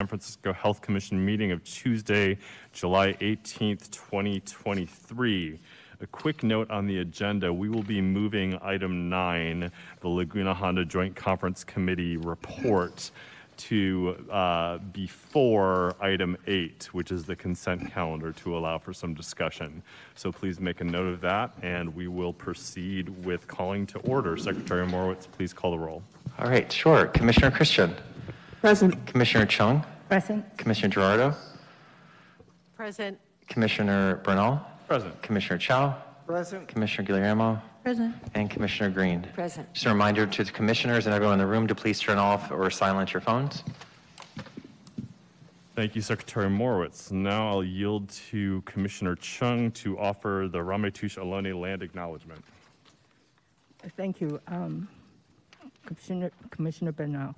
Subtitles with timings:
[0.00, 2.38] San Francisco Health Commission meeting of Tuesday,
[2.72, 5.58] July 18th, 2023.
[6.00, 10.84] A quick note on the agenda, we will be moving item nine, the Laguna Honda
[10.84, 13.10] Joint Conference Committee report
[13.56, 19.82] to uh, before item eight, which is the consent calendar to allow for some discussion.
[20.14, 24.36] So please make a note of that and we will proceed with calling to order.
[24.36, 26.04] Secretary Morewitz, please call the roll.
[26.38, 27.06] All right, sure.
[27.06, 27.96] Commissioner Christian.
[28.60, 29.06] Present.
[29.06, 29.84] Commissioner Chung.
[30.08, 30.44] Present.
[30.58, 31.34] Commissioner Giraudo.
[32.74, 33.18] Present.
[33.46, 34.60] Commissioner Bernal.
[34.88, 35.22] Present.
[35.22, 35.94] Commissioner Chow.
[36.26, 36.66] Present.
[36.66, 37.62] Commissioner Guillermo.
[37.84, 38.16] Present.
[38.34, 39.22] And Commissioner Green.
[39.32, 39.72] Present.
[39.74, 42.50] Just a reminder to the commissioners and everyone in the room to please turn off
[42.50, 43.62] or silence your phones.
[45.76, 47.12] Thank you, Secretary Morewitz.
[47.12, 52.44] Now I'll yield to Commissioner Chung to offer the Ramaytush Ohlone land acknowledgement.
[53.96, 54.88] Thank you, um,
[55.86, 57.36] Commissioner, Commissioner Bernal.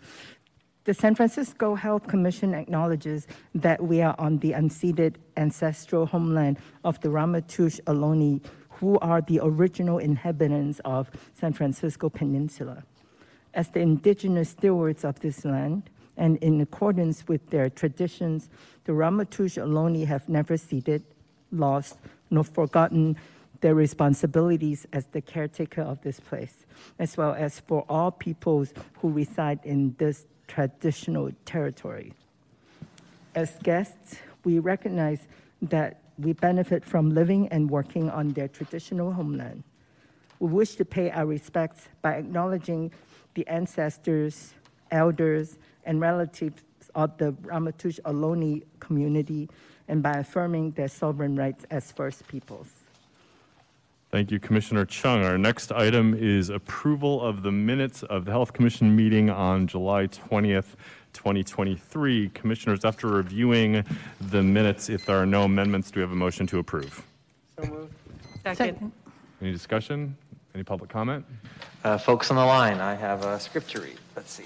[0.84, 6.98] The San Francisco Health Commission acknowledges that we are on the unceded ancestral homeland of
[7.02, 12.82] the Ramaytush Ohlone, who are the original inhabitants of San Francisco Peninsula.
[13.52, 18.48] As the indigenous stewards of this land, and in accordance with their traditions,
[18.84, 21.02] the Ramaytush Ohlone have never ceded,
[21.52, 21.98] lost,
[22.30, 23.16] nor forgotten
[23.60, 26.64] their responsibilities as the caretaker of this place,
[26.98, 32.12] as well as for all peoples who reside in this traditional territory.
[33.36, 35.28] As guests, we recognize
[35.62, 39.62] that we benefit from living and working on their traditional homeland.
[40.40, 42.90] We wish to pay our respects by acknowledging
[43.34, 44.54] the ancestors,
[44.90, 46.62] elders, and relatives
[46.96, 49.48] of the Ramaytush Ohlone community
[49.86, 52.79] and by affirming their sovereign rights as First Peoples.
[54.10, 55.22] Thank you, Commissioner Chung.
[55.24, 60.08] Our next item is approval of the minutes of the Health Commission meeting on July
[60.08, 60.74] 20th,
[61.12, 62.30] 2023.
[62.30, 63.84] Commissioners, after reviewing
[64.20, 67.06] the minutes, if there are no amendments, do we have a motion to approve?
[68.42, 68.90] Second.
[69.40, 70.16] Any discussion?
[70.56, 71.24] Any public comment?
[71.84, 73.98] Uh, folks on the line, I have a script to read.
[74.16, 74.44] Let's see.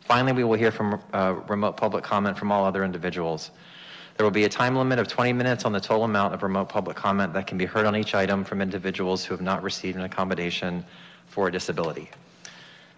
[0.00, 3.52] Finally, we will hear from uh, remote public comment from all other individuals.
[4.16, 6.68] There will be a time limit of 20 minutes on the total amount of remote
[6.68, 9.96] public comment that can be heard on each item from individuals who have not received
[9.96, 10.84] an accommodation
[11.28, 12.10] for a disability.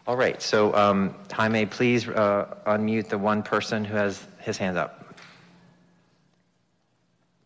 [0.06, 4.76] All right, so um, Jaime, please uh, unmute the one person who has his hand
[4.76, 5.03] up.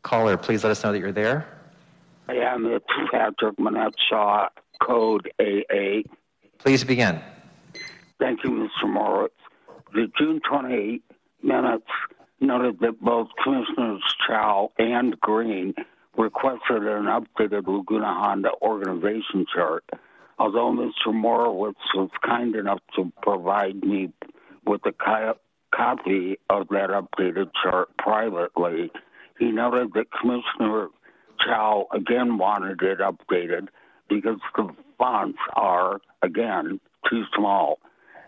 [0.03, 1.47] Caller, please let us know that you're there.
[2.29, 4.49] I am it's Patrick Monette-Shaw,
[4.83, 6.03] code AA.
[6.59, 7.21] Please begin.
[8.19, 8.89] Thank you, Mr.
[8.89, 9.33] Morewitz.
[9.93, 11.03] The June 28
[11.43, 11.87] minutes
[12.41, 15.75] noted that both Commissioners Chow and Green
[16.17, 19.85] requested an updated Laguna Honda organization chart.
[20.39, 21.15] Although Mr.
[21.15, 24.13] Morewitz was kind enough to provide me
[24.67, 24.93] with a
[25.75, 28.93] copy of that updated chart privately,
[29.39, 30.89] he noted that Commissioner
[31.45, 33.69] Chow again wanted it updated
[34.09, 34.69] because the
[34.99, 37.79] fonts are, again, too small.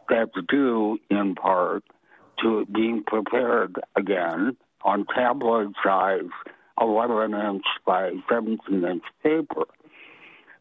[0.09, 1.85] That's due in part
[2.43, 6.23] to it being prepared again on tabloid size
[6.81, 9.65] 11 inch by 17 inch paper.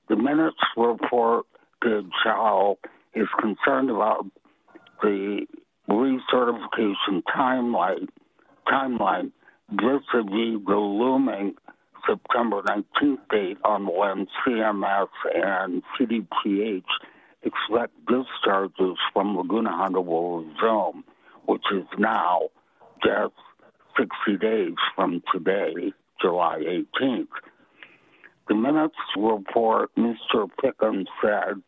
[0.09, 1.45] The minutes report
[1.81, 2.77] that Chow
[3.13, 4.25] is concerned about
[5.01, 5.45] the
[5.89, 8.07] recertification timeline,
[8.67, 9.31] timeline
[9.71, 11.55] vis-a-vis the looming
[12.07, 16.83] September 19th date on when CMS and CDPH
[17.43, 21.03] expect discharges from Laguna Honda will resume,
[21.45, 22.49] which is now
[23.03, 23.33] just
[23.97, 26.59] 60 days from today, July
[26.99, 27.27] 18th.
[28.47, 30.49] The minutes report Mr.
[30.61, 31.61] Pickens said,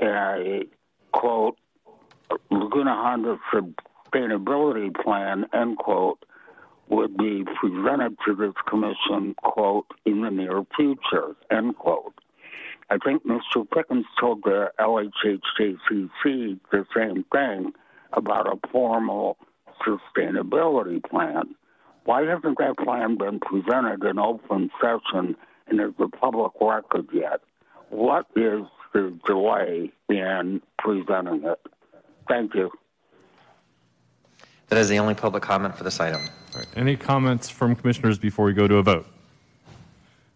[0.00, 0.62] a
[1.12, 1.56] quote,
[2.50, 6.24] Laguna Honda sustainability plan, end quote,
[6.88, 12.14] would be presented to this commission, quote, in the near future, end quote.
[12.90, 13.68] I think Mr.
[13.70, 17.72] Pickens told the LHHJCC the same thing
[18.12, 19.38] about a formal
[19.86, 21.54] sustainability plan.
[22.04, 25.36] Why hasn't that plan been presented in open session
[25.66, 27.40] and is a public record yet?
[27.88, 31.60] What is the delay in presenting it?
[32.28, 32.70] Thank you.
[34.68, 36.20] That is the only public comment for this item.
[36.54, 39.06] All right, Any comments from commissioners before we go to a vote?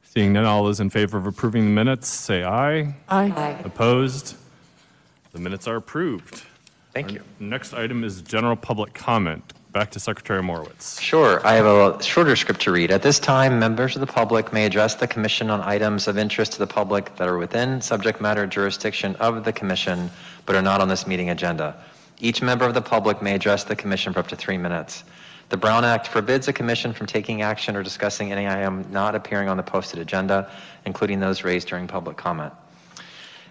[0.03, 2.95] Seeing none, all those in favor of approving the minutes, say aye.
[3.09, 3.61] Aye.
[3.65, 4.37] Opposed?
[5.33, 6.43] The minutes are approved.
[6.93, 7.21] Thank you.
[7.39, 9.53] Next item is general public comment.
[9.71, 10.99] Back to Secretary Morewitz.
[11.01, 12.91] Sure, I have a shorter script to read.
[12.91, 16.53] At this time, members of the public may address the commission on items of interest
[16.55, 20.11] to the public that are within subject matter jurisdiction of the commission,
[20.47, 21.77] but are not on this meeting agenda.
[22.19, 25.05] Each member of the public may address the commission for up to three minutes.
[25.49, 29.49] The Brown Act forbids a commission from taking action or discussing any item not appearing
[29.49, 30.51] on the posted agenda,
[30.85, 32.53] including those raised during public comment.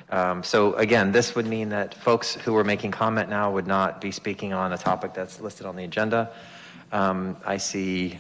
[0.10, 4.00] Um, So again, this would mean that folks who are making comment now would not
[4.00, 6.30] be speaking on a topic that's listed on the agenda.
[6.92, 8.18] Um, I see,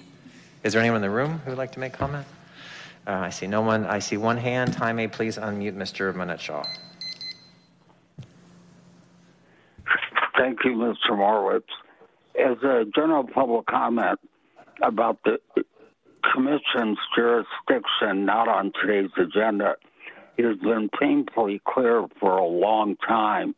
[0.64, 2.26] is there anyone in the room who would like to make comment?
[3.06, 3.86] Uh, I see no one.
[3.86, 4.76] I see one hand.
[4.76, 6.14] Jaime, please unmute Mr.
[6.14, 6.64] Monette-Shaw.
[10.36, 11.12] Thank you, Mr.
[11.12, 11.64] Morewitz.
[12.38, 14.20] As a general public comment
[14.84, 15.40] about the
[16.34, 19.76] commission's jurisdiction not on today's agenda,
[20.38, 23.56] it has been painfully clear for a long time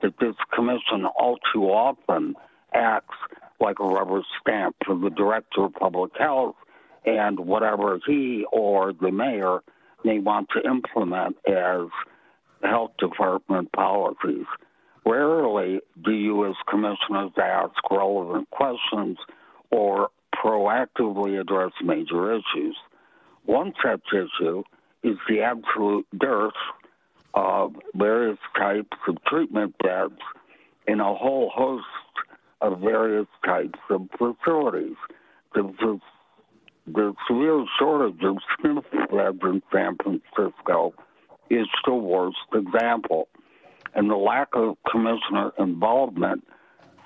[0.00, 2.34] that this commission all too often
[2.74, 3.14] acts
[3.60, 6.56] like a rubber stamp for the director of public health
[7.04, 9.60] and whatever he or the mayor
[10.04, 11.86] may want to implement as
[12.62, 14.46] health department policies.
[15.04, 19.18] Rarely do you, as commissioners, ask relevant questions
[19.70, 22.76] or proactively address major issues.
[23.44, 24.62] One such issue
[25.02, 26.52] is the absolute dearth
[27.34, 30.18] of various types of treatment beds
[30.86, 31.84] in a whole host
[32.60, 34.96] of various types of facilities.
[35.54, 35.98] The,
[36.86, 40.94] the, severe shortage of SNF beds in San Francisco
[41.50, 43.28] is the worst example
[43.94, 46.46] and the lack of commissioner involvement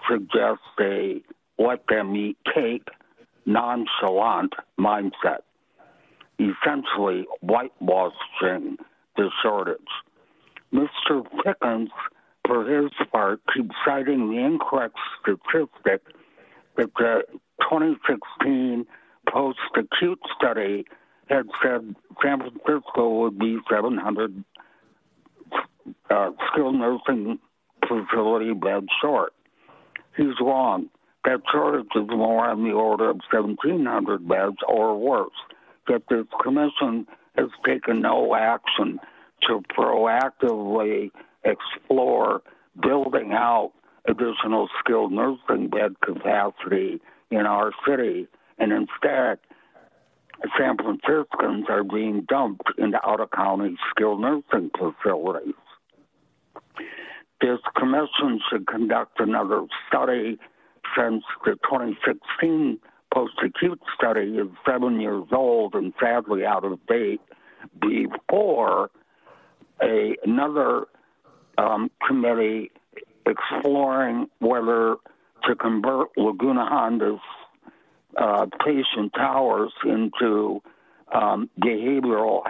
[0.08, 1.20] suggests a
[1.58, 2.88] let them eat cake,
[3.46, 5.40] nonchalant mindset,
[6.38, 8.76] essentially whitewashing
[9.16, 9.80] the shortage.
[10.72, 11.24] Mr.
[11.44, 11.90] Pickens,
[12.46, 16.02] for his part, keeps citing the incorrect statistic
[16.76, 17.22] that the
[17.62, 18.86] 2016
[19.28, 20.84] post acute study
[21.28, 24.44] had said San Francisco would be 700
[26.10, 27.38] uh, skilled nursing
[27.86, 29.32] facility beds short.
[30.16, 30.88] He's wrong.
[31.24, 35.30] That shortage is more on the order of 1,700 beds or worse.
[35.88, 37.06] Yet this commission
[37.36, 38.98] has taken no action
[39.42, 41.10] to proactively
[41.44, 42.42] explore
[42.80, 43.72] building out
[44.08, 47.00] additional skilled nursing bed capacity
[47.30, 48.28] in our city.
[48.58, 49.38] And instead,
[50.58, 55.54] San Franciscans are being dumped into out of county skilled nursing facilities.
[57.40, 60.38] This commission should conduct another study
[60.96, 62.78] since the 2016
[63.12, 67.20] post acute study is seven years old and sadly out of date
[67.80, 68.90] before
[69.82, 70.86] a, another
[71.58, 72.70] um, committee
[73.26, 74.96] exploring whether
[75.44, 77.20] to convert Laguna Honda's
[78.16, 80.62] uh, patient towers into
[81.12, 82.42] um, behavioral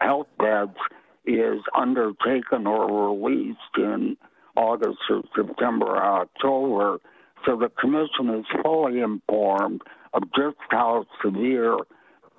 [0.00, 0.76] health beds
[1.24, 4.16] is undertaken or released in
[4.56, 6.98] August or September or October.
[7.46, 11.76] So the commission is fully informed of just how severe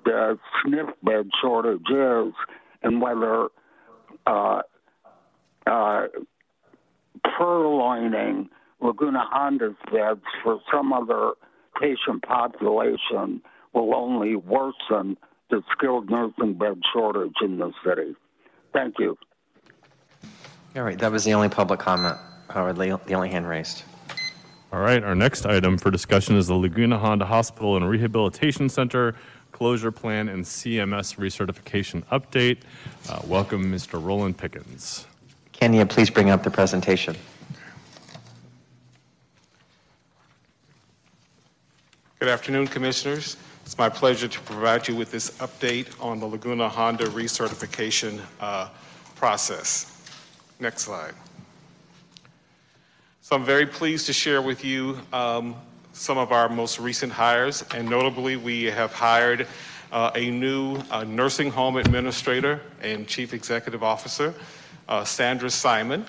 [0.04, 2.34] the SNF bed shortage is
[2.82, 3.48] and whether
[4.26, 4.62] uh,
[5.66, 6.06] uh,
[7.36, 8.48] purloining
[8.80, 11.32] Laguna Honda's beds for some other
[11.80, 13.40] patient population
[13.72, 15.16] will only worsen
[15.50, 18.14] the skilled nursing bed shortage in the city.
[18.74, 19.16] Thank you.
[20.76, 22.18] All right, that was the only public comment,
[22.54, 23.84] or the the only hand raised.
[24.72, 29.14] All right, our next item for discussion is the Laguna Honda Hospital and Rehabilitation Center
[29.52, 32.58] closure plan and CMS recertification update.
[33.08, 34.04] Uh, Welcome, Mr.
[34.04, 35.06] Roland Pickens.
[35.52, 37.14] Can you please bring up the presentation?
[42.18, 43.36] Good afternoon, Commissioners.
[43.64, 48.68] It's my pleasure to provide you with this update on the Laguna Honda recertification uh,
[49.16, 50.06] process.
[50.60, 51.14] Next slide.
[53.22, 55.56] So I'm very pleased to share with you um,
[55.94, 59.46] some of our most recent hires, and notably, we have hired
[59.92, 64.34] uh, a new uh, nursing home administrator and chief executive officer,
[64.90, 66.04] uh, Sandra Simon.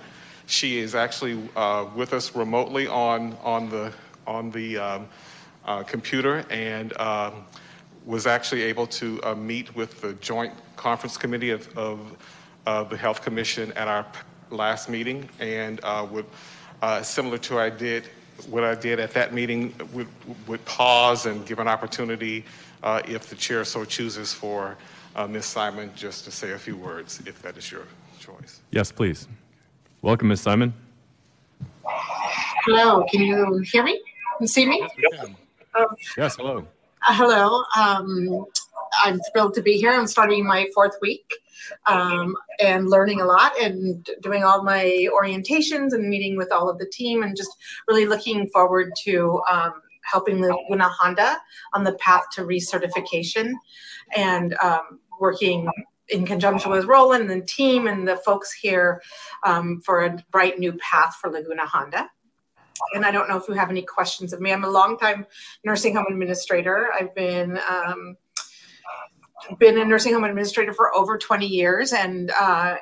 [0.45, 3.93] She is actually uh, with us remotely on on the
[4.27, 5.07] on the um,
[5.87, 7.45] computer and um,
[8.05, 12.17] was actually able to uh, meet with the joint conference committee of, of
[12.65, 16.25] uh, the health commission at our p- last meeting and uh, would
[16.81, 18.07] uh, similar to I did
[18.49, 20.07] what I did at that meeting would,
[20.47, 22.43] would pause and give an opportunity
[22.83, 24.77] uh, if the chair so chooses for
[25.15, 25.45] uh, Ms.
[25.45, 27.87] Simon just to say a few words if that is your
[28.19, 28.61] choice.
[28.71, 29.27] Yes, please.
[30.01, 30.41] Welcome, Ms.
[30.41, 30.73] Simon.
[31.85, 34.01] Hello, can you hear me
[34.39, 34.87] and see me?
[35.11, 35.27] Yes,
[35.75, 36.59] hello.
[37.07, 38.45] Uh, hello, um,
[39.03, 39.91] I'm thrilled to be here.
[39.91, 41.33] I'm starting my fourth week
[41.85, 46.79] um, and learning a lot and doing all my orientations and meeting with all of
[46.79, 47.51] the team and just
[47.87, 51.37] really looking forward to um, helping Laguna Honda
[51.73, 53.53] on the path to recertification
[54.15, 55.67] and um, working
[56.09, 59.01] in conjunction with Roland and the team and the folks here
[59.43, 62.09] um, for a bright new path for Laguna Honda.
[62.93, 64.51] And I don't know if you have any questions of me.
[64.51, 65.25] I'm a longtime
[65.63, 66.89] nursing home administrator.
[66.93, 68.17] I've been um,
[69.59, 72.75] been a nursing home administrator for over 20 years and uh,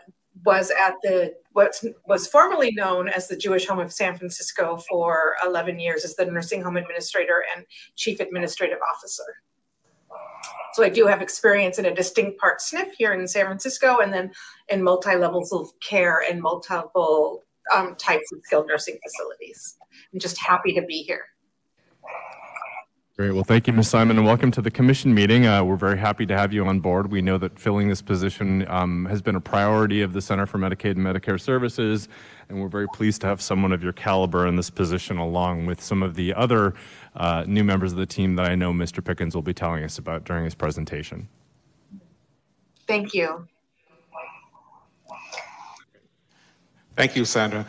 [0.45, 5.35] was at the what was formerly known as the Jewish Home of San Francisco for
[5.45, 9.23] 11 years as the nursing home administrator and chief administrative officer.
[10.73, 14.11] So I do have experience in a distinct part SNF here in San Francisco and
[14.11, 14.31] then
[14.69, 19.77] in multi levels of care and multiple um, types of skilled nursing facilities.
[20.13, 21.25] I'm just happy to be here.
[23.15, 23.31] Great.
[23.31, 23.89] Well, thank you, Ms.
[23.89, 25.45] Simon, and welcome to the commission meeting.
[25.45, 27.11] Uh, we're very happy to have you on board.
[27.11, 30.57] We know that filling this position um, has been a priority of the Center for
[30.57, 32.09] Medicaid and Medicare Services,
[32.49, 35.79] and we're very pleased to have someone of your caliber in this position, along with
[35.79, 36.73] some of the other
[37.15, 39.05] uh, new members of the team that I know Mr.
[39.05, 41.29] Pickens will be telling us about during his presentation.
[42.87, 43.47] Thank you.
[46.95, 47.65] Thank you, Sandra.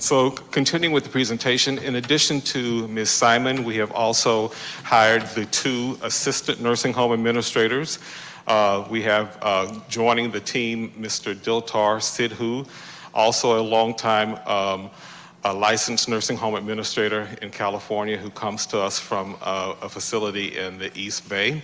[0.00, 3.08] So continuing with the presentation, in addition to Ms.
[3.08, 4.48] Simon, we have also
[4.82, 8.00] hired the two assistant nursing home administrators.
[8.48, 11.36] Uh, we have uh, joining the team Mr.
[11.36, 12.66] Diltar Sidhu,
[13.14, 14.90] also a longtime um,
[15.44, 20.56] a licensed nursing home administrator in California who comes to us from uh, a facility
[20.58, 21.62] in the East Bay.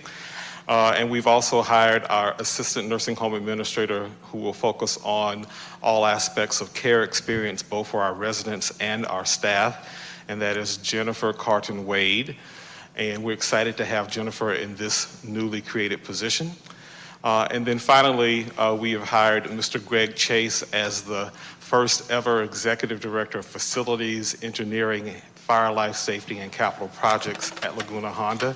[0.67, 5.45] Uh, and we've also hired our assistant nursing home administrator who will focus on
[5.81, 9.89] all aspects of care experience, both for our residents and our staff,
[10.27, 12.35] and that is Jennifer Carton Wade.
[12.95, 16.51] And we're excited to have Jennifer in this newly created position.
[17.23, 19.83] Uh, and then finally, uh, we have hired Mr.
[19.83, 26.51] Greg Chase as the first ever executive director of facilities, engineering, fire life safety, and
[26.51, 28.55] capital projects at Laguna Honda.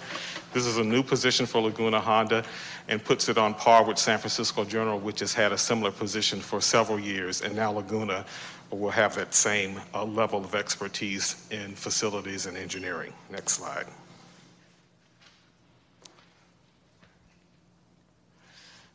[0.56, 2.46] This is a new position for Laguna Honda
[2.88, 6.40] and puts it on par with San Francisco General, which has had a similar position
[6.40, 8.26] for several years, and now Laguna
[8.72, 13.12] will have that same uh, level of expertise in facilities and engineering.
[13.30, 13.86] Next slide.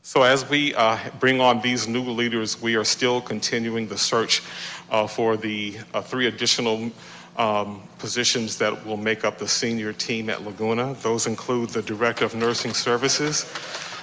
[0.00, 4.42] So as we uh, bring on these new leaders, we are still continuing the search
[4.90, 6.90] uh, for the uh, three additional
[7.36, 10.94] um, positions that will make up the senior team at Laguna.
[11.02, 13.46] Those include the Director of Nursing Services.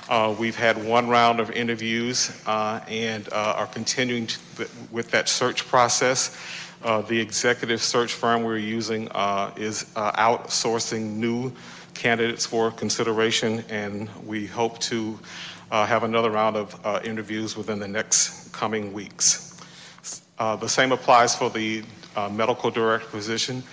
[0.10, 4.40] Uh, we've had one round of interviews uh, and uh, are continuing to,
[4.90, 6.38] with that search process.
[6.82, 11.52] Uh, the executive search firm we're using uh, is uh, outsourcing new
[11.94, 15.20] candidates for consideration, and we hope to
[15.72, 19.60] have another round of interviews within the next coming weeks.
[20.38, 21.84] the same applies for the
[22.18, 23.64] uh, medical director position.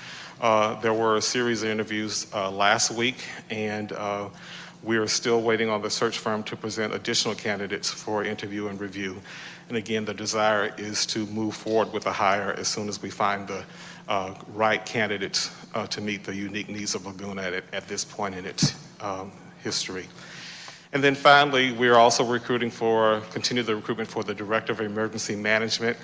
[0.41, 4.29] Uh, there were a series of interviews uh, last week, and uh,
[4.83, 8.79] we are still waiting on the search firm to present additional candidates for interview and
[8.81, 9.17] review.
[9.69, 13.09] And again, the desire is to move forward with a hire as soon as we
[13.09, 13.65] find the
[14.09, 15.51] uh, right candidates
[15.89, 19.33] to meet the unique needs of Laguna at, at this point in its um,
[19.63, 20.07] history.
[20.93, 24.81] And then finally, we are also recruiting for, continue the recruitment for the Director of
[24.81, 25.97] Emergency Management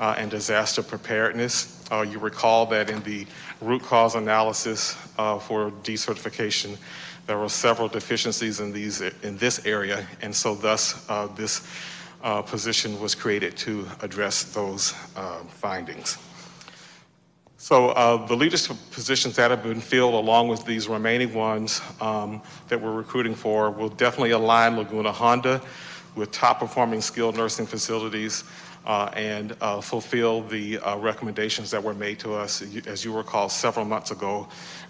[0.00, 1.84] uh, and Disaster Preparedness.
[1.90, 3.26] Uh, you recall that in the
[3.60, 6.76] root cause analysis uh, for decertification,
[7.26, 11.66] there were several deficiencies in, these, in this area, and so thus uh, this
[12.22, 14.92] uh, position was created to address those
[15.48, 16.18] findings.
[17.62, 22.42] So uh, the leadership positions that have been filled, along with these remaining ones um,
[22.66, 25.62] that we're recruiting for, will definitely align Laguna Honda
[26.16, 28.42] with top-performing skilled nursing facilities
[28.86, 33.84] and uh, fulfill the uh, recommendations that were made to us, as you recall, several
[33.84, 34.48] months ago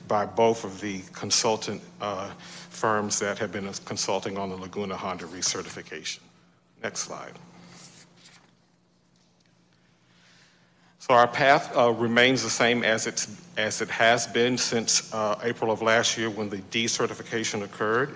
[0.08, 2.30] by both of the consultant uh,
[2.70, 6.20] firms that have been consulting on the Laguna Honda recertification.
[6.82, 7.32] Next slide.
[10.98, 15.38] So our path uh, remains the same as, it's, as it has been since uh,
[15.42, 18.14] April of last year when the decertification occurred.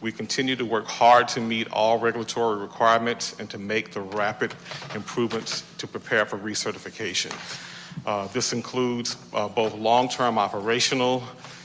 [0.00, 4.54] We continue to work hard to meet all regulatory requirements and to make the rapid
[4.94, 7.32] improvements to prepare for recertification.
[8.04, 11.22] Uh, this includes uh, both long-term operational,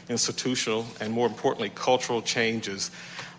[0.10, 2.92] institutional, and more importantly, cultural changes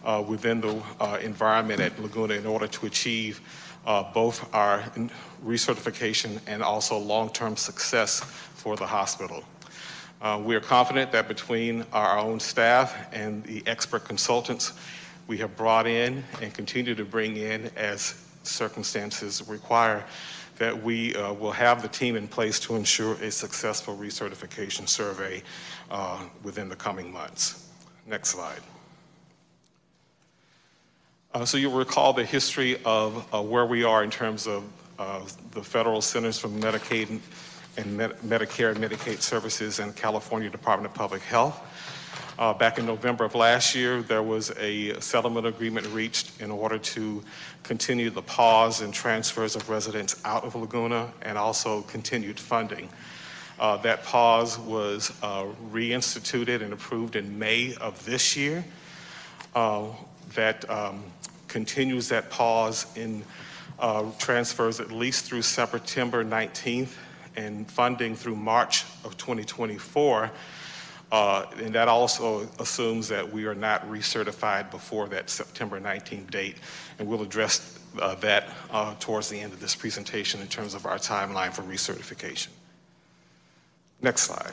[0.04, 3.40] uh, within the uh, environment at Laguna in order to achieve
[3.86, 4.80] uh, both our
[5.44, 9.42] recertification and also long-term success for the hospital.
[10.22, 14.72] Uh, we are confident that between our own staff and the expert consultants
[15.26, 20.04] we have brought in and continue to bring in as circumstances require,
[20.58, 25.42] that we uh, will have the team in place to ensure a successful recertification survey
[25.90, 27.68] uh, within the coming months.
[28.06, 28.60] Next slide.
[31.34, 34.62] Uh, so you'll recall the history of uh, where we are in terms of
[35.50, 37.18] the Federal Centers for Medicaid
[37.76, 41.60] and Med- Medicare and Medicaid Services and California Department of Public Health.
[42.38, 46.78] Uh, back in November of last year, there was a settlement agreement reached in order
[46.78, 47.22] to
[47.62, 52.88] continue the pause in transfers of residents out of Laguna and also continued funding.
[53.58, 58.64] Uh, that pause was uh, reinstituted and approved in May of this year.
[59.54, 59.88] Uh,
[60.34, 61.04] that um,
[61.48, 63.22] continues that pause in
[63.78, 66.94] uh, transfers at least through September 19th
[67.36, 70.30] and funding through March of 2024.
[71.10, 76.56] Uh, and that also assumes that we are not recertified before that September 19th date.
[76.98, 80.86] And we'll address uh, that uh, towards the end of this presentation in terms of
[80.86, 82.48] our timeline for recertification.
[84.00, 84.52] Next slide.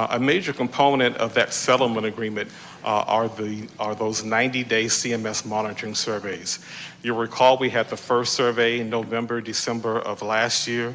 [0.00, 2.48] Uh, a major component of that settlement agreement
[2.84, 6.58] uh, are, the, are those 90-day CMS monitoring surveys.
[7.02, 10.94] You'll recall we had the first survey in November, December of last year,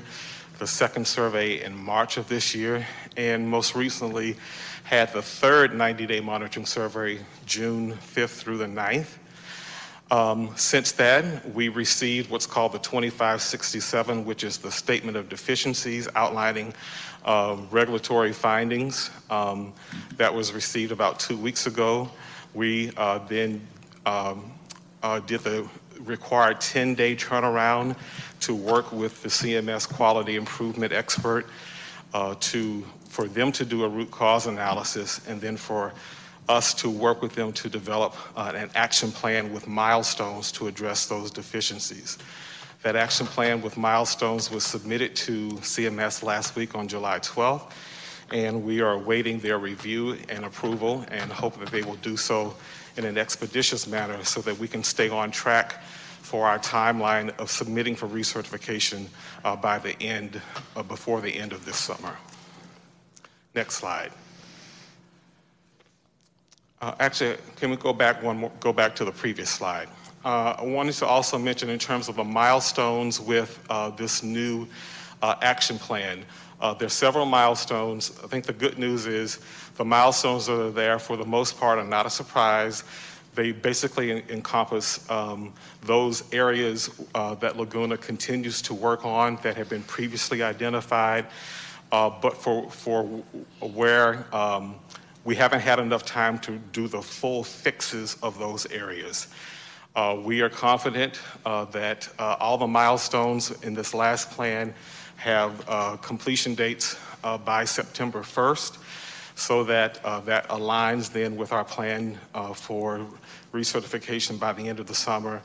[0.58, 2.84] the second survey in March of this year,
[3.16, 4.38] and most recently
[4.86, 9.20] had the third 90-day monitoring survey June 5th through the 9th.
[10.10, 16.08] Um, since then, we received what's called the 2567, which is the statement of deficiencies
[16.16, 16.74] outlining
[17.26, 19.74] uh, regulatory findings um,
[20.18, 22.10] that was received about two weeks ago.
[22.54, 23.68] We uh, then
[24.06, 24.52] um,
[25.04, 25.68] uh, did the
[26.02, 27.96] required 10-day turnaround
[28.42, 31.48] to work with the CMS quality improvement expert
[32.14, 35.94] uh, to for them to do a root cause analysis and then for
[36.50, 41.08] us to work with them to develop uh, an action plan with milestones to address
[41.08, 42.18] those deficiencies.
[42.86, 47.72] That action plan with milestones was submitted to CMS last week on July 12th,
[48.32, 52.56] and we are awaiting their review and approval and hope that they will do so
[52.96, 55.82] in an expeditious manner so that we can stay on track
[56.22, 59.08] for our timeline of submitting for recertification
[59.44, 60.40] uh, by the end,
[60.76, 62.16] uh, before the end of this summer.
[63.56, 64.12] Next slide.
[66.80, 69.88] Uh, actually, can we go back one more, go back to the previous slide?
[70.26, 74.68] Uh, I wanted to also mention in terms of the milestones with uh, this new
[75.22, 76.26] uh, action plan.
[76.60, 78.12] Uh, there's several milestones.
[78.24, 79.40] I think the good news is
[79.76, 82.84] the milestones that are there for the most part are not a surprise.
[83.36, 89.70] They basically encompass um, those areas uh, that Laguna continues to work on that have
[89.70, 91.28] been previously identified,
[91.92, 93.04] but for, for
[93.62, 94.76] where um,
[95.24, 99.28] we haven't had enough time to do the full fixes of those areas.
[99.96, 104.74] Uh, we are confident uh, that uh, all the milestones in this last plan
[105.16, 108.78] have uh, completion dates uh, by September 1st
[109.36, 112.18] so that uh, that aligns then with our plan
[112.56, 113.06] for
[113.54, 115.42] recertification by the end of the summer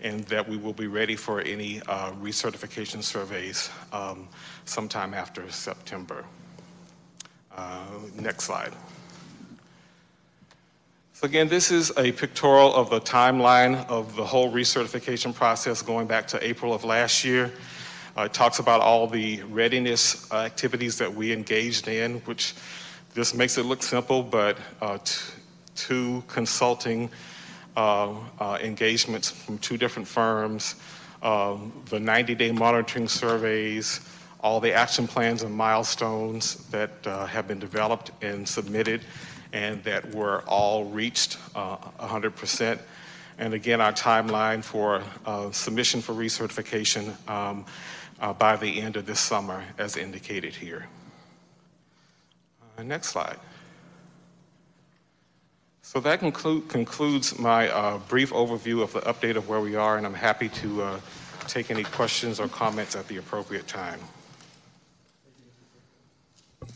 [0.00, 1.78] and that we will be ready for any
[2.20, 4.28] recertification surveys um,
[4.64, 6.24] sometime after September.
[8.16, 8.72] next slide.
[11.22, 16.08] So again, this is a pictorial of the timeline of the whole recertification process going
[16.08, 17.52] back to April of last year.
[18.18, 22.54] Uh, it talks about all the readiness uh, activities that we engaged in, which
[23.14, 24.98] this makes it look simple, but uh,
[25.76, 27.08] two consulting
[27.76, 30.74] uh, uh, engagements from two different firms,
[31.22, 34.00] um, the 90 day monitoring surveys,
[34.40, 39.02] all the action plans and milestones that uh, have been developed and submitted
[39.52, 42.78] and that were all reached uh, 100%.
[43.38, 47.64] And again, our timeline for uh, submission for recertification um,
[48.20, 50.86] uh, by the end of this summer, as indicated here.
[52.78, 53.38] Uh, next slide.
[55.82, 59.98] So that conclude, concludes my uh, brief overview of the update of where we are,
[59.98, 61.00] and I'm happy to uh,
[61.48, 64.00] take any questions or comments at the appropriate time.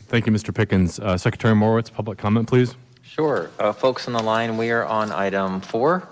[0.07, 0.55] Thank you, Mr.
[0.55, 0.99] Pickens.
[0.99, 2.75] Uh, Secretary Morewitz, public comment, please.
[3.01, 3.49] Sure.
[3.59, 6.07] Uh, folks on the line, we are on item four.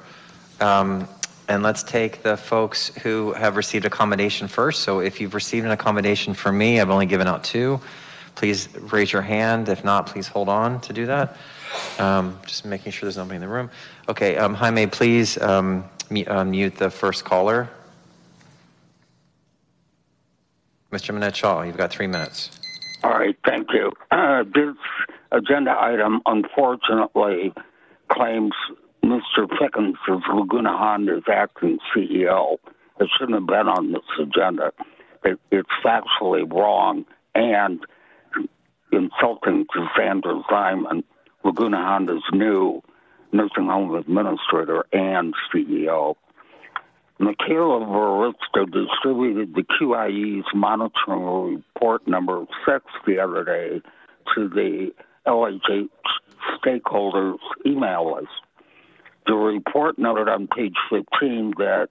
[0.60, 1.08] Um,
[1.48, 4.84] and let's take the folks who have received accommodation first.
[4.84, 7.80] So if you've received an accommodation from me, I've only given out two.
[8.34, 9.70] Please raise your hand.
[9.70, 11.38] If not, please hold on to do that.
[12.00, 13.70] Um, just making sure there's nobody in the room.
[14.10, 17.70] Okay, um, Jaime, please um, mute, uh, mute the first caller.
[20.92, 21.14] Mr.
[21.14, 22.60] Monette-Shaw, you've got three minutes.
[23.04, 23.35] All right, thank you.
[24.16, 24.78] Uh, this
[25.34, 27.54] agenda item, unfortunately,
[28.10, 28.54] claims
[29.04, 29.46] Mr.
[29.60, 32.56] Pickens is Laguna Honda's acting CEO.
[32.98, 34.72] It shouldn't have been on this agenda.
[35.26, 37.82] It, it's factually wrong and
[38.94, 41.04] insulting to Sandra Simon,
[41.44, 42.82] Laguna Honda's new
[43.34, 46.16] nursing home administrator and CEO.
[47.20, 53.82] Michaela Veristo distributed the QIE's monitoring report number six the other day
[54.36, 54.92] to the
[55.28, 55.90] LHH
[56.64, 58.28] stakeholders email list.
[59.28, 61.90] The report noted on page 15 that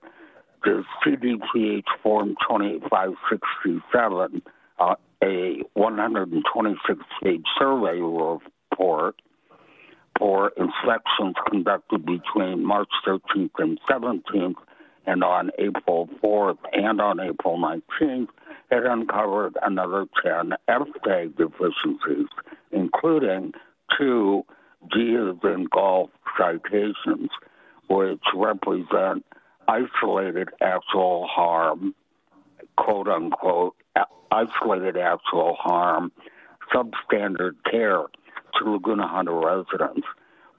[0.63, 4.43] the CDPH Form 2567,
[4.79, 9.17] uh, a 126 page survey report
[10.19, 14.55] for inspections conducted between March 13th and 17th
[15.07, 18.29] and on April 4th and on April 19th,
[18.71, 22.29] it uncovered another 10 F-tag deficiencies,
[22.73, 23.53] including
[23.99, 24.45] two
[24.93, 27.31] G as in golf citations,
[27.89, 29.25] which represent
[29.69, 31.95] isolated actual harm,
[32.77, 33.75] quote unquote,
[34.31, 36.13] isolated actual harm,
[36.73, 38.05] substandard care
[38.59, 40.07] to Laguna Honda residents.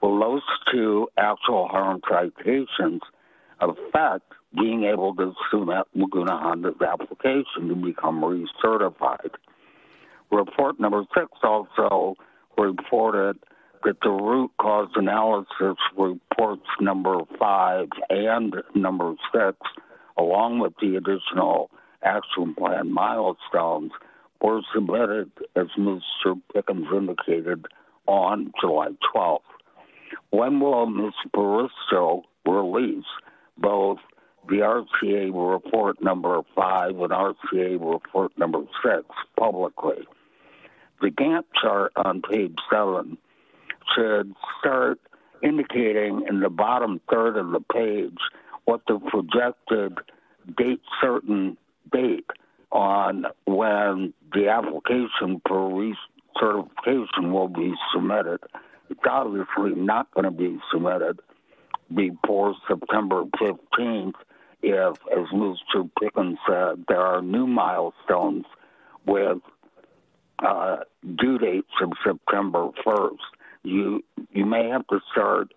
[0.00, 0.42] Well, those
[0.72, 3.00] two actual harm citations
[3.60, 9.30] affect being able to submit Laguna Honda's application to become recertified.
[10.30, 12.16] Report number six also
[12.58, 13.38] reported
[13.84, 19.56] that the root cause analysis reports number five and number six,
[20.16, 21.70] along with the additional
[22.02, 23.92] action plan milestones,
[24.40, 26.40] were submitted, as Mr.
[26.52, 27.66] Pickens indicated,
[28.06, 29.40] on July 12th.
[30.30, 31.14] When will Ms.
[31.34, 33.04] Baristo release
[33.58, 33.98] both
[34.48, 39.04] the RCA report number five and RCA report number six
[39.38, 40.06] publicly?
[41.00, 43.18] The Gantt chart on page seven
[43.94, 44.98] should start
[45.42, 48.18] indicating in the bottom third of the page
[48.64, 49.98] what the projected
[50.56, 51.56] date certain
[51.92, 52.26] date
[52.72, 55.92] on when the application for
[56.40, 58.40] recertification will be submitted.
[58.90, 61.20] It's obviously not going to be submitted
[61.94, 64.14] before September 15th
[64.62, 65.88] if, as Mr.
[66.00, 68.44] Pickens said, there are new milestones
[69.06, 69.38] with
[70.38, 70.76] uh,
[71.18, 73.16] due dates of September 1st.
[73.62, 75.52] You you may have to start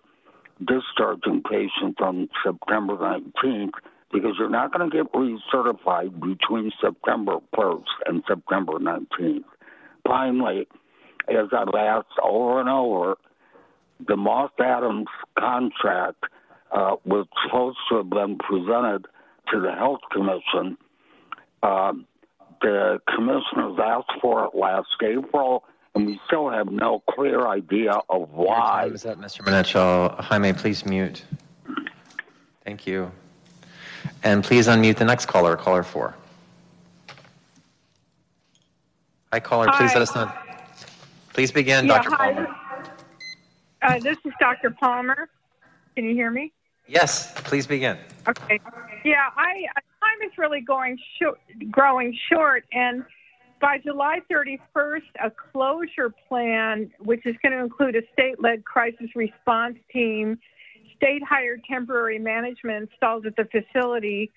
[0.58, 3.72] discharging patients on September 19th
[4.12, 9.44] because you're not going to get recertified between September 1st and September 19th.
[10.04, 10.66] Finally,
[11.28, 13.16] as I've asked over and over,
[14.06, 15.06] the Moss Adams
[15.38, 16.24] contract
[16.72, 19.06] uh, was supposed to have been presented
[19.52, 20.76] to the Health Commission.
[21.62, 22.06] Um,
[22.62, 28.30] the commissioners asked for it last April, and we still have no clear idea of
[28.30, 28.90] why.
[28.92, 29.44] Is that Mr.
[29.44, 30.22] Monette-Shaw?
[30.22, 31.24] Jaime, please mute.
[32.64, 33.10] Thank you.
[34.22, 36.14] And please unmute the next caller, caller four.
[39.32, 39.68] Hi, caller.
[39.76, 40.30] Please let us know.
[41.32, 42.10] Please begin, Yeah, Dr.
[42.16, 42.32] hi.
[42.32, 42.56] Palmer.
[43.82, 44.70] Uh, this is Dr.
[44.70, 45.28] Palmer.
[45.96, 46.52] Can you hear me?
[46.90, 47.96] Yes, please begin.
[48.26, 48.58] Okay.
[49.04, 49.62] Yeah, I
[50.00, 51.38] time is really going short,
[51.70, 53.04] growing short, and
[53.60, 59.76] by July 31st, a closure plan, which is going to include a state-led crisis response
[59.92, 60.38] team,
[60.96, 64.32] state-hired temporary management installed at the facility,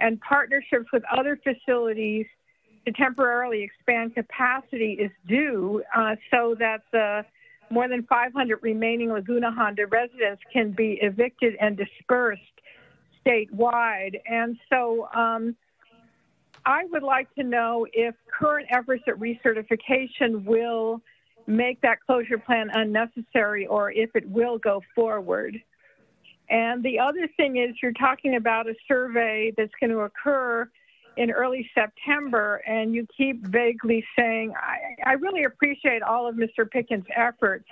[0.00, 2.26] and partnerships with other facilities
[2.86, 7.24] to temporarily expand capacity is due, uh, so that the
[7.70, 12.42] more than 500 remaining Laguna Honda residents can be evicted and dispersed
[13.24, 14.14] statewide.
[14.26, 15.54] And so um,
[16.64, 21.00] I would like to know if current efforts at recertification will
[21.46, 25.56] make that closure plan unnecessary or if it will go forward.
[26.50, 30.68] And the other thing is, you're talking about a survey that's going to occur
[31.18, 36.70] in early September, and you keep vaguely saying, I, I really appreciate all of Mr.
[36.70, 37.64] Pickens' effort,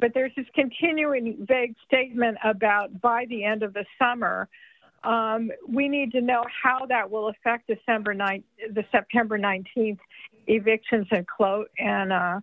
[0.00, 4.48] but there's this continuing vague statement about by the end of the summer.
[5.04, 8.42] Um, we need to know how that will affect December 9th,
[8.74, 10.00] the September 19th
[10.48, 12.40] evictions and clo- and uh,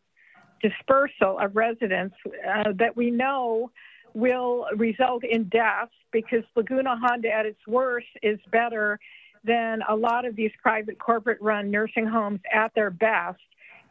[0.62, 3.72] dispersal of residents uh, that we know
[4.14, 8.98] will result in deaths because Laguna Honda at its worst is better
[9.46, 13.40] than a lot of these private corporate run nursing homes at their best.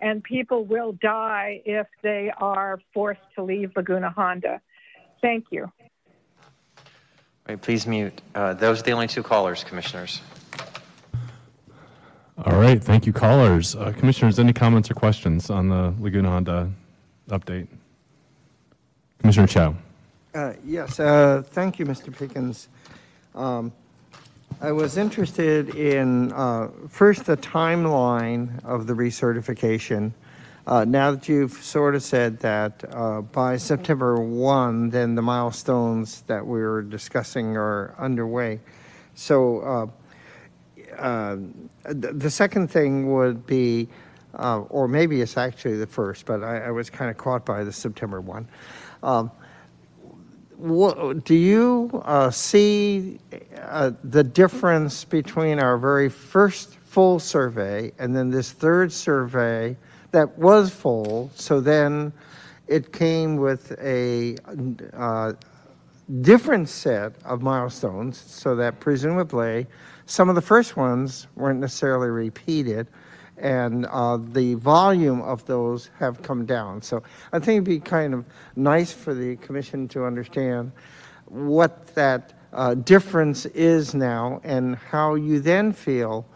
[0.01, 4.61] And people will die if they are forced to leave Laguna Honda.
[5.23, 5.71] Thank you.
[7.47, 8.21] All right, please mute.
[8.35, 10.21] Uh, Those are the only two callers, commissioners.
[12.45, 13.77] All right, thank you, callers.
[13.77, 16.71] Uh, Commissioners, any comments or questions on the Laguna Honda
[17.29, 17.69] update?
[19.21, 19.75] Commissioner Chow.
[20.35, 22.14] Uh, Yes, uh, thank you, Mr.
[22.14, 22.69] Pickens.
[23.37, 23.73] Um,
[24.61, 30.12] I was interested in, uh, first, the timeline of the recertification.
[30.67, 36.23] Uh, Now that you've sort of said that uh, by September 1, then the milestones
[36.23, 38.61] that we were discussing are underway.
[39.14, 39.90] So
[40.99, 41.37] uh,
[41.85, 43.88] the the second thing would be,
[44.35, 47.64] uh, or maybe it's actually the first, but I I was kind of caught by
[47.64, 48.49] the September 1.
[49.03, 49.31] Um,
[50.59, 53.19] what, do you uh, see
[53.61, 59.77] uh, the difference between our very first full survey and then this third survey
[60.12, 61.31] that was full?
[61.35, 62.12] So then
[62.67, 64.37] it came with a
[64.95, 65.33] uh,
[66.21, 69.67] different set of milestones, so that presumably
[70.07, 72.87] some of the first ones weren't necessarily repeated
[73.38, 76.83] and uh, the volume of those have come down.
[76.83, 78.25] So I think it'd be kind of
[78.57, 80.73] nice for the commission to understand
[81.27, 86.27] what that uh, difference is now and how you then feel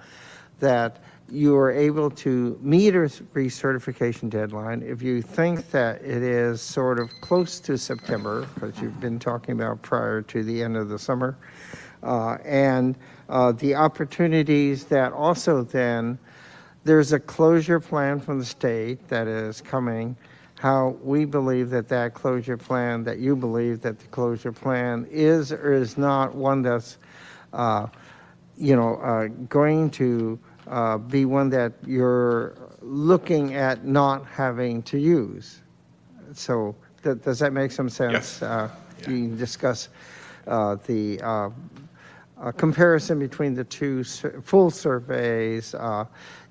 [0.58, 0.98] that
[1.30, 4.82] you are able to meet a recertification deadline.
[4.82, 9.52] If you think that it is sort of close to September, because you've been talking
[9.52, 11.36] about prior to the end of the summer,
[12.02, 12.96] uh, and
[13.28, 16.18] uh, the opportunities that also then
[16.88, 20.16] there's a closure plan from the state that is coming.
[20.58, 25.52] How we believe that that closure plan, that you believe that the closure plan is
[25.52, 26.96] or is not one that's,
[27.52, 27.88] uh,
[28.56, 34.98] you know, uh, going to uh, be one that you're looking at not having to
[34.98, 35.60] use.
[36.32, 36.74] So
[37.04, 38.40] th- does that make some sense?
[38.40, 38.42] Yes.
[38.42, 38.70] Uh,
[39.00, 39.90] You can discuss
[40.46, 41.50] uh, the uh,
[42.40, 46.04] uh, comparison between the two sur- full surveys, uh,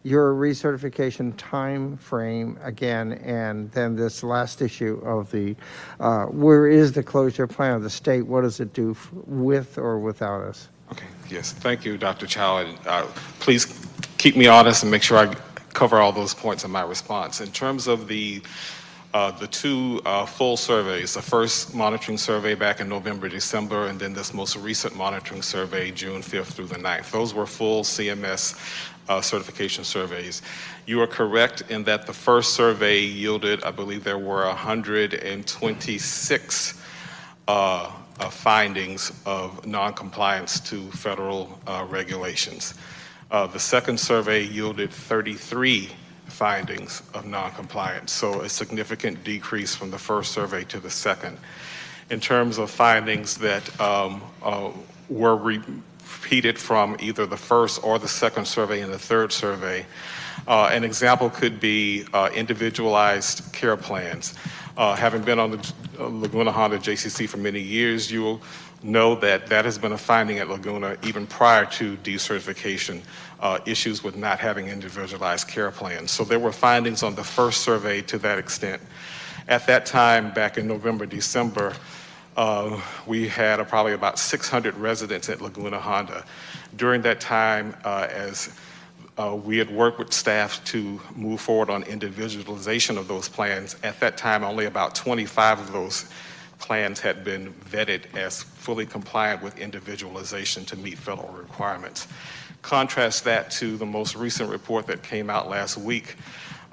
[0.08, 5.54] your recertification time frame again, and then this last issue of the,
[6.00, 8.22] uh, where is the closure plan of the state?
[8.22, 10.70] What does it do f- with or without us?
[10.94, 12.26] Okay, yes, thank you, Dr.
[12.26, 12.60] Chow.
[12.60, 13.06] And uh,
[13.40, 13.86] please
[14.18, 15.36] keep me honest and make sure I
[15.74, 17.42] cover all those points in my response.
[17.42, 18.42] In terms of the
[19.18, 24.00] uh, the two uh, full surveys, the first monitoring survey back in November, December, and
[24.00, 27.10] then this most recent monitoring survey, June 5th through the 9th.
[27.10, 28.54] Those were full CMS
[29.10, 30.44] uh, certification surveys.
[30.86, 36.82] You are correct in that the first survey yielded, I believe there were 126
[37.48, 42.76] uh, uh, findings of noncompliance to federal uh, regulations.
[43.32, 45.90] The second survey yielded 33
[46.30, 51.38] findings of noncompliance, so a significant decrease from the first survey to the second.
[52.10, 54.72] In terms of findings that um, uh,
[55.10, 55.62] were re-
[56.28, 59.86] repeated from either the first or the second survey and the third survey,
[60.48, 64.34] uh, an example could be uh, individualized care plans.
[64.76, 68.42] Uh, having been on the uh, Laguna Honda JCC for many years, you will
[68.84, 73.02] know that that has been a finding at Laguna even prior to decertification,
[73.40, 76.12] uh, issues with not having individualized care plans.
[76.12, 78.82] So there were findings on the first survey to that extent.
[79.48, 81.74] At that time, back in November, December,
[82.36, 86.26] uh, we had uh, probably about 600 residents at Laguna Honda.
[86.76, 88.50] During that time, uh, as
[89.18, 93.76] uh, we had worked with staff to move forward on individualization of those plans.
[93.84, 96.10] At that time, only about 25 of those
[96.60, 102.08] plans had been vetted as fully compliant with individualization to meet federal requirements.
[102.62, 106.16] Contrast that to the most recent report that came out last week,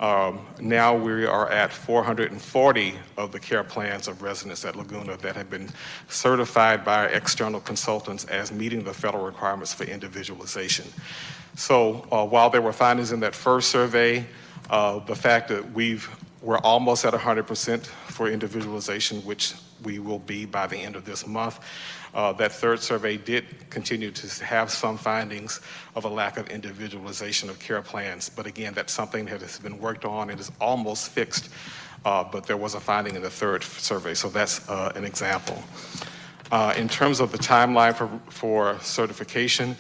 [0.01, 5.37] Um, Now we are at 440 of the care plans of residents at Laguna that
[5.37, 5.69] have been
[6.09, 10.87] certified by external consultants as meeting the federal requirements for individualization.
[11.57, 14.27] So uh, while there were findings in that first survey,
[14.69, 16.09] uh, the fact that we've,
[16.43, 21.27] we're almost at 100% for individualization, which we will be by the end of this
[21.27, 21.61] month,
[22.15, 25.61] uh, that third survey did continue to have some findings
[25.97, 28.29] of a lack of individualization of care plans.
[28.29, 31.49] But again, that's something that has been worked on and is almost fixed.
[32.05, 35.63] Uh, but there was a finding in the third survey, so that's uh, an example.
[36.53, 39.75] Uh, in terms of the timeline for, for certification,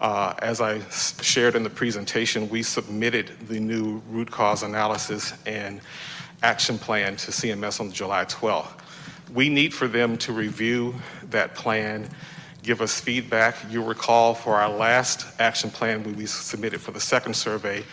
[0.00, 0.80] uh, as I
[1.22, 5.80] shared in the presentation, we submitted the new root cause analysis and
[6.42, 8.80] action plan to CMS on July 12th.
[9.32, 10.94] We need for them to review
[11.30, 12.08] that plan,
[12.62, 13.56] give us feedback.
[13.70, 17.84] You'll recall for our last action plan we submitted for the second survey,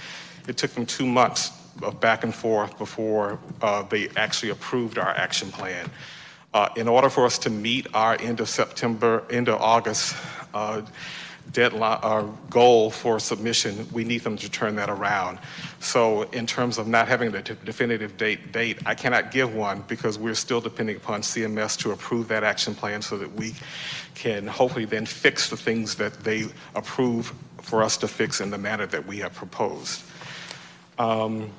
[0.47, 1.51] it took them two months
[1.83, 5.89] of back and forth before uh, they actually approved our action plan.
[6.53, 10.15] Uh, in order for us to meet our end of September, end of August
[10.53, 10.81] uh,
[11.51, 15.39] deadline, our goal for submission, we need them to turn that around.
[15.79, 19.83] So in terms of not having a de- definitive date, date, I cannot give one
[19.87, 23.53] because we're still depending upon CMS to approve that action plan so that we
[24.15, 28.57] can hopefully then fix the things that they approve for us to fix in the
[28.57, 30.03] manner that we have proposed.
[30.99, 31.51] Um,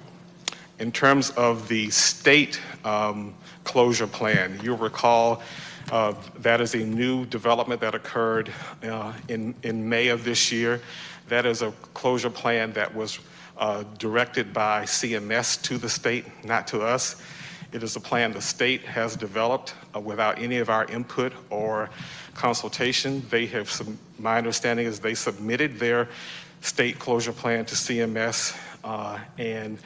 [0.78, 5.42] in terms of the state um, closure plan, you'll recall
[5.90, 10.80] uh, that is a new development that occurred uh, in, in May of this year.
[11.28, 13.18] That is a closure plan that was
[13.56, 17.22] uh, directed by CMS to the state, not to us.
[17.72, 21.90] It is a plan the state has developed uh, without any of our input or
[22.34, 23.24] consultation.
[23.28, 23.70] They have,
[24.18, 26.08] my understanding is they submitted their
[26.60, 29.78] state closure plan to CMS, uh, and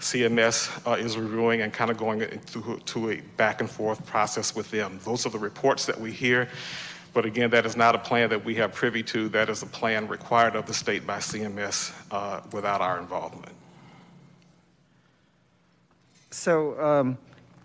[0.00, 4.54] CMS uh, is reviewing and kind of going into to a back and forth process
[4.54, 5.00] with them.
[5.04, 6.48] Those are the reports that we hear.
[7.14, 9.30] But again, that is not a plan that we have privy to.
[9.30, 13.54] That is a plan required of the state by CMS uh, without our involvement.
[16.30, 17.18] So, um,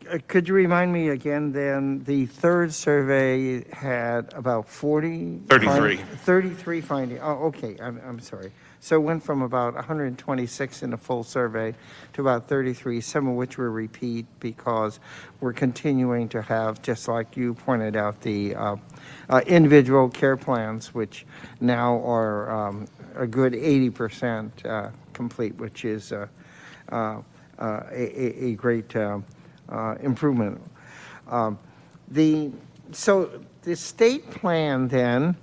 [0.09, 5.41] uh, could you remind me again then, the third survey had about 40?
[5.49, 5.97] 33.
[5.97, 8.53] find- 33 finding, oh, okay, I'm, I'm sorry.
[8.81, 11.75] So it went from about 126 in a full survey
[12.13, 14.99] to about 33, some of which were repeat because
[15.41, 18.77] we're continuing to have, just like you pointed out, the uh,
[19.29, 21.27] uh, individual care plans, which
[21.61, 26.27] now are um, a good 80% uh, complete, which is uh,
[26.91, 27.21] uh,
[27.59, 28.95] uh, a, a- great
[30.01, 30.61] improvement.
[31.29, 31.59] Um,
[32.11, 32.51] The,
[32.93, 33.31] so
[33.63, 35.37] the state plan then,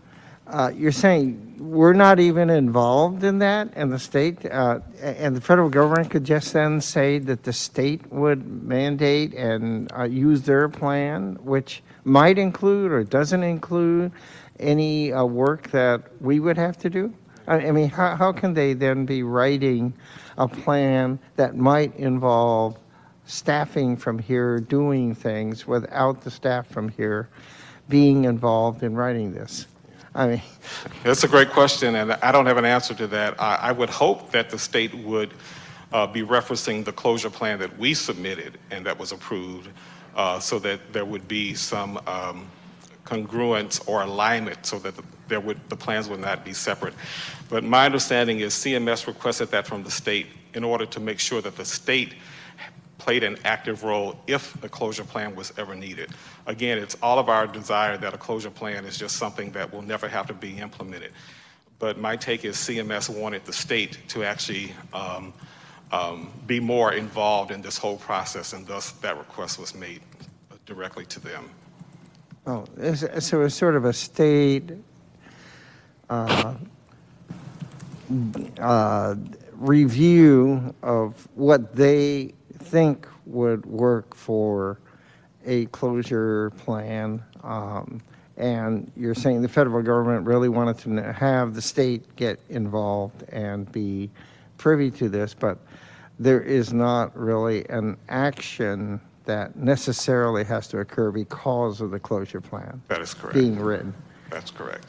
[0.51, 5.41] uh, you're saying we're not even involved in that, and the state, uh, and the
[5.41, 10.69] federal government could just then say that the state would mandate and uh, use their
[10.69, 14.11] plan, which might include or doesn't include
[14.59, 17.13] any uh, work that we would have to do?
[17.47, 19.93] I I mean, how, how can they then be writing
[20.39, 22.79] a plan that might involve
[23.27, 27.29] staffing from here doing things without the staff from here
[27.89, 29.67] being involved in writing this?
[30.15, 30.43] I mean,
[31.05, 33.41] That's a great question, and I don't have an answer to that.
[33.41, 35.33] I, I would hope that the state would
[35.93, 39.69] uh, be referencing the closure plan that we submitted and that was approved,
[40.17, 42.49] uh, so that there would be some um,
[43.05, 46.95] congruence or alignment, so that the, there would the plans would not be separate.
[47.49, 51.41] But my understanding is CMS requested that from the state in order to make sure
[51.41, 52.15] that the state
[52.99, 56.11] played an active role if a closure plan was ever needed.
[56.47, 59.83] Again, it's all of our desire that a closure plan is just something that will
[59.83, 61.13] never have to be implemented.
[61.79, 65.33] But my take is CMS wanted the state to actually um,
[65.93, 70.03] um, be more involved in this whole process, and thus that request was made
[70.67, 71.49] directly to them.
[72.47, 72.65] oh,
[73.21, 74.73] so it's sort of a state
[76.11, 76.55] uh,
[78.59, 79.15] uh,
[79.53, 82.35] review of what they
[82.69, 84.79] think would work for
[85.47, 87.23] a closure plan.
[87.43, 88.01] Um,
[88.37, 93.71] And you're saying the federal government really wanted to have the state get involved and
[93.73, 94.11] be
[94.59, 95.59] privy to this, but
[96.21, 102.41] there is not really an action that necessarily has to occur because of the closure
[102.41, 103.35] plan That is correct.
[103.35, 103.93] being written.
[104.31, 104.87] That's correct.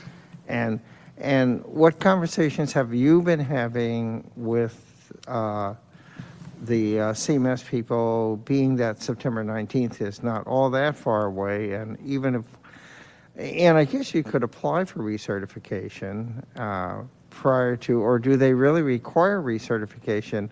[0.47, 0.79] And,
[1.17, 5.73] and what conversations have you been having with uh,
[6.61, 11.97] the uh, CMS people, being that September 19th is not all that far away, and
[12.05, 12.43] even if,
[13.37, 18.81] and I guess you could apply for recertification uh, prior to, or do they really
[18.81, 20.49] require recertification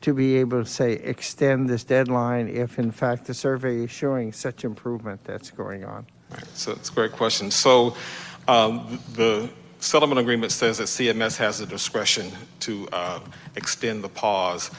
[0.00, 4.32] to be able to say, extend this deadline if in fact the survey is showing
[4.32, 6.06] such improvement that's going on?
[6.54, 7.50] So it's a great question.
[7.50, 7.94] So
[8.48, 12.30] um, the settlement agreement says that CMS has the discretion
[12.60, 13.20] to uh,
[13.56, 14.70] extend the pause.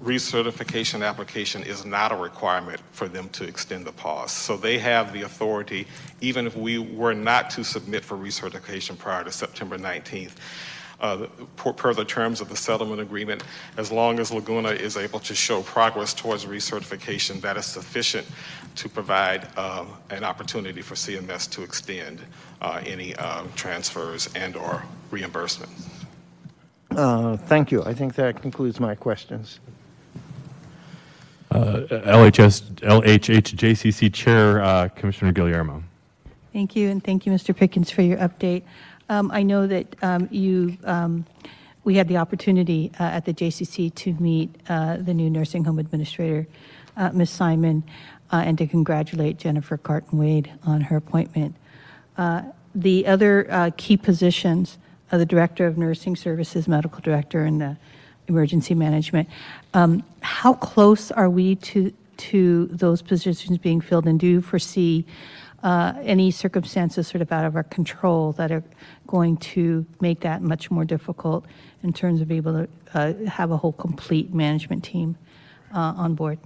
[0.00, 4.30] Recertification application is not a requirement for them to extend the pause.
[4.30, 5.86] So they have the authority,
[6.20, 10.32] even if we were not to submit for recertification prior to September 19th,
[11.00, 11.26] uh,
[11.56, 13.44] per, per the terms of the settlement agreement,
[13.76, 18.26] as long as Laguna is able to show progress towards recertification, that is sufficient
[18.76, 22.20] to provide uh, an opportunity for CMS to extend
[22.60, 25.70] uh, any uh, transfers and/or reimbursement.
[26.90, 27.84] Uh, Thank you.
[27.84, 29.60] I think that concludes my questions.
[31.50, 35.82] Uh, LHS, LHHJCC Chair, uh, Commissioner Guillermo.
[36.52, 37.56] Thank you, and thank you, Mr.
[37.56, 38.64] Pickens, for your update.
[39.08, 41.24] Um, I know that um, you, um,
[41.84, 45.78] we had the opportunity uh, at the JCC to meet uh, the new nursing home
[45.78, 46.46] administrator,
[46.98, 47.30] uh, Ms.
[47.30, 47.82] Simon,
[48.30, 51.56] and to congratulate Jennifer Carton Wade on her appointment.
[52.74, 54.76] The other key positions,
[55.10, 57.76] the Director of Nursing Services, Medical Director, and the
[58.28, 59.28] Emergency Management,
[59.74, 64.06] um, how close are we to, to those positions being filled?
[64.06, 65.04] And do you foresee
[65.62, 68.62] uh, any circumstances sort of out of our control that are
[69.06, 71.44] going to make that much more difficult
[71.82, 75.16] in terms of being able to uh, have a whole complete management team
[75.74, 76.38] uh, on board?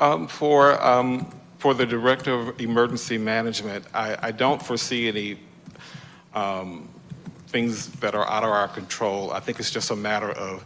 [0.00, 5.38] Um, for, um, for the Director of Emergency Management, I, I don't foresee any
[6.34, 6.88] um,
[7.54, 9.30] things that are out of our control.
[9.30, 10.64] I think it's just a matter of,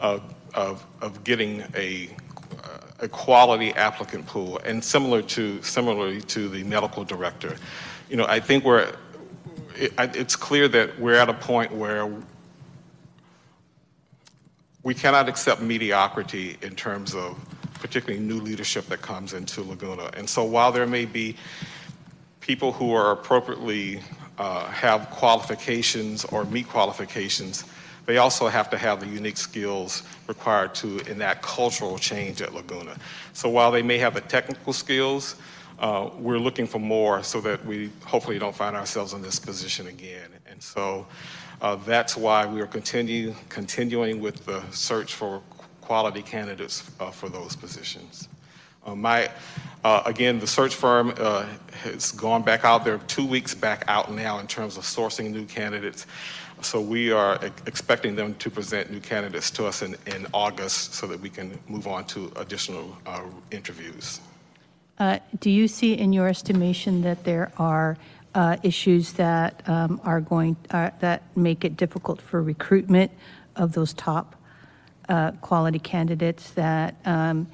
[0.00, 0.22] of,
[0.54, 2.08] of, of getting a,
[3.00, 7.54] a quality applicant pool, and similar to, similarly to the medical director.
[8.08, 8.94] You know, I think we're,
[9.76, 12.10] it, it's clear that we're at a point where
[14.82, 17.38] we cannot accept mediocrity in terms of
[17.74, 20.08] particularly new leadership that comes into Laguna.
[20.16, 21.36] And so while there may be
[22.40, 24.00] people who are appropriately
[24.42, 27.64] uh, have qualifications or meet qualifications,
[28.06, 32.96] they also have to have the unique skills required to enact cultural change at Laguna.
[33.34, 35.36] So while they may have the technical skills,
[35.78, 39.86] uh, we're looking for more so that we hopefully don't find ourselves in this position
[39.86, 40.30] again.
[40.50, 41.06] And so
[41.60, 45.40] uh, that's why we are continue, continuing with the search for
[45.82, 48.28] quality candidates uh, for those positions.
[48.84, 49.30] Uh, my,
[49.84, 51.46] uh, again, the search firm uh,
[51.82, 52.84] has gone back out.
[52.84, 56.06] They're two weeks back out now in terms of sourcing new candidates.
[56.60, 61.08] So we are expecting them to present new candidates to us in, in August so
[61.08, 64.20] that we can move on to additional uh, interviews.
[64.98, 67.96] Uh, Do you see in your estimation that there are
[68.36, 73.10] uh, issues that um, are going, uh, that make it difficult for recruitment
[73.56, 74.36] of those top
[75.42, 77.46] quality candidates that, um,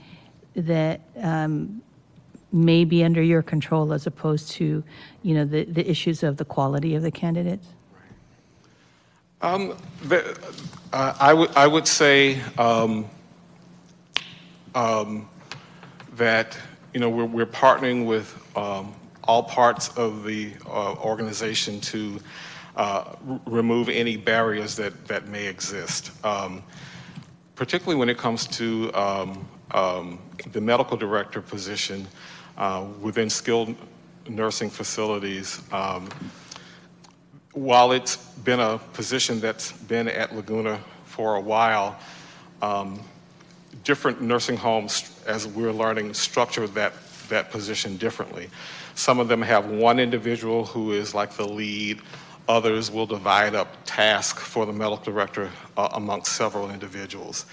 [0.55, 1.83] that um,
[2.53, 4.83] may be under your control as opposed to,
[5.23, 7.67] you know, the, the issues of the quality of the candidates?
[9.41, 10.37] Um, the,
[10.93, 13.07] uh, I would I would say um,
[14.75, 15.29] um,
[16.17, 16.59] that
[16.93, 18.93] you know we're, we're partnering with um,
[19.23, 22.19] all parts of the uh, organization to
[22.75, 26.65] uh, r- remove any barriers that that may exist, um,
[27.55, 29.47] particularly when it comes to um,
[30.51, 32.09] the medical director position
[32.59, 33.75] uh, within skilled
[34.29, 35.61] nursing facilities.
[35.73, 36.09] Um,
[37.53, 41.99] while it's been a position that's been at Laguna for a while,
[42.61, 43.01] um,
[43.85, 46.93] different nursing homes, as we're learning, structure that,
[47.29, 48.51] that position differently.
[48.95, 52.01] Some of them have one individual who is like the lead.
[52.49, 57.47] Others will divide up tasks for the medical director uh, amongst several individuals.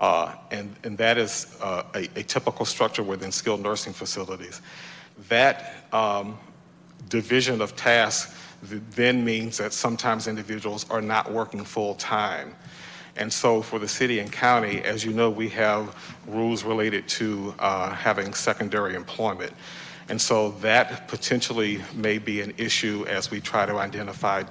[0.00, 4.62] Uh, and, and that is uh, a, a typical structure within skilled nursing facilities.
[5.28, 6.38] That um,
[7.08, 12.54] division of tasks then means that sometimes individuals are not working full time.
[13.16, 15.94] And so for the city and county, as you know, we have
[16.26, 19.52] rules related to uh, having secondary employment.
[20.08, 24.44] And so that potentially may be an issue as we try to identify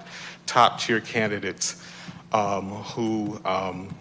[0.46, 1.84] top tier candidates
[2.32, 3.94] um, who um,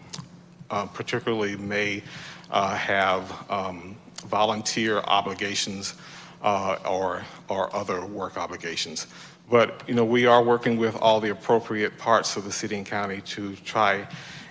[0.70, 2.02] uh, particularly may
[2.50, 3.96] uh, have um,
[4.26, 5.94] volunteer obligations
[6.42, 9.06] uh, or, or other work obligations.
[9.50, 12.86] But, you know, we are working with all the appropriate parts of the city and
[12.86, 14.06] county to try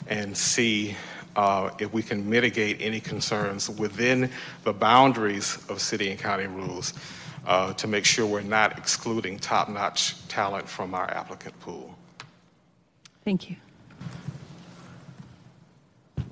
[0.07, 0.95] and see
[1.35, 4.29] uh, if we can mitigate any concerns within
[4.63, 6.93] the boundaries of city and county rules
[7.45, 11.95] uh, to make sure we're not excluding top-notch talent from our applicant pool.
[13.23, 13.55] Thank you.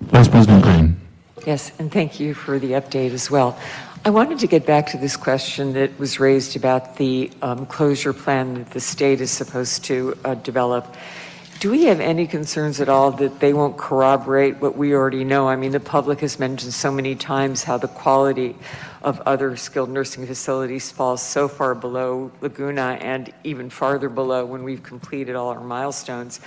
[0.02, 1.00] Vice President Green.
[1.46, 3.58] Yes, and thank you for the update as well.
[4.04, 8.14] I wanted to get back to this question that was raised about the um, closure
[8.14, 10.96] plan that the state is supposed to uh, develop.
[11.60, 15.48] Do we have any concerns at all that they won't corroborate what we already know?
[15.48, 18.56] I mean, the public has mentioned so many times how the quality
[19.02, 24.64] of other skilled nursing facilities falls so far below Laguna and even farther below when
[24.64, 26.42] we've completed all our milestones.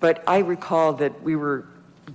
[0.00, 1.64] But I recall that we were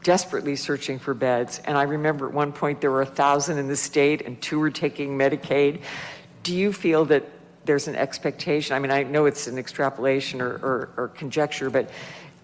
[0.03, 1.61] desperately searching for beds.
[1.65, 4.59] And I remember at one point there were a thousand in the state and two
[4.59, 5.81] were taking Medicaid.
[6.43, 7.23] Do you feel that
[7.65, 8.75] there's an expectation?
[8.75, 11.89] I mean, I know it's an extrapolation or, or, or conjecture, but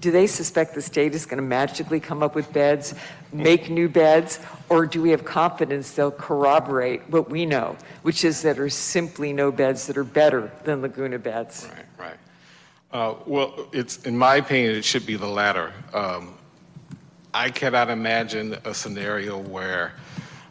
[0.04, 2.94] do they suspect the state is going to magically come up with beds,
[3.32, 8.42] make new beds, or do we have confidence they'll corroborate what we know, which is
[8.42, 11.70] that there are simply no beds that are better than Laguna beds?
[11.98, 12.18] Right, right.
[12.92, 15.72] Uh, well, it's in my opinion, it should be the latter.
[15.94, 16.36] Um,
[17.34, 19.94] I cannot imagine a scenario where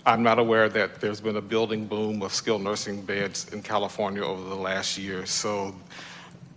[0.05, 4.25] I'm not aware that there's been a building boom of skilled nursing beds in California
[4.25, 5.25] over the last year.
[5.25, 5.77] So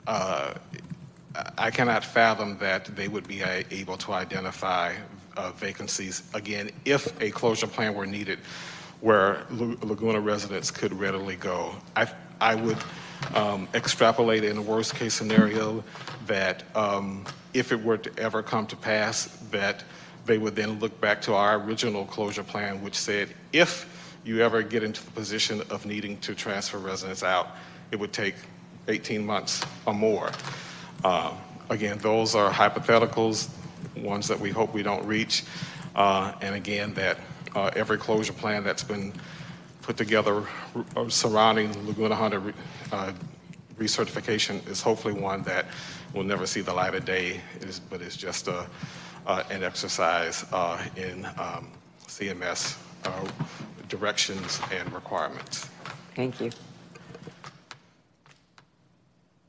[0.08, 0.56] uh,
[1.60, 4.96] I cannot fathom that they would be uh, able to identify
[5.38, 8.40] uh, vacancies again if a closure plan were needed
[9.02, 11.76] where Laguna residents could readily go.
[11.96, 12.10] I,
[12.42, 12.78] I would
[13.36, 15.84] um, extrapolate in a worst case scenario
[16.26, 19.84] that um, if it were to ever come to pass that
[20.26, 23.92] they would then look back to our original closure plan, which said if
[24.26, 27.50] you ever get into the position of needing to transfer residents out,
[27.92, 28.36] it would take
[28.88, 30.32] 18 months or more.
[31.04, 31.34] Uh,
[31.70, 33.50] again, those are hypotheticals,
[33.98, 35.44] ones that we hope we don't reach.
[35.96, 37.20] Uh, and again, that
[37.56, 39.14] uh, every closure plan that's been
[39.82, 40.44] put together
[40.96, 42.54] uh, surrounding Laguna re-
[42.92, 43.14] uh,
[43.78, 45.66] recertification is hopefully one that
[46.14, 48.66] will never see the light of day, it is, but it's just a
[49.28, 51.70] and exercise uh, in um,
[52.08, 53.28] CMS uh,
[53.88, 55.70] directions and requirements.
[56.16, 56.52] Thank you.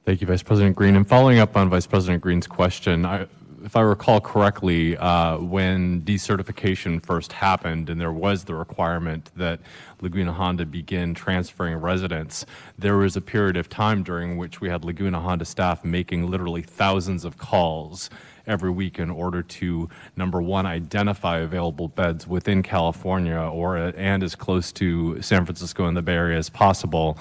[0.04, 0.94] Thank you, Vice President Green.
[0.94, 3.26] And following up on Vice President Green's question, I,
[3.64, 9.58] if I recall correctly, uh, when decertification first happened and there was the requirement that
[10.00, 12.46] Laguna Honda begin transferring residents,
[12.78, 16.62] there was a period of time during which we had Laguna Honda staff making literally
[16.62, 18.08] thousands of calls
[18.46, 24.34] every week in order to number one identify available beds within California or and as
[24.34, 27.18] close to San Francisco and the Bay Area as possible,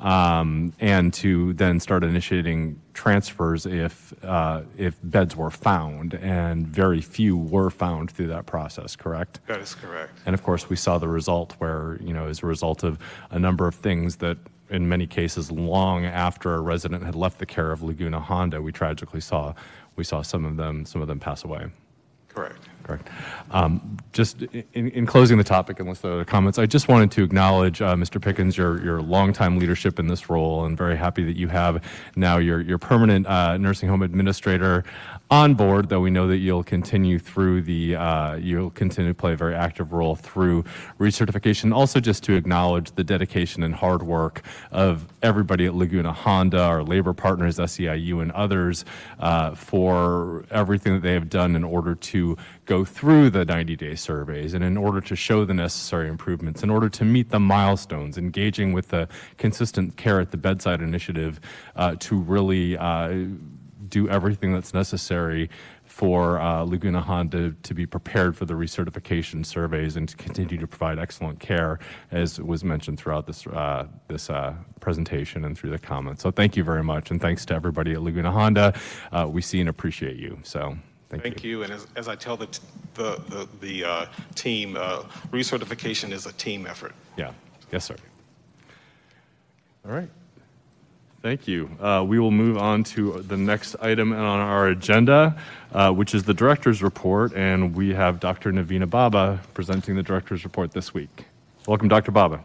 [0.00, 7.00] um, and to then start initiating transfers if uh, if beds were found, and very
[7.00, 8.96] few were found through that process.
[8.96, 9.40] Correct.
[9.46, 10.18] That is correct.
[10.26, 12.98] And of course, we saw the result where you know as a result of
[13.30, 17.46] a number of things that in many cases long after a resident had left the
[17.46, 19.54] care of Laguna Honda, we tragically saw
[19.96, 21.66] we saw some of them some of them pass away.
[22.28, 22.68] Correct.
[22.86, 23.08] Correct.
[23.50, 27.24] Um, just in, in, closing the topic, unless there are comments, I just wanted to
[27.24, 28.22] acknowledge, uh, Mr.
[28.22, 31.82] Pickens, your your longtime leadership in this role, and very happy that you have
[32.14, 34.84] now your your permanent uh, nursing home administrator
[35.30, 39.32] on board, though we know that you'll continue through the, uh, you'll continue to play
[39.32, 40.64] a very active role through
[41.00, 41.74] recertification.
[41.74, 46.82] Also, just to acknowledge the dedication and hard work of everybody at Laguna Honda, our
[46.82, 48.84] labor partners, SEIU, and others
[49.18, 52.36] uh, for everything that they have done in order to
[52.66, 56.70] go through the 90 day surveys and in order to show the necessary improvements, in
[56.70, 59.08] order to meet the milestones, engaging with the
[59.38, 61.40] consistent care at the bedside initiative
[61.76, 63.24] uh, to really uh,
[63.88, 65.48] do everything that's necessary
[65.84, 70.66] for uh, Laguna Honda to be prepared for the recertification surveys and to continue to
[70.66, 71.78] provide excellent care,
[72.10, 76.22] as was mentioned throughout this uh, this uh, presentation and through the comments.
[76.22, 78.74] So thank you very much, and thanks to everybody at Laguna Honda.
[79.12, 80.38] Uh, we see and appreciate you.
[80.42, 80.76] So.
[81.08, 81.58] Thank, Thank you.
[81.58, 81.62] you.
[81.62, 82.48] And as, as, I tell the,
[82.94, 86.94] the, the, the uh, team, uh, recertification is a team effort.
[87.16, 87.32] Yeah.
[87.70, 87.96] Yes, sir.
[89.86, 90.08] All right.
[91.22, 91.70] Thank you.
[91.80, 95.36] Uh, we will move on to the next item on our agenda,
[95.72, 98.52] uh, which is the director's report, and we have Dr.
[98.52, 101.24] Naveena Bobba presenting the director's report this week.
[101.66, 102.12] Welcome, Dr.
[102.12, 102.40] Bobba.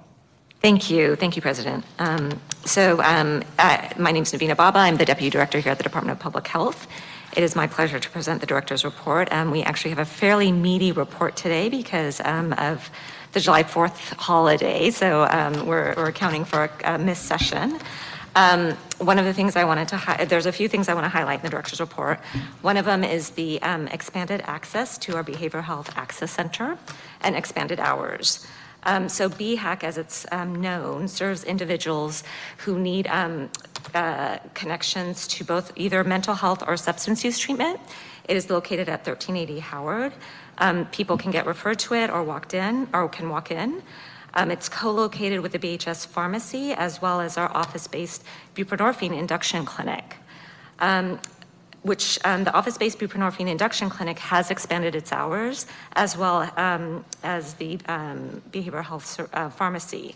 [0.62, 1.16] Thank you.
[1.16, 1.84] Thank you, President.
[2.00, 4.76] Um, so, um, uh, my name is Naveena Bobba.
[4.76, 6.88] I'm the Deputy Director here at the Department of Public Health.
[7.34, 9.32] It is my pleasure to present the director's report.
[9.32, 12.90] Um, we actually have a fairly meaty report today because um, of
[13.32, 17.80] the July 4th holiday, so um, we're, we're, accounting for a, a missed session.
[18.36, 21.06] Um, one of the things I wanted to hi- there's a few things I want
[21.06, 22.20] to highlight in the director's report.
[22.62, 26.78] One of them is the um, expanded access to our behavioral health access center
[27.22, 28.46] and expanded hours.
[28.84, 32.24] Um, so BHAC, as it's um, known, serves individuals
[32.58, 33.50] who need um,
[33.96, 37.80] uh, connections to both either mental health or substance use treatment.
[38.28, 40.14] It is located at 1380 Howard.
[40.58, 43.82] Um, People can get referred to it or walked in, or can walk in.
[44.34, 48.24] Um, It's co-located with the BHS Pharmacy as well as our office-based
[48.56, 50.18] buprenorphine induction clinic
[50.82, 51.20] um,
[51.84, 57.56] which um, the office-based buprenorphine induction clinic has expanded its hours, as well um, as
[57.56, 60.16] the um, behavioral health uh, pharmacy.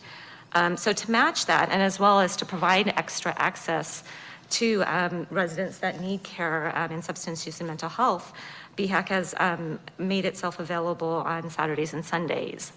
[0.56, 4.06] Um, so to match that, and as well as to provide extra access
[4.51, 8.32] to um, residents that need care um, in substance use and mental health,
[8.78, 12.72] BHAC has um, made itself available on Saturdays and Sundays.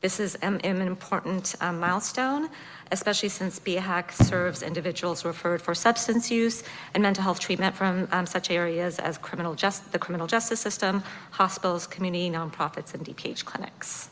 [0.00, 2.48] This is um, an important um, milestone,
[2.92, 6.62] especially since BHAC serves individuals referred for substance use
[6.94, 11.02] and mental health treatment from such areas as criminal just, the criminal justice system,
[11.32, 14.09] hospitals, community nonprofits, and DPH clinics.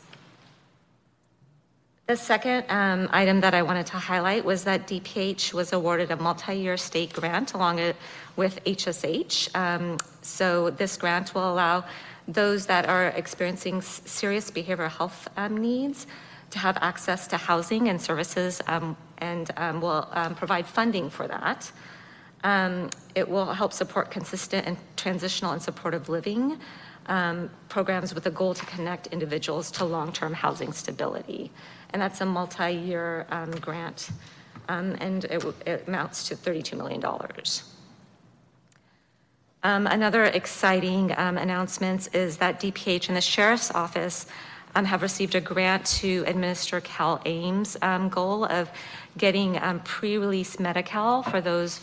[2.09, 6.15] The second um, item that I wanted to highlight was that DPH was awarded a
[6.15, 7.95] multi-year state grant along it
[8.35, 9.55] with HSH.
[9.55, 11.85] Um, so this grant will allow
[12.27, 16.07] those that are experiencing serious behavioral health um, needs
[16.49, 21.27] to have access to housing and services um, and um, will um, provide funding for
[21.27, 21.71] that.
[23.13, 26.57] It will help support consistent and transitional and supportive living
[27.69, 31.51] programs with a goal to connect individuals to long-term housing stability.
[31.91, 34.09] And that's a multi-year um, grant,
[34.67, 37.03] um, and it it amounts to $32 million.
[39.63, 44.27] Um, Another exciting um, announcement is that DPH and the Sheriff's Office
[44.75, 47.21] um, have received a grant to administer Cal
[47.81, 48.69] um, goal of
[49.17, 51.79] getting pre-release Medi-Cal for those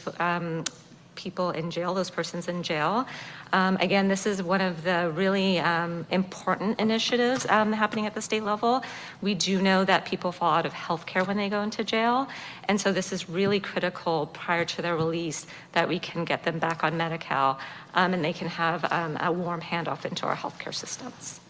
[1.16, 3.06] people in jail, those persons in jail.
[3.52, 8.20] Um, Again, this is one of the really um, important initiatives um, happening at the
[8.20, 8.82] state level.
[9.22, 12.28] We do know that people fall out of healthcare when they go into jail,
[12.68, 16.58] and so this is really critical prior to their release that we can get them
[16.58, 17.58] back on Medi-Cal
[17.94, 21.40] um, and they can have um, a warm handoff into our healthcare systems.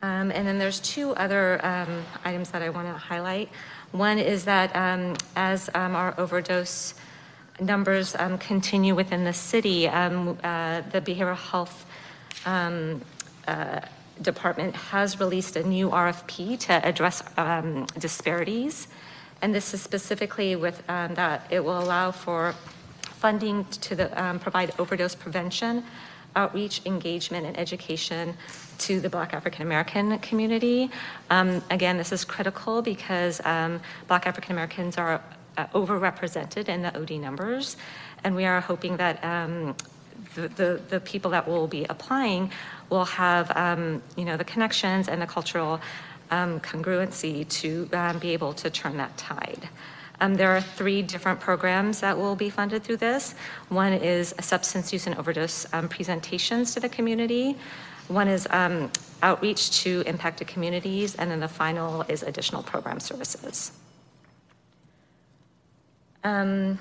[0.00, 3.48] Um, And then there's two other um, items that I want to highlight.
[3.90, 6.94] One is that um, as our overdose
[7.60, 11.86] numbers um, continue within the city, um, uh, the behavioral health
[12.46, 13.00] um,
[13.46, 13.80] uh,
[14.22, 18.88] department has released a new RFP to address um, disparities.
[19.42, 22.54] And this is specifically with um, that it will allow for
[23.02, 25.84] funding to the, um, provide overdose prevention,
[26.36, 28.34] outreach, engagement, and education
[28.78, 30.90] to the Black African American community.
[31.30, 35.20] Again, this is critical because Black African Americans are
[35.58, 37.76] uh, overrepresented in the OD numbers,
[38.24, 39.74] and we are hoping that um,
[40.34, 42.50] the, the, the people that will be applying
[42.90, 45.80] will have, um, you know, the connections and the cultural
[46.30, 49.68] um, congruency to um, be able to turn that tide.
[50.20, 53.34] Um, there are three different programs that will be funded through this.
[53.68, 57.56] One is substance use and overdose um, presentations to the community.
[58.08, 58.48] One is
[59.22, 63.72] outreach to impacted communities, and then the final is additional program services.
[66.24, 66.78] Um,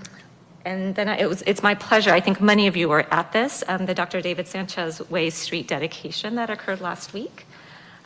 [0.66, 2.12] and then I, it was, it's my pleasure.
[2.12, 4.22] I think many of you were at this, um, the Dr.
[4.22, 7.46] David Sanchez Way Street dedication that occurred last week.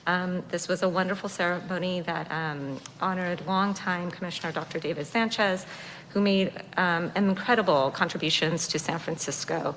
[0.07, 4.79] Um, this was a wonderful ceremony that um, honored longtime Commissioner Dr.
[4.79, 5.65] David Sanchez,
[6.09, 9.75] who made um, incredible contributions to San Francisco.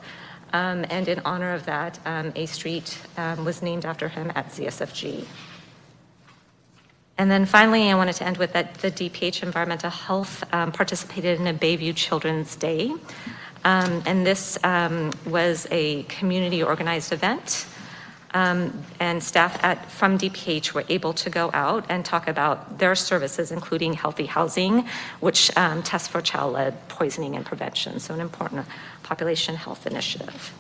[0.52, 5.26] Um, and in honor of that, A Street was named after him at ZSFG.
[7.16, 11.38] And then finally, I wanted to end with that the DPH Environmental Health um, participated
[11.38, 12.92] in a Bayview Children's Day.
[13.64, 17.66] Um, and this um, was a community organized event.
[18.34, 22.96] Um, and staff at, from DPH were able to go out and talk about their
[22.96, 24.88] services, including healthy housing,
[25.20, 28.00] which um, tests for child lead poisoning and prevention.
[28.00, 28.66] So, an important
[29.04, 30.52] population health initiative.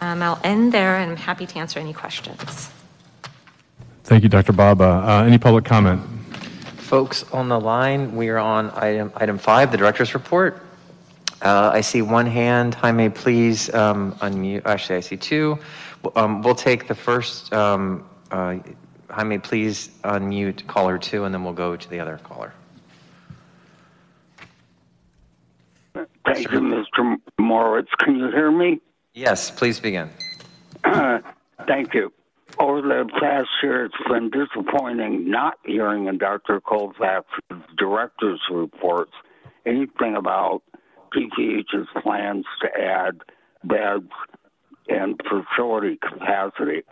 [0.00, 2.70] Um, I'll end there and I'm happy to answer any questions.
[4.04, 4.52] Thank you, Dr.
[4.52, 5.06] Bobba.
[5.06, 6.00] Uh, Any public comment?
[6.76, 10.60] Folks on the line, we are on item, item five, the director's report.
[11.40, 12.74] Uh, I see one hand.
[12.74, 14.62] Jaime, please um, unmute.
[14.66, 15.58] Actually, I see two.
[16.16, 18.58] Um, We'll take the first, um, uh,
[19.10, 22.52] Jaime, please unmute caller two, and then we'll go to the other caller.
[26.24, 27.16] Thank you, Mr.
[27.40, 27.88] Morewitz.
[27.98, 28.80] Can you hear me?
[29.14, 30.10] Yes, please begin.
[30.84, 32.12] Thank you.
[32.58, 36.60] Over the past year, it's been disappointing not hearing in Dr.
[36.60, 39.12] Colfax's director's reports
[39.64, 40.62] anything about
[41.14, 43.20] DPH's plans to add
[43.64, 44.10] beds
[44.88, 46.82] and facility capacity.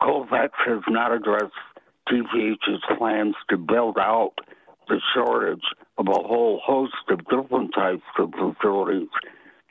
[0.00, 1.52] Colfax has not addressed
[2.08, 4.34] DPH's plans to build out
[4.88, 5.64] the shortage
[5.98, 9.08] of a whole host of different types of facilities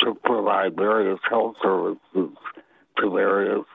[0.01, 2.35] to provide various health services
[2.97, 3.65] to various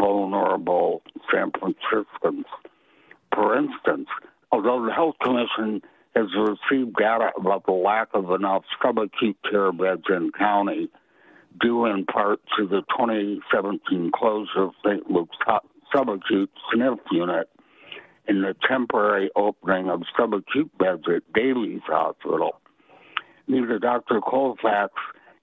[0.00, 2.46] vulnerable San Franciscans.
[3.34, 4.08] For instance,
[4.50, 5.82] although the Health Commission
[6.16, 10.90] has received data about the lack of enough subacute care beds in county,
[11.60, 15.10] due in part to the 2017 closure of St.
[15.10, 15.36] Luke's
[15.94, 17.48] subacute SNF unit
[18.28, 22.60] and the temporary opening of subacute beds at Davies Hospital.
[23.48, 24.20] Neither Dr.
[24.20, 24.92] Colfax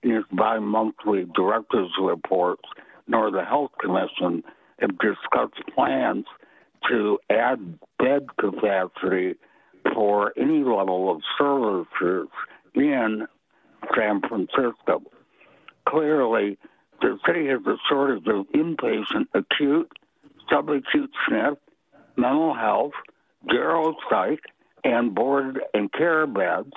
[0.04, 2.64] in his bi-monthly director's reports
[3.08, 4.44] nor the Health Commission
[4.80, 6.26] have discussed plans
[6.90, 9.36] to add bed capacity
[9.94, 12.28] for any level of services
[12.76, 13.28] in
[13.96, 15.02] San Francisco.
[15.88, 16.58] Clearly,
[17.02, 19.92] the city has a shortage of inpatient acute,
[20.52, 21.58] subacute SNF,
[22.16, 22.94] mental health,
[23.50, 24.42] gero psych,
[24.84, 26.74] and board and care beds.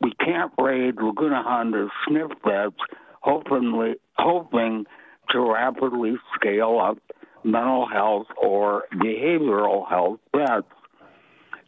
[0.00, 2.76] We can't raid Laguna Honda's SNF beds,
[3.20, 4.84] hoping, hoping
[5.32, 6.98] to rapidly scale up
[7.44, 10.66] mental health or behavioral health beds.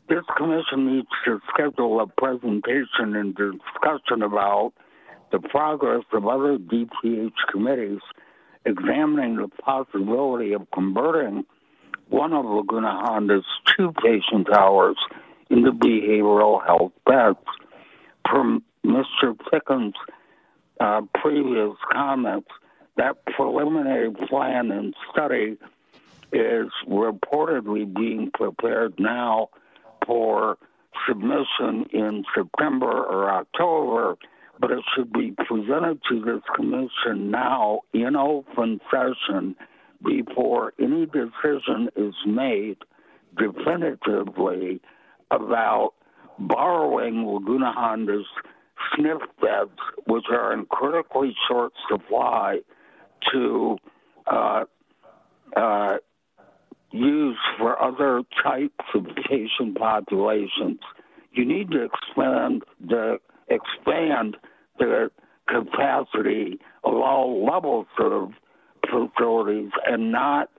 [0.08, 4.72] This commission needs to schedule a presentation and discussion about
[5.32, 8.00] the progress of other DPH committees
[8.66, 11.44] examining the possibility of converting
[12.08, 13.44] one of Laguna Honda's
[13.76, 14.96] two patient towers
[15.50, 17.38] into behavioral health beds.
[18.30, 19.36] From Mr.
[19.50, 19.94] Pickens'
[20.80, 22.48] uh, previous comments,
[22.97, 25.57] that preliminary plan and study
[26.32, 29.49] is reportedly being prepared now
[30.07, 30.59] for
[31.09, 34.16] submission in September or October,
[34.61, 39.57] but it should be presented to this commission now in open session
[40.05, 42.76] before any decision is made
[43.36, 44.80] definitively
[45.30, 45.92] about
[46.38, 48.26] borrowing Laguna Honda's
[48.92, 52.61] SNF beds, which are in critically short supply,
[53.32, 53.76] to
[54.26, 54.64] uh,
[55.56, 55.96] uh,
[56.92, 60.80] use for other types of patient populations.
[61.32, 63.18] You need to expand the
[63.48, 64.36] expand
[64.78, 65.10] the
[65.48, 68.30] capacity of all levels of
[68.90, 70.50] facilities and not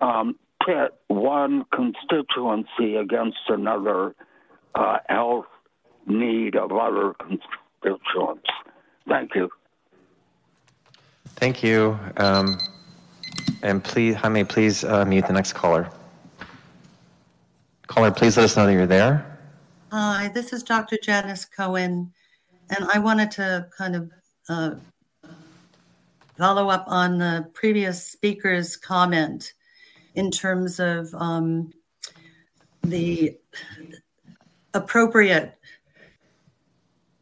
[0.00, 4.14] um, pit one constituency against another
[4.74, 5.46] uh, health
[6.06, 8.48] need of other constituents.
[9.08, 9.50] Thank you.
[11.36, 11.98] Thank you.
[12.16, 12.58] Um,
[13.62, 15.90] and please, Jaime, please uh, mute the next caller.
[17.86, 19.38] Caller, please let us know that you're there.
[19.90, 20.96] Hi, this is Dr.
[21.02, 22.12] Janice Cohen,
[22.70, 24.10] and I wanted to kind of
[24.48, 24.74] uh,
[26.36, 29.52] follow up on the previous speaker's comment
[30.14, 31.72] in terms of um,
[32.82, 33.36] the
[34.72, 35.56] appropriate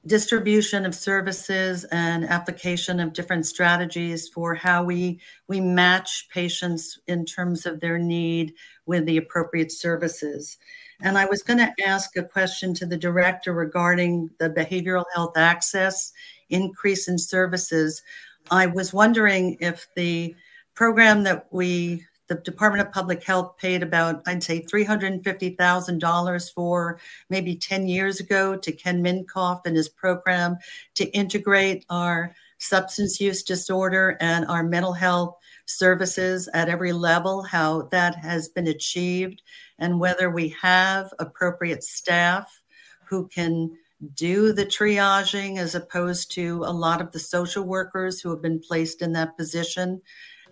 [0.07, 7.25] distribution of services and application of different strategies for how we we match patients in
[7.25, 8.55] terms of their need
[8.87, 10.59] with the appropriate services.
[11.03, 15.37] And I was going to ask a question to the director regarding the behavioral health
[15.37, 16.13] access
[16.51, 18.03] increase in services.
[18.51, 20.35] I was wondering if the
[20.75, 27.57] program that we the Department of Public Health paid about, I'd say, $350,000 for maybe
[27.57, 30.57] 10 years ago to Ken Minkoff and his program
[30.95, 37.83] to integrate our substance use disorder and our mental health services at every level, how
[37.91, 39.43] that has been achieved,
[39.78, 42.62] and whether we have appropriate staff
[43.05, 43.70] who can
[44.14, 48.59] do the triaging as opposed to a lot of the social workers who have been
[48.59, 50.01] placed in that position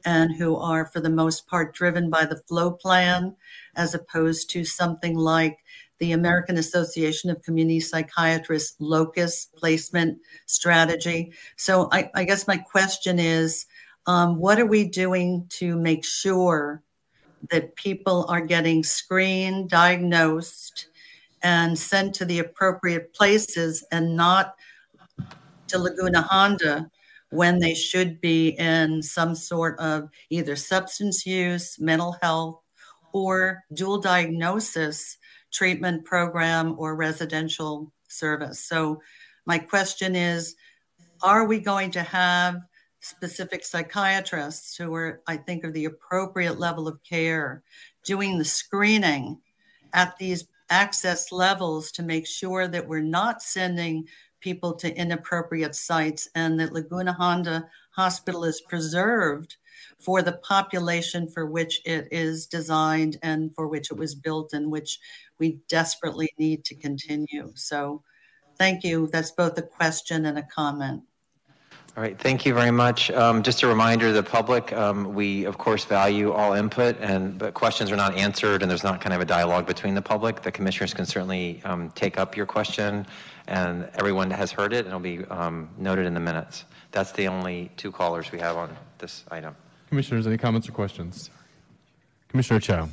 [0.05, 3.37] and who are, for the most part, driven by the flow plan,
[3.77, 5.59] as opposed to something like
[5.99, 11.33] the American Association of Community Psychiatrists locus placement strategy.
[11.57, 13.67] So I, I guess my question is,
[14.07, 16.83] um, what are we doing to make sure
[17.51, 20.89] that people are getting screened, diagnosed,
[21.43, 24.55] and sent to the appropriate places and not
[25.69, 26.91] to Laguna Honda
[27.31, 32.61] when they should be in some sort of either substance use, mental health,
[33.12, 35.16] or dual diagnosis
[35.53, 38.61] treatment program or residential service.
[38.61, 39.01] So,
[39.47, 40.57] my question is
[41.22, 42.61] Are we going to have
[43.01, 47.62] specific psychiatrists who are, I think, are the appropriate level of care
[48.05, 49.41] doing the screening
[49.93, 54.07] at these access levels to make sure that we're not sending
[54.41, 59.57] people to inappropriate sites and that Laguna Honda Hospital is preserved
[59.99, 64.70] for the population for which it is designed and for which it was built and
[64.70, 64.99] which
[65.38, 67.53] we desperately need to continue.
[67.55, 68.03] So
[68.59, 69.09] thank you.
[69.12, 71.03] That's both a question and a comment.
[71.97, 73.11] All right, thank you very much.
[73.11, 77.36] Um, Just a reminder to the public, um, we of course value all input, and,
[77.36, 80.41] but questions are not answered, and there's not kind of a dialogue between the public.
[80.41, 83.07] The commissioners can certainly um, take up your question,
[83.51, 86.65] and everyone has heard it, and it'll be um, noted in the minutes.
[86.93, 89.55] That's the only two callers we have on this item.
[89.89, 91.31] Commissioners, any comments or questions?
[92.29, 92.89] Commissioner Chow.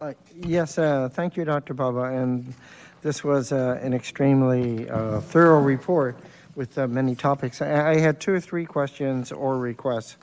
[0.00, 0.14] Uh,
[0.44, 1.74] Yes, uh, thank you, Dr.
[1.74, 2.54] Bobba, and
[3.02, 6.16] this was uh, an extremely uh, thorough report
[6.56, 7.60] with uh, many topics.
[7.60, 10.16] I I had two or three questions or requests.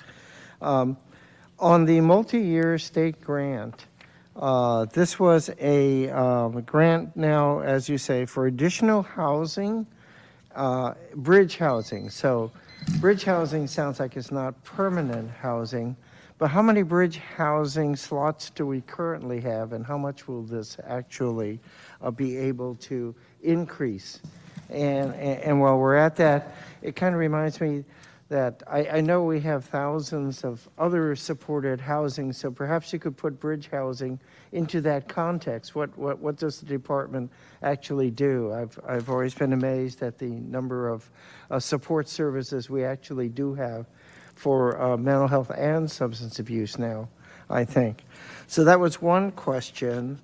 [0.61, 0.97] Um,
[1.59, 3.85] On the multi-year state grant,
[4.39, 9.85] uh, this was a um, grant now, as you say, for additional housing,
[10.55, 12.09] uh, bridge housing.
[12.09, 12.49] So
[13.01, 15.97] bridge housing sounds like it's not permanent housing,
[16.37, 20.77] but how many bridge housing slots do we currently have, and how much will this
[20.87, 21.59] actually
[22.01, 23.13] uh, be able to
[23.43, 24.21] increase?
[24.69, 27.83] And, and and while we're at that, it kind of reminds me
[28.29, 33.17] that I, I know we have thousands of other supported housing, so perhaps you could
[33.17, 34.19] put bridge housing
[34.51, 35.75] into that context.
[35.75, 37.31] What, what, what does the department
[37.63, 38.53] actually do?
[38.53, 41.09] I've, I've always been amazed at the number of
[41.49, 43.87] uh, support services we actually do have
[44.35, 47.09] for uh, mental health and substance abuse now,
[47.49, 48.03] I think.
[48.45, 50.19] So that was one question.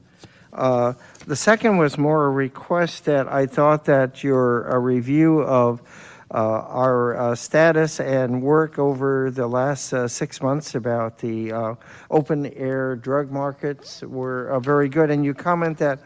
[0.53, 0.93] Uh,
[1.25, 5.81] The second was more a request that I thought that your review of
[6.35, 11.75] our uh, status and work over the last uh, six months about the uh,
[12.11, 15.09] open-air drug markets were uh, very good.
[15.09, 15.99] And you comment that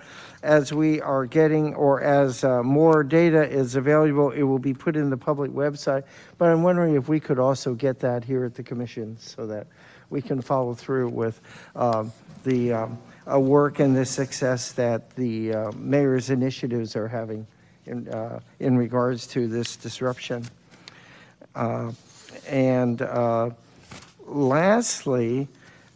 [0.43, 4.95] as we are getting, or as uh, more data is available, it will be put
[4.95, 6.03] in the public website.
[6.37, 9.67] But I'm wondering if we could also get that here at the commission so that
[10.09, 11.41] we can follow through with
[11.75, 12.11] um,
[12.43, 12.99] the um,
[13.31, 17.45] uh, work and the success that the uh, mayor's initiatives are having
[17.89, 20.45] in, uh, in regards to this disruption.
[21.55, 21.91] Uh,
[22.47, 23.49] and uh,
[24.25, 25.47] lastly,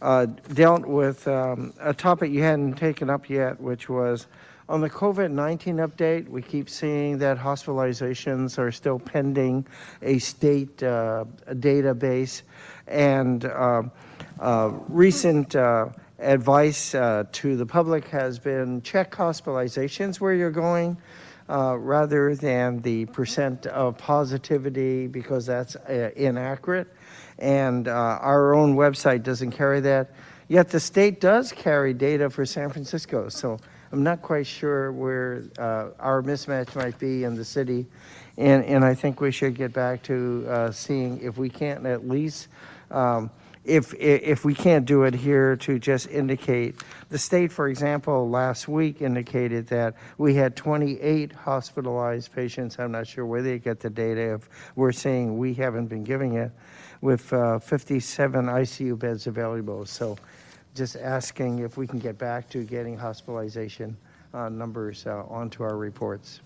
[0.02, 4.26] uh, dealt with um, a topic you hadn't taken up yet, which was
[4.68, 6.28] on the COVID 19 update.
[6.28, 9.66] We keep seeing that hospitalizations are still pending
[10.02, 12.42] a state uh, database,
[12.86, 13.82] and uh,
[14.40, 15.88] uh, recent uh,
[16.18, 20.96] advice to the public has been check hospitalizations where you're going.
[21.46, 26.88] Uh, rather than the percent of positivity because that's uh, inaccurate.
[27.38, 30.12] And uh, our own website doesn't carry that.
[30.48, 33.28] Yet the state does carry data for San Francisco.
[33.28, 33.58] So
[33.92, 37.84] I'm not quite sure where uh, our mismatch might be in the city.
[38.38, 42.08] And, and I think we should get back to uh, seeing if we can't at
[42.08, 42.48] least.
[42.90, 43.30] Um,
[43.64, 48.68] if, if we can't do it here to just indicate, the state, for example, last
[48.68, 52.78] week indicated that we had 28 hospitalized patients.
[52.78, 56.34] I'm not sure where they get the data if we're saying we haven't been giving
[56.34, 56.52] it,
[57.00, 59.86] with uh, 57 ICU beds available.
[59.86, 60.16] So
[60.74, 63.96] just asking if we can get back to getting hospitalization
[64.34, 66.40] uh, numbers uh, onto our reports.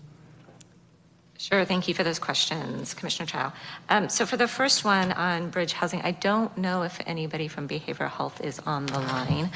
[1.39, 3.53] Sure, thank you for those questions, Commissioner Chow.
[3.87, 7.65] Um, so for the first one on bridge housing, I don't know if anybody from
[7.65, 9.49] behavioral health is on the line.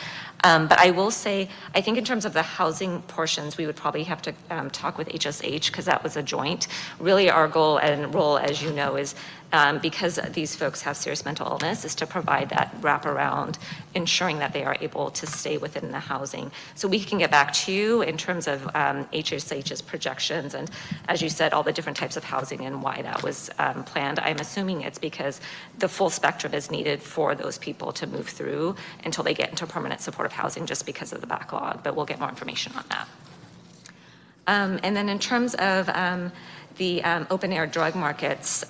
[0.45, 3.75] Um, but I will say, I think in terms of the housing portions, we would
[3.75, 6.69] probably have to um, talk with HSH because that was a joint.
[7.01, 9.13] Really, our goal and role, as you know, is
[9.53, 13.57] um, because these folks have serious mental illness, is to provide that wraparound,
[13.93, 16.51] ensuring that they are able to stay within the housing.
[16.75, 20.69] So we can get back to you in terms of um, HSH's projections and,
[21.07, 24.19] as you said, all the different types of housing and why that was um, planned.
[24.19, 25.39] I'm assuming it's because
[25.77, 28.75] the full spectrum is needed for those people to move through
[29.05, 32.19] until they get into permanent supportive housing just because of the backlog, but we'll get
[32.19, 33.07] more information on that.
[34.47, 36.31] Um, and then in terms of um,
[36.77, 38.63] the um, open air drug markets,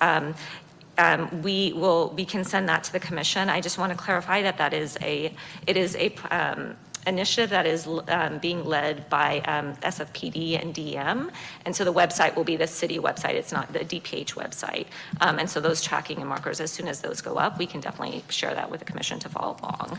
[0.98, 3.48] um, we will, we can send that to the commission.
[3.48, 5.32] I just want to clarify that that is a,
[5.66, 6.76] it is a um,
[7.06, 11.30] initiative that is um, being led by um, SFPD and DM.
[11.64, 13.34] And so the website will be the city website.
[13.34, 14.86] It's not the DPH website.
[15.20, 17.80] Um, and so those tracking and markers, as soon as those go up, we can
[17.80, 19.98] definitely share that with the commission to follow along.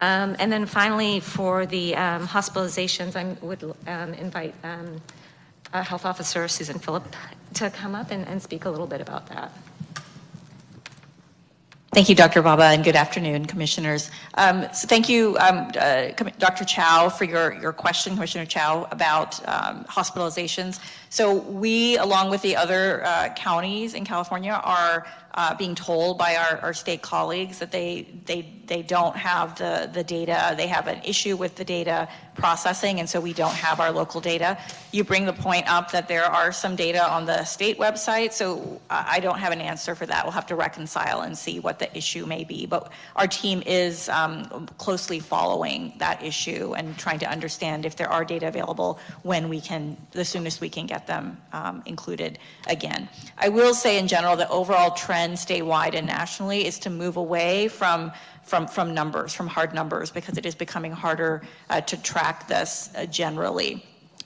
[0.00, 3.62] Um, and then finally, for the hospitalizations, I would
[4.18, 7.04] invite uh, Health Officer Susan Philip
[7.54, 9.52] to come up and, and speak a little bit about that.
[11.94, 12.42] Thank you, Dr.
[12.42, 14.10] Bobba, and good afternoon, commissioners.
[14.34, 16.64] Um, so thank you, um, uh, Dr.
[16.64, 20.80] Chow, for your, your question, Commissioner Chow, about um, hospitalizations.
[21.12, 26.36] So we, along with the other uh, counties in California, are uh, being told by
[26.36, 30.54] our, our state colleagues that they, they, they don't have the, the data.
[30.56, 34.20] They have an issue with the data processing, and so we don't have our local
[34.20, 34.58] data.
[34.90, 38.80] You bring the point up that there are some data on the state website, so
[38.88, 40.24] I I don't have an answer for that.
[40.24, 42.64] We'll have to reconcile and see what the issue may be.
[42.64, 48.10] But our team is um, closely following that issue and trying to understand if there
[48.10, 53.08] are data available when we can, the soonest we can get them um, included again.
[53.38, 57.68] I will say in general, the overall trend statewide and nationally is to move away
[57.68, 62.48] from from, from numbers, from hard numbers, because it is becoming harder uh, to track
[62.48, 63.84] this uh, generally.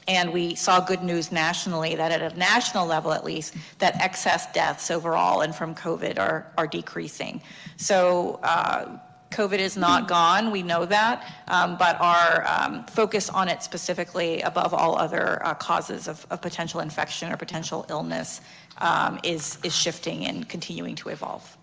[0.08, 4.50] And we saw good news nationally that at a national level, at least, that excess
[4.52, 7.42] deaths overall and from COVID are, are decreasing.
[7.76, 8.98] So uh,
[9.30, 14.40] COVID is not gone, we know that, um, but our um, focus on it specifically
[14.42, 18.40] above all other uh, causes of, of potential infection or potential illness
[18.78, 21.56] um, is, is shifting and continuing to evolve.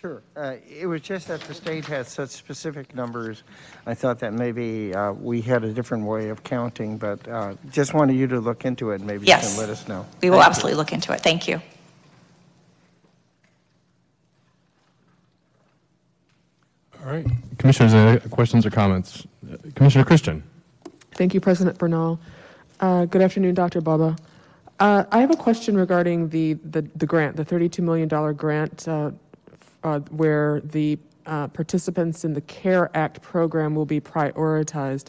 [0.00, 0.20] Sure.
[0.36, 3.44] Uh, It was just that the state had such specific numbers.
[3.86, 7.94] I thought that maybe uh, we had a different way of counting, but uh, just
[7.94, 9.00] wanted you to look into it.
[9.00, 10.04] Maybe you can let us know.
[10.20, 10.50] We will Thank you.
[10.50, 11.20] absolutely look into it.
[11.20, 11.62] Thank you.
[17.04, 17.26] All right.
[17.58, 19.26] Commissioners, any questions or comments?
[19.50, 20.42] Uh, Commissioner Christian?
[21.12, 22.20] Thank you, President Bernal.
[22.78, 23.80] Uh, Good afternoon, Dr.
[23.80, 24.16] Bobba.
[24.78, 29.10] Uh, I have a question regarding the, the, the grant, the $32 million grant, uh,
[29.82, 30.96] uh, where the
[31.26, 35.08] uh, participants in the CARE Act program will be prioritized.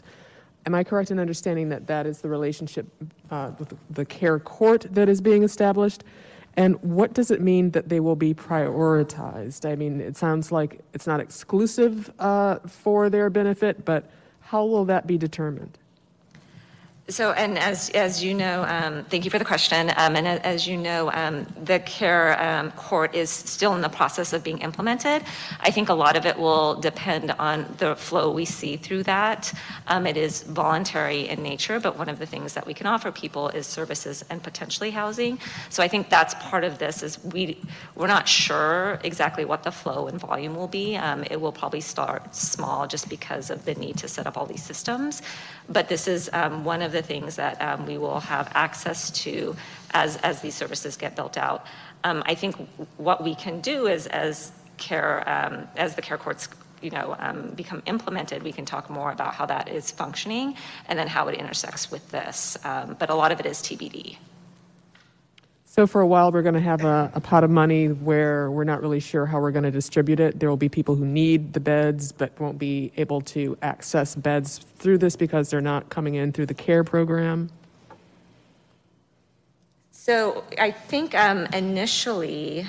[0.66, 2.86] Am I correct in understanding that that is the relationship
[3.30, 6.02] uh, with the CARE Court that is being established?
[6.56, 9.68] And what does it mean that they will be prioritized?
[9.68, 14.84] I mean, it sounds like it's not exclusive uh, for their benefit, but how will
[14.84, 15.78] that be determined?
[17.08, 19.92] So, and as, as you know, um, thank you for the question.
[19.98, 24.32] Um, and as you know, um, the CARE um, court is still in the process
[24.32, 25.22] of being implemented.
[25.60, 29.52] I think a lot of it will depend on the flow we see through that.
[29.88, 33.12] Um, it is voluntary in nature, but one of the things that we can offer
[33.12, 35.38] people is services and potentially housing.
[35.68, 37.60] So I think that's part of this is we,
[37.96, 40.96] we're not sure exactly what the flow and volume will be.
[40.96, 44.46] Um, it will probably start small just because of the need to set up all
[44.46, 45.20] these systems.
[45.68, 49.56] But this is um, one of the things that um, we will have access to
[49.92, 51.66] as, as these services get built out.
[52.04, 52.56] Um, I think
[52.98, 56.48] what we can do is as care, um, as the care courts
[56.82, 60.54] you know, um, become implemented, we can talk more about how that is functioning
[60.86, 62.58] and then how it intersects with this.
[62.62, 64.18] Um, but a lot of it is TBD.
[65.74, 68.62] So for a while, we're going to have a, a pot of money where we're
[68.62, 70.38] not really sure how we're going to distribute it.
[70.38, 74.58] There will be people who need the beds but won't be able to access beds
[74.78, 77.50] through this because they're not coming in through the CARE program.
[79.90, 82.64] So I think um, initially,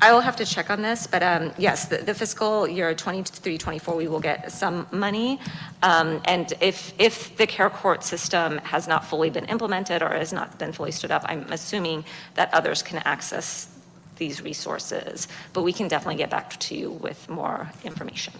[0.00, 3.58] I will have to check on this, but um, yes, the, the fiscal year 23,
[3.58, 5.40] 24, we will get some money.
[5.82, 10.32] Um, and if, if the care court system has not fully been implemented or has
[10.32, 13.74] not been fully stood up, I'm assuming that others can access
[14.16, 15.26] these resources.
[15.52, 18.34] But we can definitely get back to you with more information.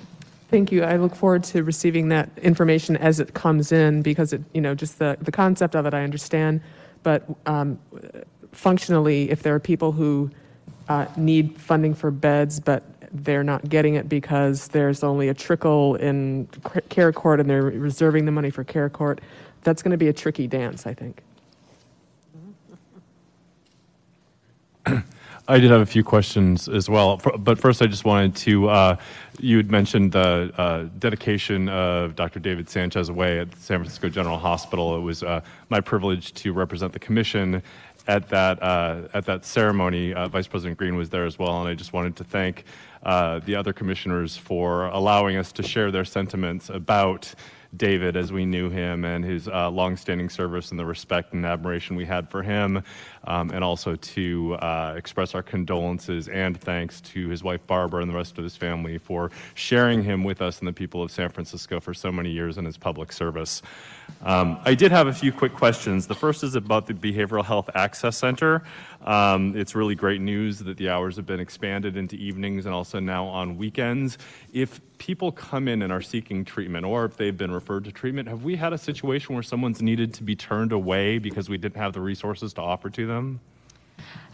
[0.51, 0.85] Thank you.
[0.85, 4.77] I look forward to receiving that information as it comes in because it, you know,
[4.77, 6.61] just the, the concept of it I understand.
[7.03, 7.81] But um,
[8.53, 10.31] functionally, if there are people who
[10.89, 12.83] uh, need funding for beds, but
[13.13, 16.47] they're not getting it because there's only a trickle in
[16.89, 19.21] care court and they're reserving the money for care court,
[19.63, 21.23] that's going to be a tricky dance, I think.
[25.51, 28.97] I did have a few questions as well, but first I just wanted to, uh,
[29.39, 32.39] you had mentioned the uh, dedication of Dr.
[32.39, 34.95] David Sanchez away at San Francisco General Hospital.
[34.97, 37.63] It was uh, my privilege to represent the commission
[38.09, 40.15] at that, uh, at that ceremony.
[40.15, 42.65] Uh, Vice President Green was there as well, and I just wanted to thank
[43.03, 47.33] uh, the other commissioners for allowing us to share their sentiments about
[47.77, 51.97] David as we knew him and his uh, longstanding service and the respect and admiration
[51.97, 52.83] we had for him,
[53.25, 58.11] um, and also to uh, express our condolences and thanks to his wife Barbara and
[58.11, 61.29] the rest of his family for sharing him with us and the people of San
[61.31, 63.63] Francisco for so many years in his public service.
[64.23, 66.07] Um, I did have a few quick questions.
[66.07, 68.63] The first is about the Behavioral Health Access Center.
[69.05, 72.99] Um, it's really great news that the hours have been expanded into evenings and also
[72.99, 74.19] now on weekends.
[74.53, 78.29] If people come in and are seeking treatment, or if they've been referred to treatment,
[78.29, 81.77] have we had a situation where someone's needed to be turned away because we didn't
[81.77, 83.41] have the resources to offer to them?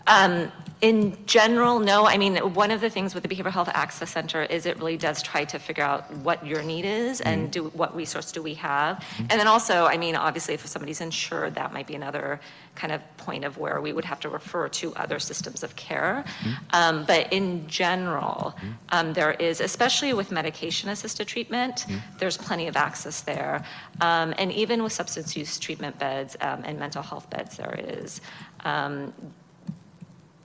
[0.07, 2.07] Um, in general, no.
[2.07, 4.99] I mean, one of the things with the Behavioral Health Access Center is it really
[4.99, 8.53] does try to figure out what your need is and do what resource do we
[8.55, 9.03] have.
[9.19, 12.39] And then also, I mean, obviously, if somebody's insured, that might be another
[12.75, 16.23] kind of point of where we would have to refer to other systems of care.
[16.75, 18.55] Um, but in general,
[18.91, 21.87] um, there is, especially with medication-assisted treatment,
[22.19, 23.65] there's plenty of access there.
[24.03, 28.21] Um, and even with substance use treatment beds um, and mental health beds, there is.
[28.65, 29.13] Um,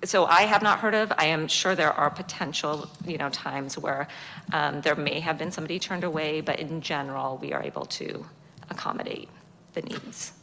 [0.03, 1.11] so I have not heard of.
[1.17, 4.07] I am sure there are potential, you know, times where
[4.53, 8.25] um, there may have been somebody turned away, but in general, we are able to
[8.69, 9.29] accommodate
[9.73, 10.33] the needs.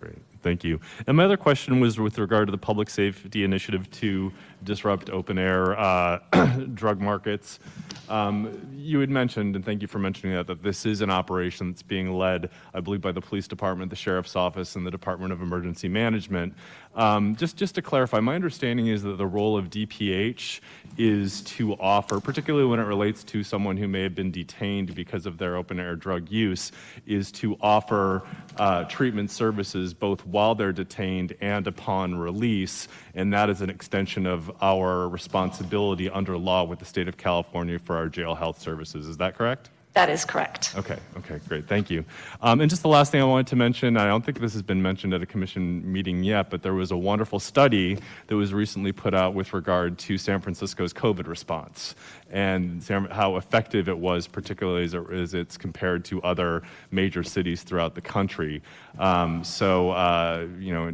[0.00, 0.80] Great, thank you.
[1.06, 4.32] And my other question was with regard to the public safety initiative to
[4.64, 6.18] disrupt open air uh,
[6.74, 7.60] drug markets.
[8.08, 11.70] Um, you had mentioned, and thank you for mentioning that, that this is an operation
[11.70, 15.32] that's being led, I believe, by the police department, the sheriff's office, and the Department
[15.32, 16.54] of Emergency Management.
[16.96, 20.60] Um, just, just to clarify, my understanding is that the role of DPH
[20.96, 25.26] is to offer, particularly when it relates to someone who may have been detained because
[25.26, 26.70] of their open air drug use,
[27.06, 28.22] is to offer
[28.58, 32.86] uh, treatment services both while they're detained and upon release.
[33.14, 37.78] And that is an extension of our responsibility under law with the state of California
[37.78, 39.08] for our jail health services.
[39.08, 39.70] Is that correct?
[39.94, 40.74] That is correct.
[40.76, 42.04] Okay, okay, great, thank you.
[42.42, 44.62] Um, and just the last thing I wanted to mention, I don't think this has
[44.62, 48.52] been mentioned at a commission meeting yet, but there was a wonderful study that was
[48.52, 51.94] recently put out with regard to San Francisco's COVID response
[52.28, 52.82] and
[53.12, 57.94] how effective it was, particularly as, it, as it's compared to other major cities throughout
[57.94, 58.60] the country.
[58.98, 60.92] Um, so, uh, you know,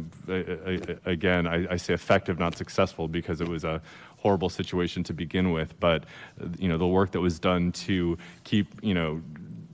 [1.05, 3.81] again, I, I say effective, not successful, because it was a
[4.21, 5.79] horrible situation to begin with.
[5.79, 6.05] But
[6.57, 9.21] you know, the work that was done to keep you know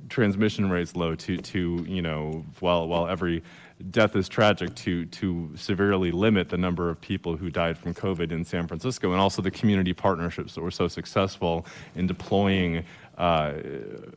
[0.09, 3.43] transmission rates low, to to you know, while while every
[3.91, 8.31] death is tragic, to to severely limit the number of people who died from COVID
[8.31, 12.83] in San Francisco, and also the community partnerships that were so successful in deploying.
[13.17, 13.63] Uh,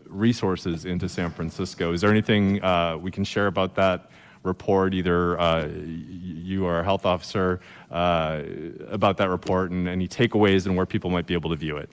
[0.05, 1.95] resources into San Francisco.
[1.95, 4.11] Is there anything uh, we can share about that
[4.43, 7.61] report, either uh, you or a health officer,
[7.91, 8.43] uh,
[8.89, 11.91] about that report and any takeaways and where people might be able to view it?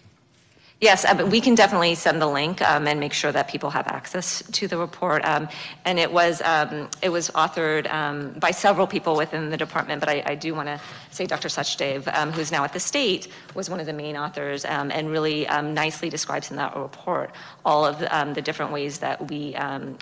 [0.79, 3.87] Yes, uh, we can definitely send the link um, and make sure that people have
[3.87, 5.25] access to the report.
[5.25, 5.49] Um,
[5.85, 10.09] and it was um, it was authored um, by several people within the department, but
[10.09, 10.79] I, I do want to
[11.09, 11.47] say Dr.
[11.47, 15.09] Suchdev, um, who's now at the state, was one of the main authors um, and
[15.09, 17.31] really nicely describes in that report
[17.65, 19.55] all of the, different ways that we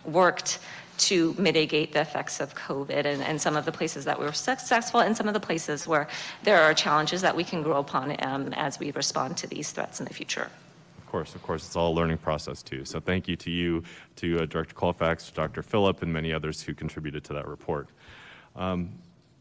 [0.03, 0.59] worked
[0.97, 4.33] to mitigate the effects of COVID and, and some of the places that we were
[4.33, 6.07] successful and some of the places where
[6.43, 9.99] there are challenges that we can grow upon um, as we respond to these threats
[9.99, 10.49] in the future.
[10.97, 12.83] Of course, of course, it's all a learning process too.
[12.85, 13.83] So thank you to you,
[14.17, 15.61] to uh, Director Colfax, Dr.
[15.61, 17.89] Philip, and many others who contributed to that report.
[18.55, 18.89] Um,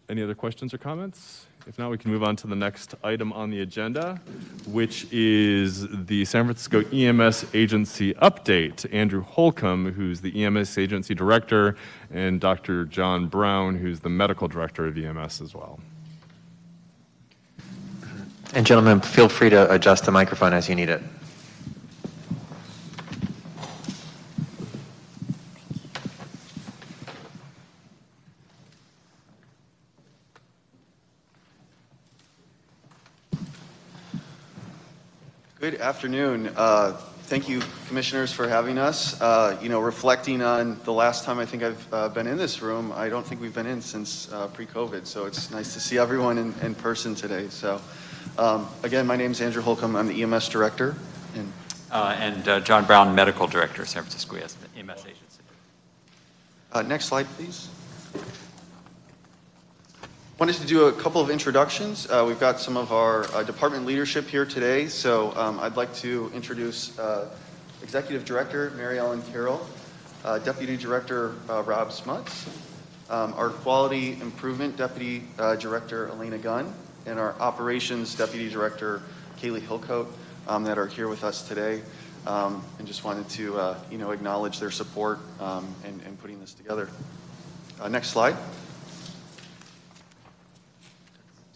[0.08, 1.46] any other questions or comments?
[1.66, 4.20] If not, we can move on to the next item on the agenda,
[4.66, 8.86] which is the San Francisco EMS agency update.
[8.92, 11.76] Andrew Holcomb, who's the EMS agency director,
[12.12, 12.84] and Dr.
[12.84, 15.80] John Brown, who's the medical director of EMS as well.
[18.52, 21.02] And gentlemen, feel free to adjust the microphone as you need it.
[35.64, 36.50] Good afternoon.
[36.54, 36.92] Uh,
[37.22, 39.18] Thank you, commissioners, for having us.
[39.18, 42.60] Uh, You know, reflecting on the last time I think I've uh, been in this
[42.60, 45.96] room, I don't think we've been in since uh, pre-COVID, so it's nice to see
[45.96, 47.48] everyone in, in person today.
[47.48, 47.80] So,
[48.36, 49.96] um, again, my name is Andrew Holcomb.
[49.96, 50.96] I'm the EMS director.
[51.34, 51.50] And
[51.90, 55.40] Uh, And uh, John Brown, Medical Director, San Francisco EMS Agency.
[56.74, 57.70] uh, next slide, please.
[60.36, 62.10] Wanted to do a couple of introductions.
[62.10, 65.94] Uh, We've got some of our uh, department leadership here today, so um, I'd like
[65.96, 67.28] to introduce uh,
[67.84, 69.64] Executive Director Mary Ellen Carroll,
[70.24, 72.48] uh, Deputy Director uh, Rob Smuts,
[73.10, 76.74] um, our Quality Improvement Deputy uh, Director Elena Gunn,
[77.06, 79.02] and our Operations Deputy Director
[79.40, 80.08] Kaylee Hillcoat
[80.48, 81.80] um, that are here with us today.
[82.26, 86.54] Um, And just wanted to, you know, acknowledge their support um, in in putting this
[86.54, 86.88] together.
[87.88, 88.34] Next slide.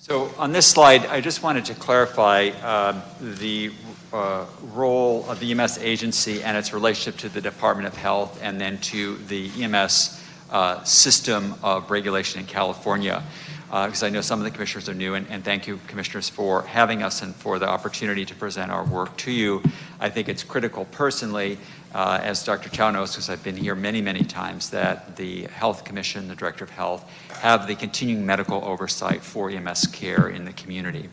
[0.08, 3.70] So on this slide, I just wanted to clarify um, the
[4.10, 8.58] uh, role of the EMS agency and its relationship to the Department of Health and
[8.58, 13.22] then to the EMS uh, system of regulation in California.
[13.66, 16.62] because I know some of the commissioners are new, and, and thank you, commissioners, for
[16.62, 19.62] having us and for the opportunity to present our work to you.
[20.00, 21.58] I think it's critical personally,
[21.92, 22.70] uh, as Dr.
[22.70, 26.64] Chow knows, because I've been here many, many times, that the Health Commission, the Director
[26.64, 27.04] of Health,
[27.38, 31.08] have the continuing medical oversight for EMS care in the community.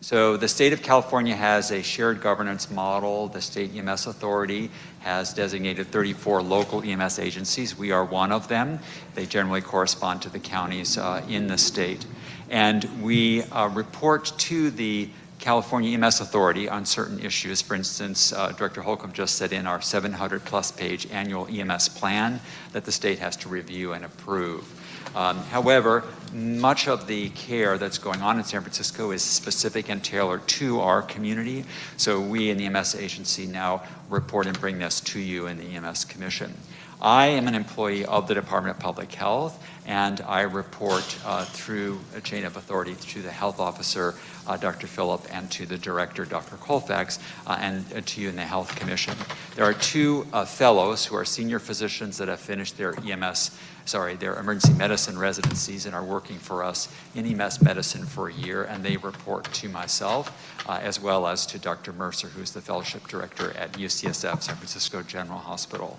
[0.00, 3.28] So the state of California has a shared governance model.
[3.28, 4.70] The state EMS authority
[5.00, 7.76] has designated 34 local EMS agencies.
[7.76, 8.78] We are one of them.
[9.14, 12.06] They generally correspond to the counties uh, in the state.
[12.50, 15.08] And we uh, report to the
[15.38, 17.60] California EMS Authority on certain issues.
[17.60, 22.40] For instance, uh, Director Holcomb just said in our 700 plus page annual EMS plan
[22.72, 24.75] that the state has to review and approve.
[25.16, 30.04] Um, however, much of the care that's going on in San Francisco is specific and
[30.04, 31.64] tailored to our community.
[31.96, 35.64] So we in the EMS agency now report and bring this to you in the
[35.64, 36.52] EMS Commission.
[37.00, 42.00] I am an employee of the Department of Public Health, and I report uh, through
[42.14, 44.14] a chain of authority to the health officer,
[44.46, 44.86] uh, Dr.
[44.86, 46.56] Philip, and to the director, Dr.
[46.56, 49.14] Colfax, uh, and uh, to you in the Health Commission.
[49.56, 54.16] There are two uh, fellows who are senior physicians that have finished their EMS sorry,
[54.16, 58.64] their emergency medicine residencies and are working for us in EMS medicine for a year,
[58.64, 61.92] and they report to myself uh, as well as to Dr.
[61.92, 65.98] Mercer, who's the fellowship director at UCSF San Francisco General Hospital.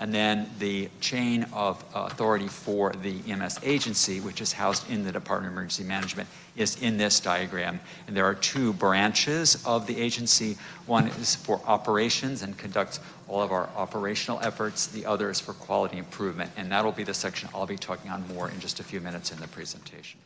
[0.00, 5.10] And then the chain of authority for the EMS agency, which is housed in the
[5.10, 7.80] Department of Emergency Management, is in this diagram.
[8.06, 10.56] And there are two branches of the agency.
[10.86, 14.86] One is for operations and conducts all of our operational efforts.
[14.86, 16.52] The other is for quality improvement.
[16.56, 19.32] And that'll be the section I'll be talking on more in just a few minutes
[19.32, 20.20] in the presentation.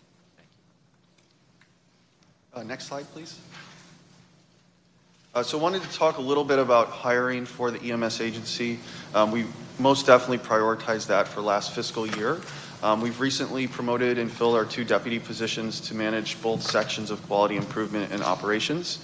[2.52, 3.38] Uh, next slide, please.
[5.34, 8.78] Uh, so I wanted to talk a little bit about hiring for the EMS agency.
[9.14, 9.46] Um, we
[9.78, 12.40] most definitely prioritized that for last fiscal year.
[12.82, 17.22] Um, we've recently promoted and filled our two deputy positions to manage both sections of
[17.28, 18.98] quality improvement and operations.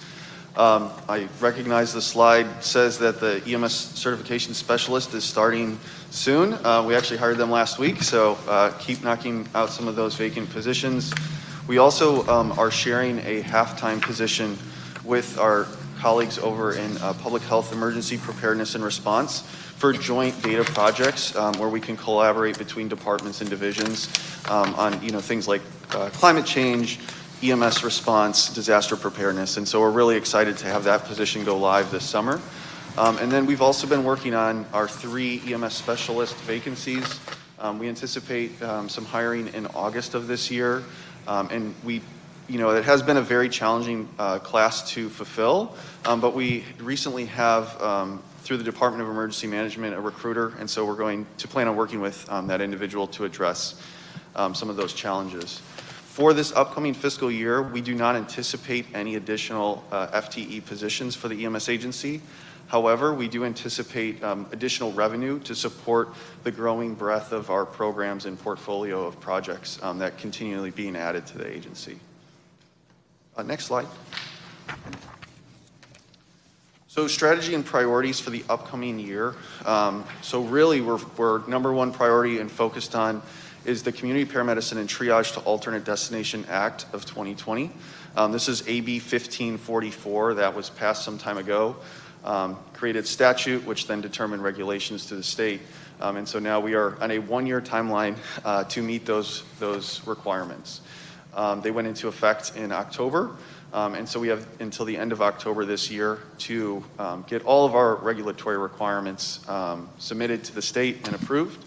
[0.56, 5.78] Um, I recognize the slide says that the EMS certification specialist is starting
[6.10, 6.54] soon.
[6.54, 10.16] Uh, we actually hired them last week, so uh, keep knocking out some of those
[10.16, 11.14] vacant positions.
[11.68, 14.58] We also um, are sharing a half-time position
[15.04, 20.64] with our colleagues over in uh, public health emergency preparedness and response for joint data
[20.64, 24.08] projects um, where we can collaborate between departments and divisions
[24.48, 26.98] um, on you know things like uh, climate change,
[27.42, 31.90] EMS response, disaster preparedness, and so we're really excited to have that position go live
[31.90, 32.40] this summer.
[32.96, 37.20] Um, and then we've also been working on our three EMS specialist vacancies.
[37.60, 40.82] Um, we anticipate um, some hiring in August of this year,
[41.28, 42.02] um, and we
[42.48, 45.76] you know, it has been a very challenging uh, class to fulfill,
[46.06, 50.68] um, but we recently have, um, through the Department of Emergency Management, a recruiter, and
[50.68, 53.80] so we're going to plan on working with um, that individual to address
[54.34, 55.60] um, some of those challenges.
[56.06, 61.28] For this upcoming fiscal year, we do not anticipate any additional uh, FTE positions for
[61.28, 62.22] the EMS agency.
[62.68, 66.14] However, we do anticipate um, additional revenue to support
[66.44, 71.26] the growing breadth of our programs and portfolio of projects um, that continually being added
[71.26, 71.98] to the agency.
[73.38, 73.86] Uh, next slide.
[76.88, 79.36] So strategy and priorities for the upcoming year.
[79.64, 83.22] Um, so really, we're, we're number one priority and focused on
[83.64, 87.70] is the Community Paramedicine and Triage to Alternate Destination Act of 2020.
[88.16, 91.76] Um, this is AB 1544 that was passed some time ago.
[92.24, 95.60] Um, created statute, which then determined regulations to the state.
[96.00, 100.04] Um, and so now we are on a one-year timeline uh, to meet those, those
[100.08, 100.80] requirements.
[101.38, 103.30] Um, they went into effect in October.
[103.72, 107.44] Um, and so we have until the end of October this year to um, get
[107.44, 111.64] all of our regulatory requirements um, submitted to the state and approved.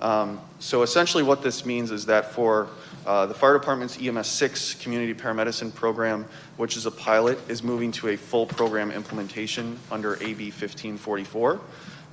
[0.00, 2.68] Um, so essentially, what this means is that for
[3.04, 6.24] uh, the fire department's EMS 6 community paramedicine program,
[6.56, 11.60] which is a pilot, is moving to a full program implementation under AB 1544.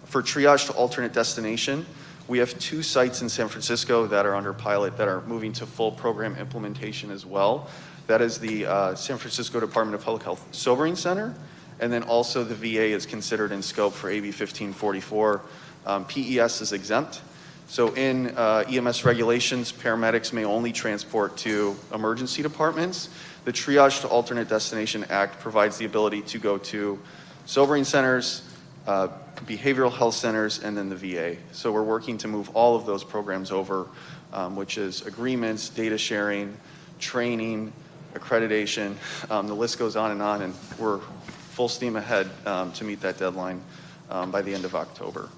[0.06, 1.86] For triage to alternate destination,
[2.28, 5.66] we have two sites in San Francisco that are under pilot that are moving to
[5.66, 7.70] full program implementation as well.
[8.08, 11.34] That is the uh, San Francisco Department of Public Health Sobering Center,
[11.80, 15.42] and then also the VA is considered in scope for AB 1544.
[15.86, 17.22] Um, PES is exempt.
[17.70, 23.10] So in uh, EMS regulations, paramedics may only transport to emergency departments.
[23.44, 26.98] The Triage to Alternate Destination Act provides the ability to go to
[27.46, 28.47] sobering centers,
[28.88, 29.10] uh,
[29.46, 31.36] behavioral health centers, and then the VA.
[31.52, 33.88] So we're working to move all of those programs over,
[34.34, 36.58] um, which is agreements, data sharing,
[37.00, 37.72] training,
[38.16, 38.96] accreditation.
[39.30, 41.00] Um, the list goes on and on, and we're
[41.52, 43.62] full steam ahead um, to meet that deadline
[44.10, 45.30] um, by the end of October.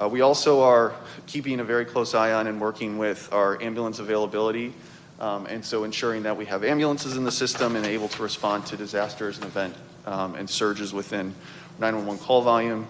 [0.00, 0.94] Uh, we also are
[1.26, 4.72] keeping a very close eye on and working with our ambulance availability
[5.20, 8.66] Um, and so ensuring that we have ambulances in the system and able to respond
[8.66, 9.74] to disasters and event
[10.06, 11.34] um, and surges within
[11.78, 12.86] 911 call volume.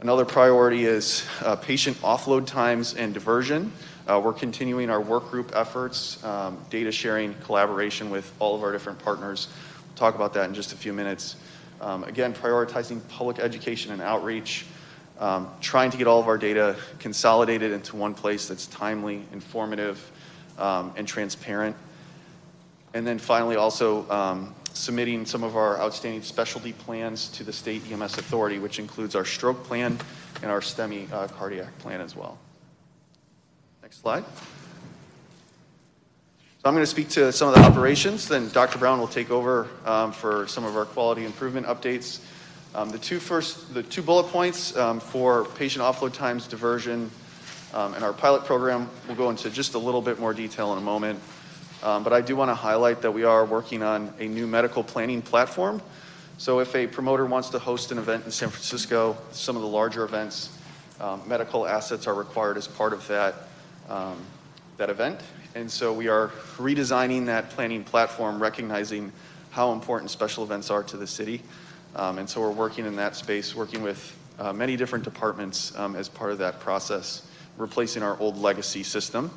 [0.00, 3.72] Another priority is uh, patient offload times and diversion.
[4.06, 8.72] Uh, we're continuing our work group efforts, um, data sharing, collaboration with all of our
[8.72, 9.48] different partners.
[9.86, 11.36] We'll talk about that in just a few minutes.
[11.80, 14.66] Um, again, prioritizing public education and outreach,
[15.18, 20.10] um, trying to get all of our data consolidated into one place that's timely, informative,
[20.58, 21.76] um, and transparent.
[22.94, 27.82] And then finally, also um, submitting some of our outstanding specialty plans to the state
[27.90, 29.98] EMS authority, which includes our stroke plan
[30.42, 32.38] and our STEMI uh, cardiac plan as well.
[33.82, 34.24] Next slide.
[36.62, 38.78] So I'm going to speak to some of the operations, then Dr.
[38.78, 42.20] Brown will take over um, for some of our quality improvement updates.
[42.74, 47.10] Um, the two first, the two bullet points um, for patient offload times, diversion,
[47.72, 50.78] um, and our pilot program, we'll go into just a little bit more detail in
[50.78, 51.18] a moment.
[51.82, 54.84] Um, but I do want to highlight that we are working on a new medical
[54.84, 55.80] planning platform.
[56.36, 59.68] So if a promoter wants to host an event in San Francisco, some of the
[59.68, 60.50] larger events,
[61.00, 63.34] um, medical assets are required as part of that,
[63.88, 64.18] um,
[64.76, 65.20] that event.
[65.54, 69.12] And so we are redesigning that planning platform, recognizing
[69.50, 71.42] how important special events are to the city.
[71.96, 75.96] Um, and so we're working in that space, working with uh, many different departments um,
[75.96, 77.26] as part of that process,
[77.56, 79.30] replacing our old legacy system.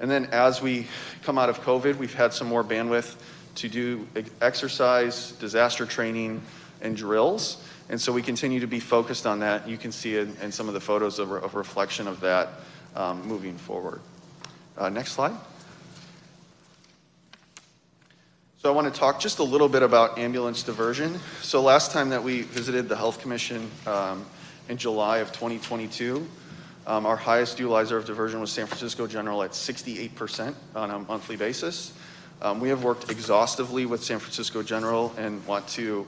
[0.00, 0.86] And then as we
[1.22, 3.16] come out of COVID, we've had some more bandwidth
[3.56, 4.06] to do
[4.40, 6.40] exercise, disaster training,
[6.80, 7.62] and drills.
[7.88, 9.68] And so we continue to be focused on that.
[9.68, 12.48] You can see in, in some of the photos of, of reflection of that
[12.94, 14.00] um, moving forward.
[14.76, 15.34] Uh, next slide.
[18.58, 21.18] So I want to talk just a little bit about ambulance diversion.
[21.42, 24.26] So last time that we visited the Health Commission um,
[24.68, 26.26] in July of 2022,
[26.88, 31.36] um, our highest utilizer of diversion was San Francisco General at 68% on a monthly
[31.36, 31.92] basis.
[32.40, 36.06] Um, we have worked exhaustively with San Francisco General and want to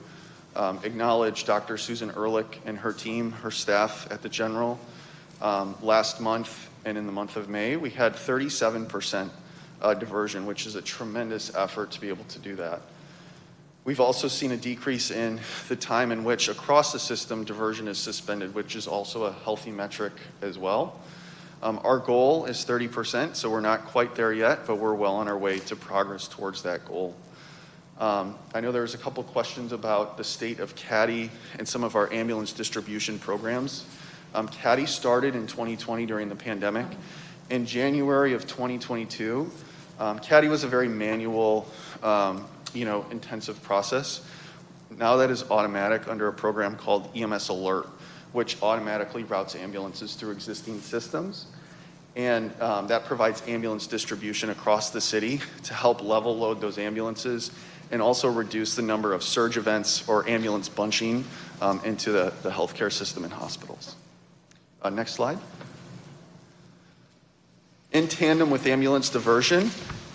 [0.57, 1.77] um, acknowledge Dr.
[1.77, 4.81] Susan Ehrlich and her team, her staff at the General.
[5.43, 9.29] Um, last month and in the month of May, we had 37%
[9.83, 12.81] uh, diversion, which is a tremendous effort to be able to do that.
[13.85, 17.97] We've also seen a decrease in the time in which across the system diversion is
[17.99, 20.13] suspended, which is also a healthy metric
[20.43, 21.01] as well.
[21.63, 25.29] Um, our goal is 30%, so we're not quite there yet, but we're well on
[25.29, 27.15] our way to progress towards that goal.
[27.99, 31.85] Um, I know there was a couple questions about the state of CADDY and some
[31.85, 33.85] of our ambulance distribution programs.
[34.35, 36.87] Um, CADDY started in 2020 during the pandemic.
[37.51, 39.51] In January of 2022,
[39.99, 41.69] um, CADDY was a very manual,
[42.03, 44.21] um, you know, intensive process.
[44.91, 47.89] Now that is automatic under a program called EMS Alert,
[48.33, 51.47] which automatically routes ambulances through existing systems.
[52.17, 57.53] And um, that provides ambulance distribution across the city to help level load those ambulances
[57.93, 61.25] and also reduce the number of surge events or ambulance bunching
[61.61, 63.97] um, into the, the healthcare system and hospitals.
[64.83, 65.39] Uh, next slide.
[67.93, 69.71] In tandem with ambulance diversion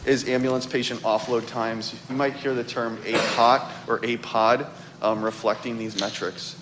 [0.06, 1.96] is ambulance patient offload times.
[2.10, 4.68] You might hear the term APOT or APOD
[5.02, 6.56] um, reflecting these metrics.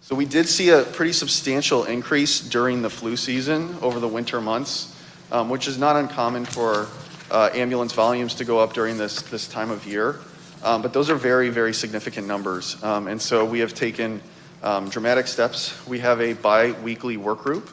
[0.00, 4.40] So we did see a pretty substantial increase during the flu season over the winter
[4.40, 4.94] months,
[5.30, 6.88] um, which is not uncommon for
[7.30, 10.18] uh, ambulance volumes to go up during this, this time of year.
[10.62, 12.82] Um, but those are very, very significant numbers.
[12.82, 14.20] Um, and so we have taken
[14.62, 15.86] um, dramatic steps.
[15.86, 17.70] We have a bi weekly work group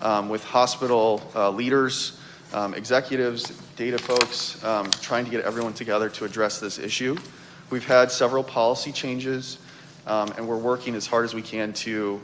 [0.00, 2.18] um, with hospital uh, leaders,
[2.74, 3.50] executives,
[3.82, 7.16] data folks, um, trying to get everyone together to address this issue.
[7.68, 9.58] We've had several policy changes,
[10.06, 12.20] um, and we're working as hard as we can to,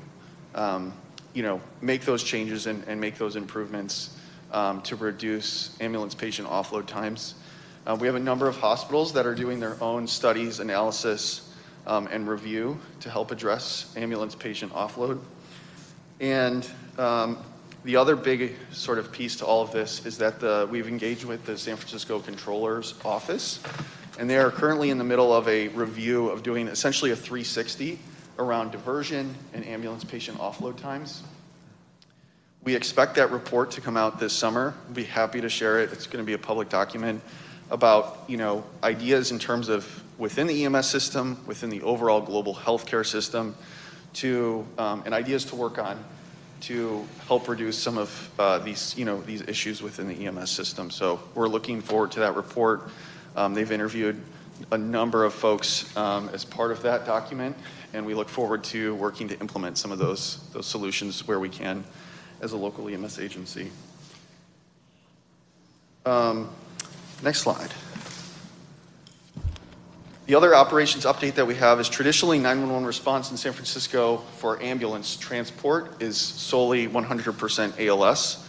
[0.55, 0.93] um,
[1.35, 4.17] you know, make those changes and, and make those improvements
[4.53, 7.35] um, to reduce ambulance patient offload times.
[7.85, 11.53] Uh, we have a number of hospitals that are doing their own studies, analysis,
[11.89, 15.19] um, and review to help address ambulance patient offload.
[16.21, 16.65] And
[16.99, 17.37] um,
[17.89, 21.25] the other big sort of piece to all of this is that the, we've engaged
[21.25, 23.61] with the San Francisco Controller's Office,
[24.19, 27.99] and they are currently in the middle of a review of doing essentially a 360
[28.39, 31.23] around diversion and ambulance patient offload times.
[32.63, 34.75] We expect that report to come out this summer.
[34.89, 35.91] We'll be happy to share it.
[35.91, 37.23] It's going to be a public document
[37.71, 42.55] about, you know, ideas in terms of within the EMS system, within the overall global
[42.55, 43.57] healthcare system,
[44.13, 46.05] to um, and ideas to work on
[46.63, 50.91] to help reduce some of uh, these, you know, these issues within the EMS system.
[50.91, 52.91] So we're looking forward to that report.
[53.37, 54.21] Um, they've interviewed
[54.73, 57.57] a number of folks um, as part of that document,
[57.93, 61.49] and we look forward to working to implement some of those those solutions where we
[61.49, 61.85] can
[62.41, 63.71] as a local EMS agency.
[66.05, 66.51] Um,
[67.23, 67.73] Next slide.
[70.29, 74.63] The other operations update that we have is traditionally 911 response in San Francisco for
[74.63, 78.47] ambulance transport is solely 100% ALS.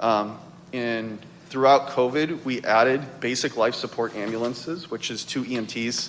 [0.00, 0.40] Um,
[0.72, 1.20] in
[1.50, 6.08] throughout COVID, we added basic life support ambulances, which is two EMTs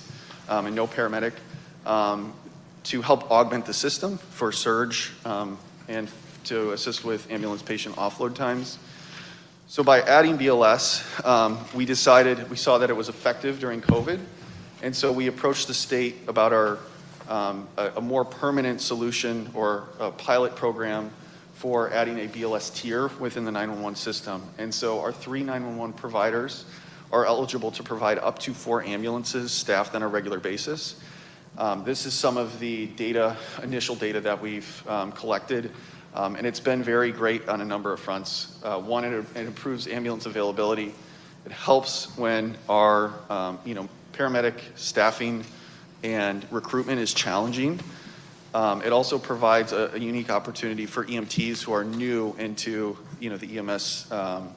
[0.49, 1.33] um, and no paramedic,
[1.85, 2.33] um,
[2.85, 6.09] to help augment the system for surge um, and
[6.45, 8.79] to assist with ambulance patient offload times.
[9.67, 14.19] So by adding BLS, um, we decided we saw that it was effective during COVID,
[14.85, 16.77] and so we approached the state about our
[17.27, 21.09] um, a, a, more permanent solution or a pilot program
[21.55, 24.43] for adding a BLS tier within the 911 system.
[24.59, 26.65] And so our three 911 providers
[27.11, 31.01] are eligible to provide up to four ambulances staffed on a regular basis.
[31.57, 35.71] Um, this is some of the data, initial data that we've um, collected,
[36.13, 38.59] um, and it's been very great on a number of fronts.
[38.61, 40.93] Uh, one, it, it, improves ambulance availability.
[41.43, 45.43] It helps when our, um, you know, paramedic staffing
[46.03, 47.79] and recruitment is challenging.
[48.53, 53.29] Um, it also provides a, a, unique opportunity for EMTs who are new into you
[53.29, 54.53] know, the EMS um,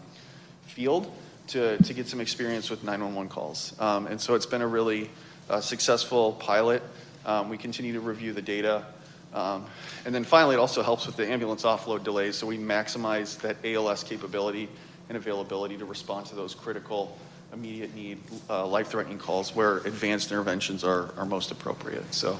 [0.66, 1.10] field
[1.48, 3.74] to, to get some experience with 911 calls.
[3.80, 5.10] Um, and so it's been a really
[5.50, 6.80] uh, successful pilot.
[7.26, 8.86] Um, we continue to review the data.
[9.34, 9.66] Um,
[10.06, 13.56] and then finally, it also helps with the ambulance offload delays, so we maximize that
[13.64, 14.68] ALS capability
[15.08, 17.18] and availability to respond to those critical
[17.52, 18.18] immediate need,
[18.48, 22.14] uh, life-threatening calls where advanced interventions are, are most appropriate.
[22.14, 22.38] So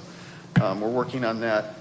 [0.61, 1.75] um, we're working on that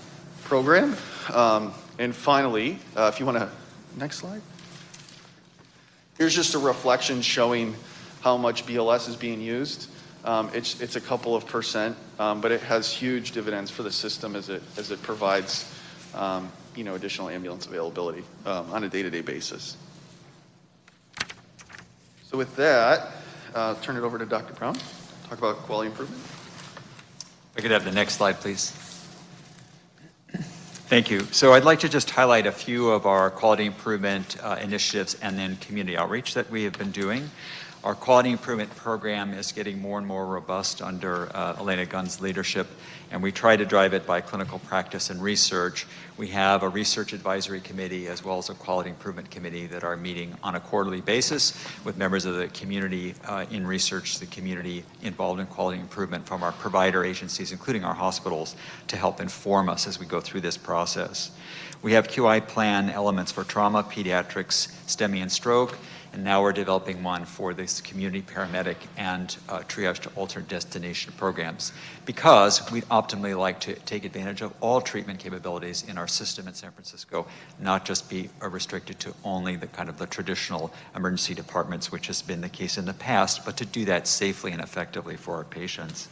[0.44, 0.96] program.
[1.34, 3.50] Um, and finally, uh, if you want to,
[3.98, 4.42] next slide.
[6.18, 7.76] Here's just a reflection showing
[8.22, 9.90] how much BLS is being used.
[10.26, 13.92] Um, it's, it's a couple of percent, um, but it has huge dividends for the
[13.92, 15.72] system as it, as it provides
[16.14, 19.78] um, you know, additional ambulance availability um, on a day-to-day basis.
[22.30, 23.12] So with that,
[23.58, 24.54] uh, turn it over to Dr.
[24.54, 24.76] Brown.
[25.28, 26.22] Talk about quality improvement.
[27.58, 28.72] I could have the next slide, please.
[30.90, 31.22] Thank you.
[31.32, 35.38] So I'd like to just highlight a few of our quality improvement uh, initiatives and
[35.38, 37.30] then community outreach that we have been doing.
[37.84, 42.68] Our quality improvement program is getting more and more robust under uh, Elena Gunn's leadership,
[43.12, 45.86] and we try to drive it by clinical practice and research.
[46.18, 49.96] We have a research advisory committee as well as a quality improvement committee that are
[49.96, 54.84] meeting on a quarterly basis with members of the community uh, in research, the community
[55.02, 58.56] involved in quality improvement from our provider agencies, including our hospitals,
[58.88, 61.32] to help inform us as we go through this process.
[61.82, 65.78] We have QI plan elements for trauma, pediatrics, STEMI, and stroke
[66.18, 71.14] and now we're developing one for this community paramedic and uh, triage to alternate destination
[71.18, 71.74] programs
[72.06, 76.54] because we'd optimally like to take advantage of all treatment capabilities in our system in
[76.54, 77.28] San Francisco,
[77.60, 82.22] not just be restricted to only the kind of the traditional emergency departments, which has
[82.22, 85.44] been the case in the past, but to do that safely and effectively for our
[85.44, 86.08] patients.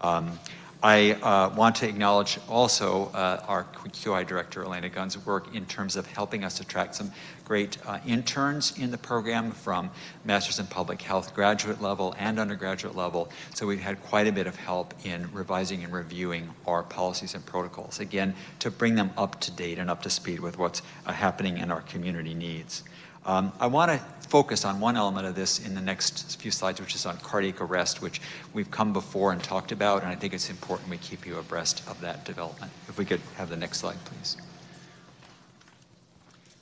[0.00, 0.38] Um,
[0.86, 5.96] I uh, want to acknowledge also uh, our QI director, Elena Gunn's work in terms
[5.96, 7.10] of helping us attract some
[7.44, 9.90] great uh, interns in the program from
[10.24, 13.32] Masters in Public Health graduate level and undergraduate level.
[13.52, 17.44] So we've had quite a bit of help in revising and reviewing our policies and
[17.44, 21.12] protocols, again, to bring them up to date and up to speed with what's uh,
[21.12, 22.84] happening in our community needs.
[23.26, 23.98] Um, I want to
[24.28, 27.60] focus on one element of this in the next few slides, which is on cardiac
[27.60, 28.20] arrest, which
[28.54, 31.82] we've come before and talked about, and I think it's important we keep you abreast
[31.88, 32.70] of that development.
[32.88, 34.36] If we could have the next slide, please.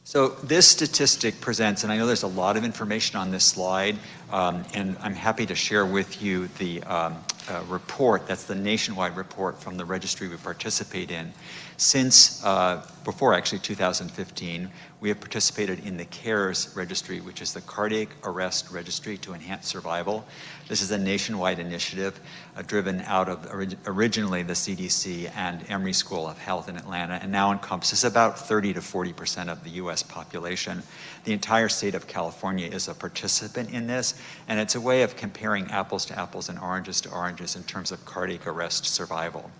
[0.04, 3.96] So this statistic presents, and I know there's a lot of information on this slide,
[4.30, 7.16] um, and I'm happy to share with you the um,
[7.48, 11.32] uh, report, that's the nationwide report from the registry we participate in.
[11.76, 14.70] Since uh, before actually 2015,
[15.00, 19.66] we have participated in the CARES registry, which is the Cardiac Arrest Registry to Enhance
[19.66, 20.24] Survival.
[20.68, 22.18] This is a nationwide initiative
[22.56, 27.14] uh, driven out of orig originally the CDC and Emory School of Health in Atlanta,
[27.14, 30.02] and now encompasses about 30 to 40 percent of the U.S.
[30.02, 30.82] population.
[31.24, 34.14] The entire state of California is a participant in this,
[34.48, 37.90] and it's a way of comparing apples to apples and oranges to oranges in terms
[37.90, 39.50] of cardiac arrest survival.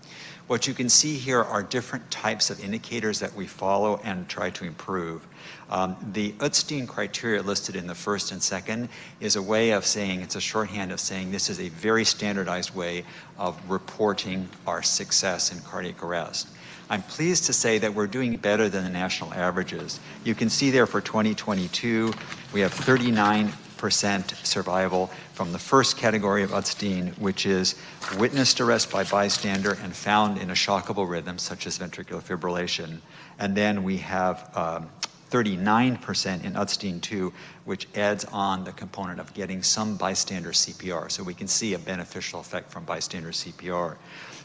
[0.47, 4.51] What you can see here are different types of indicators that we follow and try
[4.51, 5.25] to improve.
[5.71, 8.89] Um, the Utstein criteria listed in the first and second
[9.19, 12.75] is a way of saying, it's a shorthand of saying this is a very standardized
[12.75, 13.05] way
[13.39, 16.47] of reporting our success in cardiac arrest.
[16.91, 19.99] I'm pleased to say that we're doing better than the national averages.
[20.23, 22.13] You can see there for 2022,
[22.53, 27.75] we have 39 percent survival from the first category of Utstein, which is
[28.17, 32.99] witnessed arrest by bystander and found in a shockable rhythm, such as ventricular fibrillation.
[33.37, 34.89] And then we have um,
[35.31, 37.33] 39% in Utstein 2,
[37.65, 41.11] which adds on the component of getting some bystander CPR.
[41.11, 43.97] So we can see a beneficial effect from bystander CPR.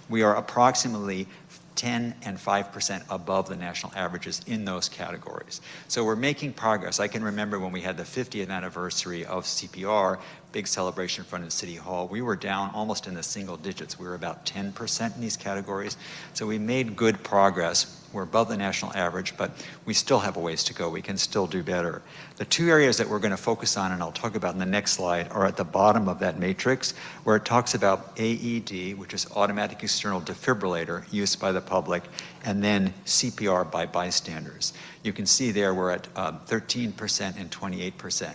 [0.09, 1.29] We are approximately
[1.77, 5.63] 10 and 5% above the national averages in those categories.
[5.89, 7.01] So we're making progress.
[7.01, 10.19] I can remember when we had the 50th anniversary of CPR,
[10.53, 13.99] big celebration in front of City Hall, we were down almost in the single digits.
[13.99, 15.97] We were about 10% in these categories.
[16.35, 17.97] So we made good progress.
[18.13, 19.53] We're above the national average, but
[19.85, 20.89] we still have a ways to go.
[20.91, 22.03] We can still do better.
[22.37, 24.67] The two areas that we're going to focus on, and I'll talk about in the
[24.67, 29.15] next slide, are at the bottom of that matrix, where it talks about AED, which
[29.15, 32.03] is automatic external defibrillator used by the public,
[32.45, 34.73] and then CPR by bystanders.
[35.05, 38.35] You can see there we're at um, 13% and 28%.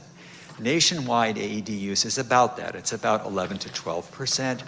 [0.60, 2.76] Nationwide AED use is about that.
[2.76, 4.64] It's about 11 to 12 percent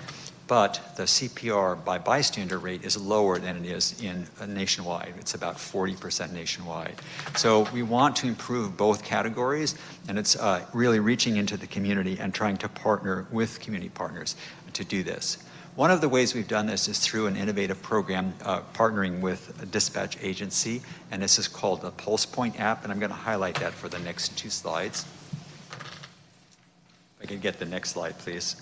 [0.47, 5.13] but the CPR by bystander rate is lower than it is in uh, nationwide.
[5.19, 6.95] It's about 40% nationwide.
[7.35, 9.75] So we want to improve both categories,
[10.07, 14.35] and it's uh, really reaching into the community and trying to partner with community partners
[14.73, 15.37] to do this.
[15.75, 19.61] One of the ways we've done this is through an innovative program uh, partnering with
[19.61, 20.81] a dispatch agency,
[21.11, 23.99] and this is called the PulsePoint app, and I'm going to highlight that for the
[23.99, 25.05] next two slides.
[27.19, 28.61] If I can get the next slide, please.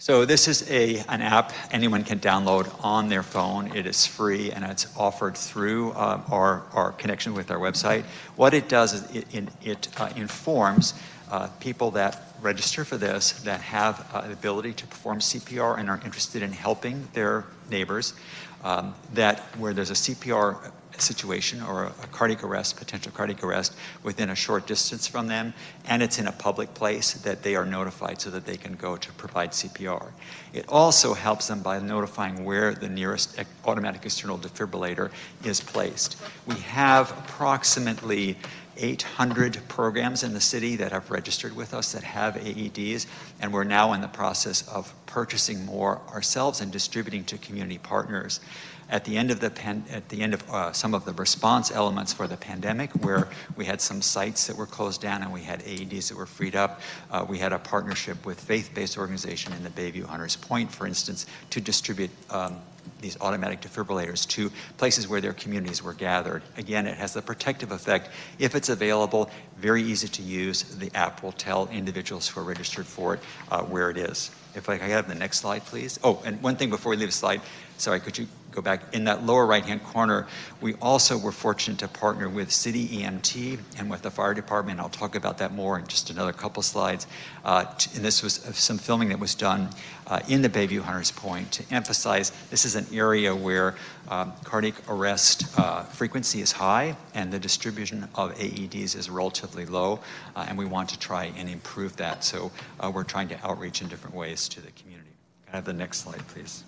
[0.00, 3.74] So this is a, an app anyone can download on their phone.
[3.74, 8.04] It is free and it's offered through uh, our, our connection with our website.
[8.36, 10.94] What it does is it, it, it uh, informs
[11.32, 15.90] uh, people that register for this that have uh, the ability to perform CPR and
[15.90, 18.14] are interested in helping their neighbors
[18.62, 20.70] um, that where there's a CPR
[21.00, 25.54] situation or a, cardiac arrest, potential cardiac arrest, within a short distance from them,
[25.86, 28.96] and it's in a public place that they are notified so that they can go
[28.96, 30.10] to provide CPR.
[30.52, 35.10] It also helps them by notifying where the nearest automatic external defibrillator
[35.44, 36.16] is placed.
[36.46, 38.36] We have approximately
[38.78, 43.06] 800 programs in the city that have registered with us that have AEDs,
[43.40, 48.40] and we're now in the process of purchasing more ourselves and distributing to community partners
[48.90, 51.70] at the end of the pan, at the end of uh, some of the response
[51.70, 55.42] elements for the pandemic, where we had some sites that were closed down and we
[55.42, 56.80] had AEDs that were freed up.
[57.10, 61.26] Uh, we had a partnership with faith-based organization in the Bayview Hunters Point, for instance,
[61.50, 62.60] to distribute um,
[63.00, 66.42] these automatic defibrillators to places where their communities were gathered.
[66.56, 68.10] Again, it has the protective effect.
[68.38, 70.62] If it's available, very easy to use.
[70.62, 73.20] The app will tell individuals who are registered for it
[73.50, 74.30] uh, where it is.
[74.54, 76.00] If I could have the next slide, please.
[76.02, 77.40] Oh, and one thing before we leave the slide,
[77.76, 78.26] sorry, could you
[78.58, 80.26] go back, in that lower right-hand corner,
[80.60, 84.80] we also were fortunate to partner with City EMT and with the fire department.
[84.80, 87.06] I'll talk about that more in just another couple slides.
[87.44, 89.68] Uh, and this was some filming that was done
[90.08, 93.76] uh, in the Bayview Hunters Point to emphasize this is an area where
[94.08, 100.00] um, cardiac arrest uh, frequency is high and the distribution of AEDs is relatively low,
[100.34, 102.24] uh, and we want to try and improve that.
[102.24, 105.10] So uh, we're trying to outreach in different ways to the community.
[105.46, 106.64] Can I have the next slide, please?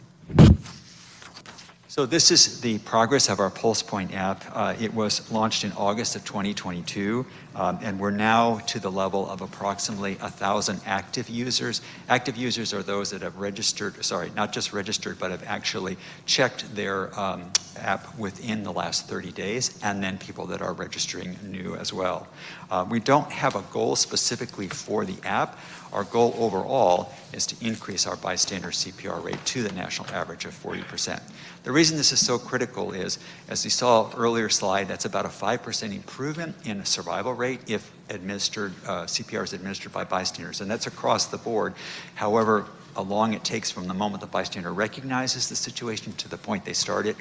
[1.90, 4.44] So this is the progress of our PulsePoint app.
[4.54, 7.26] Uh, it was launched in August of 2022,
[7.56, 11.82] um, and we're now to the level of approximately 1,000 active users.
[12.08, 15.96] Active users are those that have registered, sorry, not just registered, but have actually
[16.26, 21.36] checked their um, app within the last 30 days, and then people that are registering
[21.44, 22.26] new as well.
[22.70, 25.58] Uh, we don't have a goal specifically for the app.
[25.92, 30.52] Our goal overall is to increase our bystander CPR rate to the national average of
[30.52, 31.20] 40%.
[31.64, 33.18] The reason this is so critical is,
[33.48, 38.72] as you saw earlier slide, that's about a 5% improvement in survival rate if administered,
[38.86, 41.74] uh, CPR is administered by bystanders, and that's across the board.
[42.14, 46.36] However, how long it takes from the moment the bystander recognizes the situation to the
[46.36, 47.16] point they start it.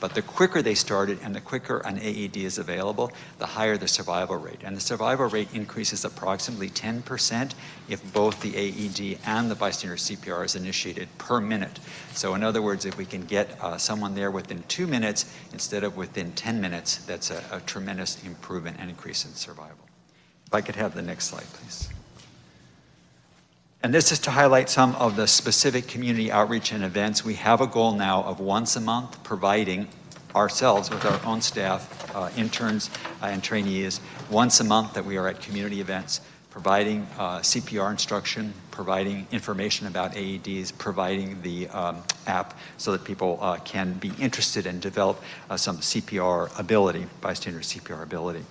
[0.00, 3.76] But the quicker they start it and the quicker an AED is available, the higher
[3.76, 4.60] the survival rate.
[4.62, 7.52] And the survival rate increases approximately 10%
[7.88, 11.80] if both the AED and the bystander CPR is initiated per minute.
[12.12, 15.84] So in other words, if we can get uh, someone there within two minutes instead
[15.84, 19.88] of within 10 minutes, that's a, a tremendous improvement and increase in survival.
[20.46, 21.88] If I could have the next slide, please.
[23.84, 27.22] And this is to highlight some of the specific community outreach and events.
[27.22, 29.88] We have a goal now of once a month providing
[30.34, 32.88] ourselves with our own staff, uh, interns,
[33.22, 34.00] uh, and trainees,
[34.30, 36.22] once a month that we are at community events
[36.54, 43.38] providing uh, CPR instruction, providing information about AEDs, providing the um, app so that people
[43.42, 45.20] uh, can be interested and develop
[45.50, 48.44] uh, some CPR ability, bystander CPR ability.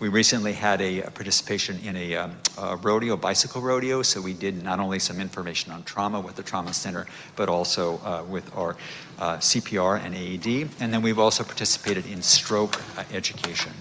[0.00, 4.62] We recently had a, participation in a, um, a rodeo, bicycle rodeo, so we did
[4.62, 8.76] not only some information on trauma with the Trauma Center, but also uh, with our
[9.18, 10.70] uh, CPR and AED.
[10.78, 13.72] And then we've also participated in stroke uh, education.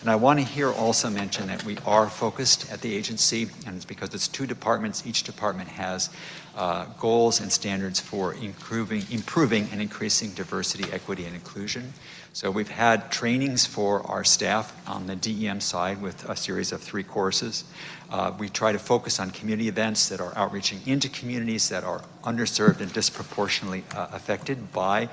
[0.00, 3.76] And I want to here also mention that we are focused at the agency, and
[3.76, 5.06] it's because it's two departments.
[5.06, 6.08] Each department has
[6.56, 11.92] uh, goals and standards for improving, improving and increasing diversity, equity, and inclusion.
[12.32, 16.80] So we've had trainings for our staff on the DEM side with a series of
[16.80, 17.64] three courses.
[18.10, 22.02] Uh, we try to focus on community events that are outreaching into communities that are
[22.24, 25.08] underserved and disproportionately uh, affected by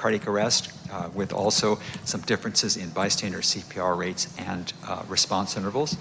[0.00, 5.96] cardiac arrest, uh, with also some differences in bystander CPR rates and uh, response intervals.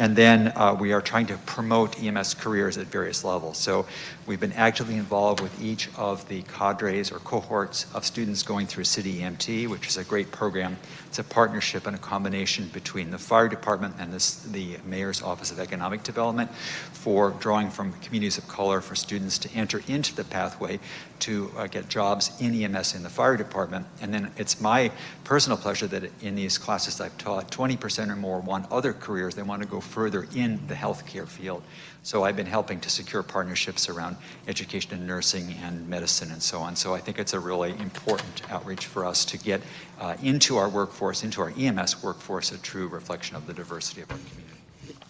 [0.00, 3.58] And then uh, we are trying to promote EMS careers at various levels.
[3.58, 3.86] So
[4.26, 8.84] we've been actively involved with each of the cadres or cohorts of students going through
[8.84, 10.78] City EMT, which is a great program.
[11.14, 15.52] It's a partnership and a combination between the fire department and this, the Mayor's Office
[15.52, 16.52] of Economic Development
[16.92, 20.80] for drawing from communities of color for students to enter into the pathway
[21.20, 23.86] to uh, get jobs in EMS in the fire department.
[24.02, 24.90] And then it's my
[25.22, 29.36] personal pleasure that in these classes I've taught, 20% or more want other careers.
[29.36, 31.62] They want to go further in the healthcare field.
[32.04, 36.60] So I've been helping to secure partnerships around education and nursing and medicine and so
[36.60, 36.76] on.
[36.76, 39.62] So I think it's a really important outreach for us to get
[39.98, 44.10] uh, into our workforce, into our EMS workforce, a true reflection of the diversity of
[44.10, 45.00] our community.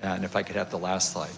[0.00, 1.28] And if I could have the last slide.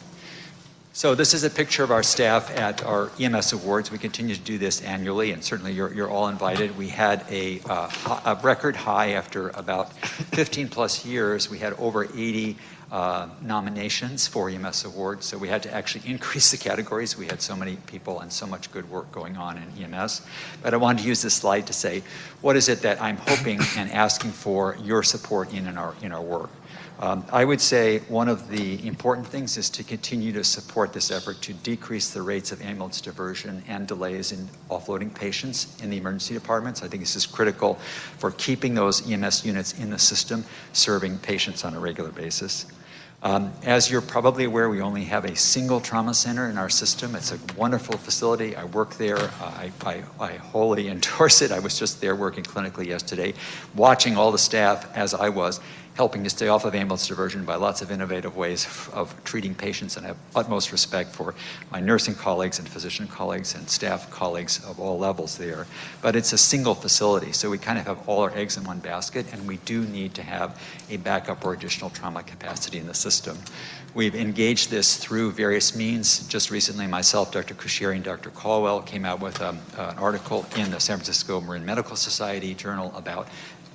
[0.94, 3.90] So this is a picture of our staff at our EMS Awards.
[3.90, 6.76] We continue to do this annually, and certainly you're, you're all invited.
[6.76, 11.50] We had a, uh, a record high after about 15 plus years.
[11.50, 12.58] We had over 80
[12.92, 17.16] uh, nominations for EMS awards, so we had to actually increase the categories.
[17.16, 20.20] We had so many people and so much good work going on in EMS.
[20.62, 22.02] But I wanted to use this slide to say,
[22.42, 26.12] what is it that I'm hoping and asking for your support in, in, our, in
[26.12, 26.50] our work?
[27.00, 31.10] Um, I would say one of the important things is to continue to support this
[31.10, 35.96] effort to decrease the rates of ambulance diversion and delays in offloading patients in the
[35.96, 36.82] emergency departments.
[36.82, 37.76] I think this is critical
[38.18, 40.44] for keeping those EMS units in the system,
[40.74, 42.66] serving patients on a regular basis.
[43.22, 47.14] Um, as you're probably aware, we only have a single trauma center in our system.
[47.14, 48.56] It's a wonderful facility.
[48.56, 49.16] I work there.
[49.16, 51.52] Uh, I, I, I, wholly endorse it.
[51.52, 53.34] I was just there working clinically yesterday,
[53.76, 55.60] watching all the staff as I was
[55.94, 59.54] helping to stay off of ambulance diversion by lots of innovative ways of, of, treating
[59.54, 61.34] patients and I have utmost respect for
[61.70, 65.66] my nursing colleagues and physician colleagues and staff colleagues of all levels there.
[66.00, 68.78] But it's a single facility, so we kind of have all our eggs in one
[68.78, 70.60] basket and we do need to have
[70.90, 73.36] a backup or additional trauma capacity in the system.
[73.94, 76.26] We've engaged this through various means.
[76.26, 77.52] Just recently, myself, Dr.
[77.52, 78.30] Cuschieri, and Dr.
[78.30, 82.90] Caldwell came out with um, an article in the San Francisco Marin Medical Society Journal
[82.96, 83.28] about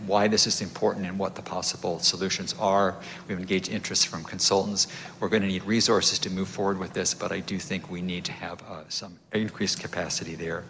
[0.05, 2.95] why this is important and what the possible solutions are.
[3.27, 4.87] We've engaged interest from consultants.
[5.19, 8.01] We're going to need resources to move forward with this, but I do think we
[8.01, 10.63] need to have uh, some increased capacity there.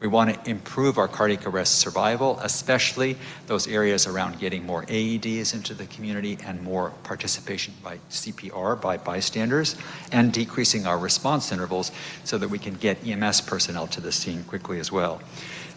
[0.00, 5.52] We want to improve our cardiac arrest survival, especially those areas around getting more AEDs
[5.52, 9.76] into the community and more participation by CPR, by bystanders,
[10.10, 11.92] and decreasing our response intervals
[12.24, 15.20] so that we can get EMS personnel to the scene quickly as well.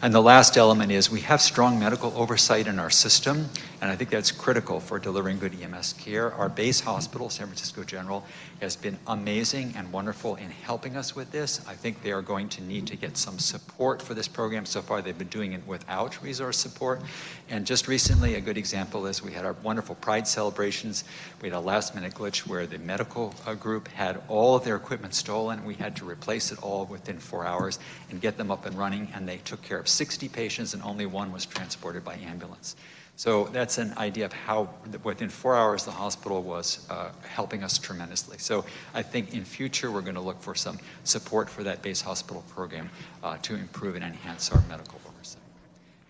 [0.03, 3.49] And the last element is we have strong medical oversight in our system,
[3.79, 6.33] and I think that's critical for delivering good EMS care.
[6.33, 8.25] Our base hospital, San Francisco General,
[8.63, 11.61] has been amazing and wonderful in helping us with this.
[11.67, 14.65] I think they are going to need to get some support for this program.
[14.65, 17.01] So far, they've been doing it without resource support.
[17.49, 21.03] And just recently, a good example is we had our wonderful Pride celebrations.
[21.41, 24.77] We had a last minute glitch where the medical uh, group had all of their
[24.77, 25.65] equipment stolen.
[25.65, 27.79] We had to replace it all within four hours
[28.09, 31.05] and get them up and running, and they took care of 60 patients, and only
[31.05, 32.77] one was transported by ambulance.
[33.15, 34.69] So that's an idea of how
[35.03, 38.37] within four hours the hospital was uh, helping us tremendously.
[38.39, 42.01] So I think in future we're going to look for some support for that base
[42.01, 42.89] hospital program
[43.23, 45.41] uh, to improve and enhance our medical oversight.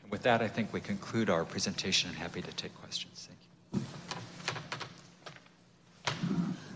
[0.04, 3.28] And with that, I think we conclude our presentation and happy to take questions.
[3.74, 3.94] Thank you.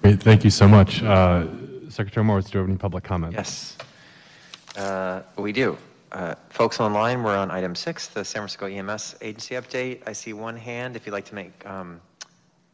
[0.01, 1.01] Great, thank you so much.
[1.03, 1.47] Uh,
[1.89, 3.35] Secretary Morris, do you have any public comments?
[3.35, 3.77] Yes,
[4.75, 5.77] uh, we do.
[6.11, 10.01] Uh, folks online, we're on item six, the San Francisco EMS agency update.
[10.07, 10.95] I see one hand.
[10.95, 11.99] If you'd like to make um,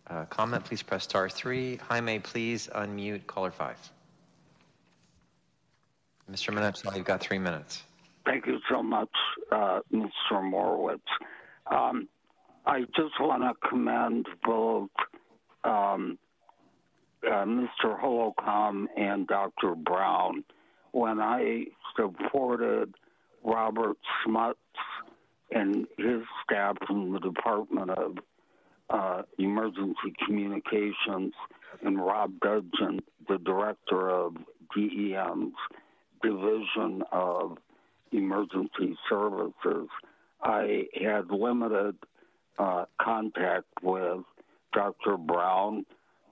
[0.07, 1.77] a comment, please press star three.
[1.77, 3.77] Jaime, please unmute caller five.
[6.31, 6.53] Mr.
[6.53, 7.83] Monette-Shaw, you've got three minutes.
[8.25, 9.09] Thank you so much,
[9.51, 10.09] uh, Mr.
[10.33, 11.01] Morewitz.
[11.71, 12.07] Um,
[12.65, 14.89] I just want to commend both
[15.63, 16.19] um,
[17.25, 17.99] uh, Mr.
[17.99, 19.75] Holcomb and Dr.
[19.75, 20.43] Brown
[20.91, 21.65] when I
[21.97, 22.93] supported
[23.43, 24.59] Robert Smuts
[25.51, 28.17] and his staff from the Department of
[28.89, 31.33] uh, Emergency Communications
[31.83, 34.35] and Rob Dudgeon, the director of
[34.75, 35.53] DEM's
[36.21, 37.57] Division of
[38.11, 39.89] Emergency Services.
[40.41, 41.95] I had limited
[42.59, 44.21] uh, contact with
[44.73, 45.17] Dr.
[45.17, 45.85] Brown,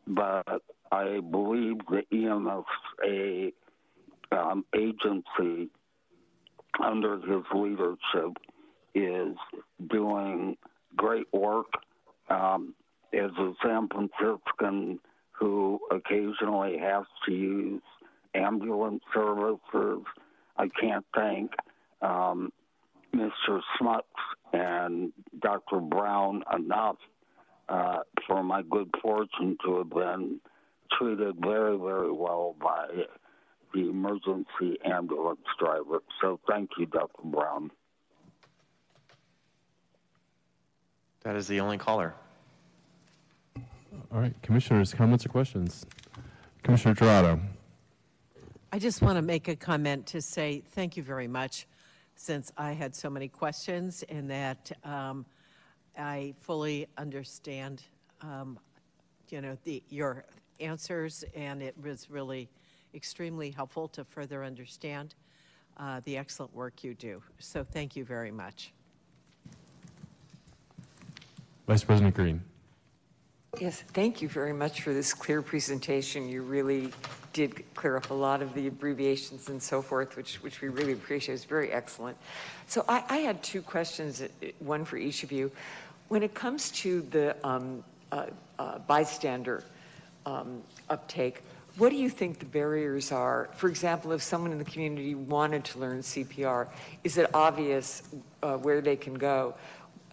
[0.07, 0.61] but
[0.91, 3.53] I believe the EMSA
[4.31, 5.69] um, agency
[6.83, 8.37] under his leadership
[8.93, 9.35] is
[9.89, 10.57] doing
[10.95, 11.67] great work.
[12.29, 12.73] Um,
[13.13, 14.99] as a San Franciscan
[15.31, 17.81] who occasionally has to use
[18.35, 20.03] ambulance services,
[20.57, 21.51] I can't thank
[22.01, 22.53] um,
[23.13, 23.59] Mr.
[23.77, 24.07] Smuts
[24.53, 25.11] and
[25.41, 25.79] Dr.
[25.79, 26.97] Brown enough
[27.67, 30.39] uh, for my good fortune to have been
[30.97, 32.87] treated very, very well by
[33.73, 36.01] the emergency ambulance driver.
[36.21, 37.23] So thank you, Dr.
[37.25, 37.71] Brown.
[41.23, 42.15] That is the only caller.
[43.55, 45.85] All right, commissioners, comments or questions?
[46.63, 47.39] Commissioner Giraudo.
[48.73, 51.67] I just want to make a comment to say thank you very much,
[52.15, 55.25] since I had so many questions and that um,
[55.97, 57.83] I fully understand,
[58.21, 58.57] um,
[59.29, 60.25] you know, the, your
[60.59, 62.49] answers, and it was really
[62.93, 65.15] extremely helpful to further understand
[65.77, 67.21] uh, the excellent work you do.
[67.39, 68.71] So thank you very much.
[71.67, 72.41] Vice President Green.
[73.59, 76.29] Yes, thank you very much for this clear presentation.
[76.29, 76.91] You really
[77.33, 80.93] did clear up a lot of the abbreviations and so forth, which, which we really
[80.93, 81.35] appreciate.
[81.35, 82.17] It's very excellent.
[82.67, 84.27] So I, I had two questions, uh,
[84.59, 85.51] one for each of you.
[86.07, 88.27] When it comes to the um, uh,
[88.57, 89.63] uh, bystander
[90.25, 91.41] um, uptake,
[91.77, 93.49] what do you think the barriers are?
[93.55, 96.67] For example, if someone in the community wanted to learn CPR,
[97.03, 98.03] is it obvious
[98.43, 99.55] uh, where they can go?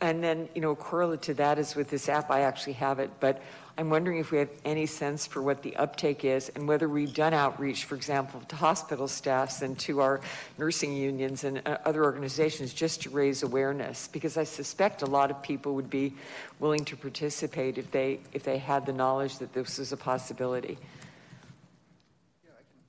[0.00, 3.10] And then, you know, correlate to that is with this app, I actually have it,
[3.18, 3.42] but
[3.76, 7.14] I'm wondering if we have any sense for what the uptake is and whether we've
[7.14, 10.20] done outreach, for example, to hospital staffs and to our
[10.58, 14.08] nursing unions and uh, other organizations just to raise awareness.
[14.08, 16.14] Because I suspect a lot of people would be
[16.60, 20.78] willing to participate if they, if they had the knowledge that this was a possibility.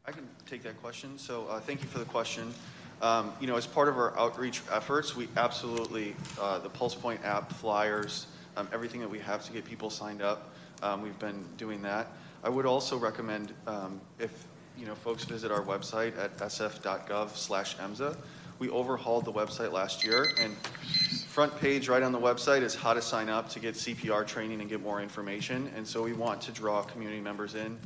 [0.10, 1.19] I can take that question.
[1.19, 2.52] So uh, thank you for the question.
[2.99, 7.53] Um, you know, as part of our outreach efforts, we absolutely, uh, the PulsePoint app,
[7.53, 8.26] flyers,
[8.57, 12.07] um, everything that we have to get people signed up, um, we've been doing that.
[12.44, 17.77] I would also recommend um, if, you know, folks visit our website at sf.gov slash
[17.77, 18.18] EMSA.
[18.57, 20.56] We overhauled the website last year and
[21.27, 24.60] front page right on the website is how to sign up to get CPR training
[24.60, 25.72] and get more information.
[25.76, 27.77] And so we want to draw community members in.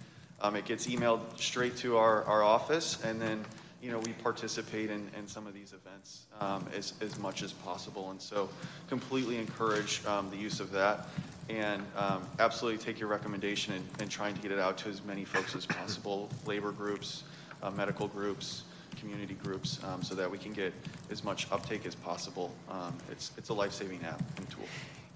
[0.43, 3.45] Um, it gets emailed straight to our, our office and then
[3.83, 7.51] you know, we participate in, in some of these events um, as, as much as
[7.51, 8.11] possible.
[8.11, 8.49] And so
[8.87, 11.07] completely encourage um, the use of that
[11.49, 15.03] and um, absolutely take your recommendation in, in, trying to get it out to as
[15.03, 17.23] many folks as possible, labor groups,
[17.61, 18.63] uh, medical groups,
[18.97, 20.73] community groups, um, so that we can get
[21.11, 22.53] as much uptake as possible.
[22.69, 24.63] Um, it's, it's a life-saving app and tool.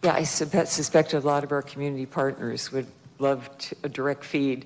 [0.04, 2.88] Yeah, I suspect a lot of our community partners would
[3.20, 4.66] love to, a direct feed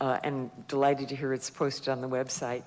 [0.00, 2.62] uh, and delighted to hear it's posted on the website.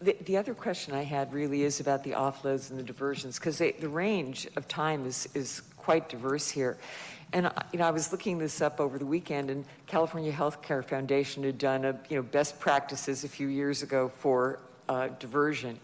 [0.00, 3.58] The, the other question I had really is about the offloads and the diversions, because
[3.58, 6.76] the range of time is, is quite diverse here.
[7.32, 11.42] And you know, I was looking this up over the weekend, and California Healthcare Foundation
[11.42, 15.78] had done a you know best practices a few years ago for uh, diversion,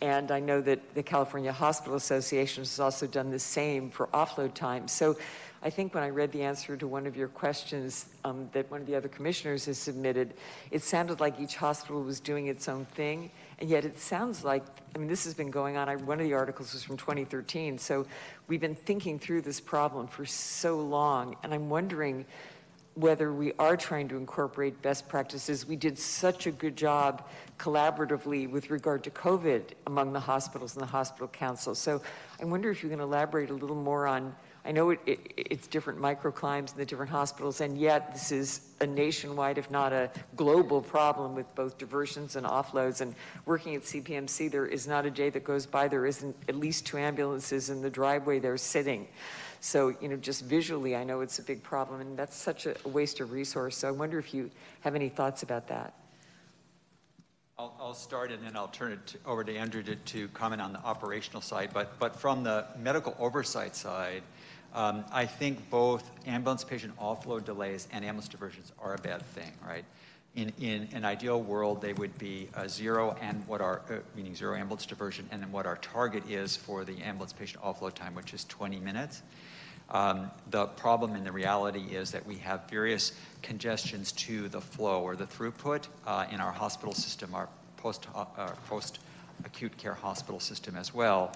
[0.00, 4.54] and I know that the California Hospital Association has also done the same for offload
[4.54, 4.88] time.
[4.88, 5.16] So
[5.62, 8.80] I think when I read the answer to one of your questions um, that one
[8.80, 10.34] of the other commissioners has submitted,
[10.70, 13.30] it sounded like each hospital was doing its own thing.
[13.58, 14.62] And yet it sounds like,
[14.94, 15.88] I mean, this has been going on.
[15.88, 17.76] I, one of the articles was from 2013.
[17.78, 18.06] So
[18.46, 21.36] we've been thinking through this problem for so long.
[21.42, 22.24] And I'm wondering
[22.94, 25.66] whether we are trying to incorporate best practices.
[25.66, 30.82] We did such a good job collaboratively with regard to COVID among the hospitals and
[30.82, 31.74] the hospital council.
[31.74, 32.02] So
[32.40, 35.66] I wonder if you can elaborate a little more on I know it, it, it's
[35.66, 40.10] different microclimes in the different hospitals, and yet this is a nationwide, if not a
[40.36, 43.00] global problem with both diversions and offloads.
[43.00, 43.14] And
[43.46, 46.86] working at CPMC, there is not a day that goes by there isn't at least
[46.86, 49.08] two ambulances in the driveway they're sitting.
[49.60, 52.76] So, you know, just visually, I know it's a big problem, and that's such a
[52.84, 53.76] waste of resource.
[53.78, 55.94] So I wonder if you have any thoughts about that.
[57.58, 60.62] I'll, I'll, start and then I'll turn it to, over to Andrew to, to, comment
[60.62, 61.70] on the operational side.
[61.74, 64.22] But, but from the medical oversight side,
[64.74, 69.52] Um, I think both ambulance patient offload delays and ambulance diversions are a bad thing,
[69.66, 69.84] right?
[70.36, 74.54] In, in an ideal world, they would be zero and what our, uh, meaning zero
[74.54, 78.34] ambulance diversion, and then what our target is for the ambulance patient offload time, which
[78.34, 79.22] is 20 minutes.
[79.90, 83.12] Um, the problem in the reality is that we have various
[83.42, 88.26] congestions to the flow or the throughput uh, in our hospital system, our post, uh,
[88.68, 88.98] post
[89.44, 91.32] acute care hospital system as well.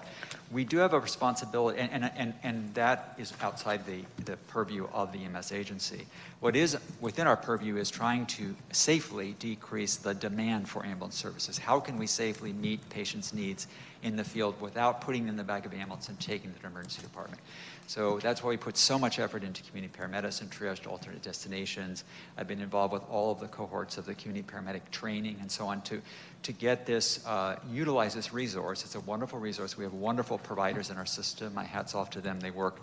[0.51, 4.87] We do have a responsibility, and, and, and, and that is outside the, the purview
[4.93, 6.05] of the EMS agency.
[6.39, 11.57] What is within our purview is trying to safely decrease the demand for ambulance services.
[11.57, 13.67] How can we safely meet patients' needs
[14.03, 16.61] in the field without putting them in the back of ambulance and taking them to
[16.61, 17.41] the emergency department?
[17.87, 22.03] So that's why we put so much effort into community paramedicine, triage to alternate destinations.
[22.37, 25.67] I've been involved with all of the cohorts of the community paramedic training and so
[25.67, 26.01] on to,
[26.43, 28.83] to get this, uh, utilize this resource.
[28.83, 29.77] It's a wonderful resource.
[29.77, 31.53] We have wonderful providers in our system.
[31.53, 32.39] My hat's off to them.
[32.39, 32.81] They work,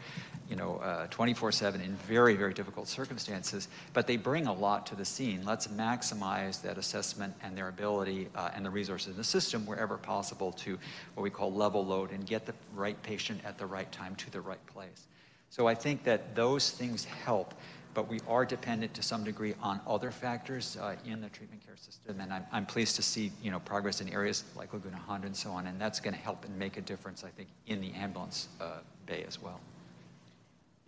[0.48, 4.96] you know, uh, 24-7 in very, very difficult circumstances, but they bring a lot to
[4.96, 5.44] the scene.
[5.44, 9.96] Let's maximize that assessment and their ability uh, and the resources in the system wherever
[9.98, 10.78] possible to
[11.14, 14.30] what we call level load and get the right patient at the right time to
[14.30, 15.06] the right place.
[15.50, 17.54] So I think that those things help
[17.94, 21.76] but we are dependent to some degree on other factors uh, in the treatment care
[21.76, 22.20] system.
[22.20, 25.36] And I'm, I'm pleased to see, you know, progress in areas like Laguna Honda and
[25.36, 25.66] so on.
[25.66, 28.78] And that's going to help and make a difference, I think, in the ambulance uh,
[29.06, 29.60] bay as well.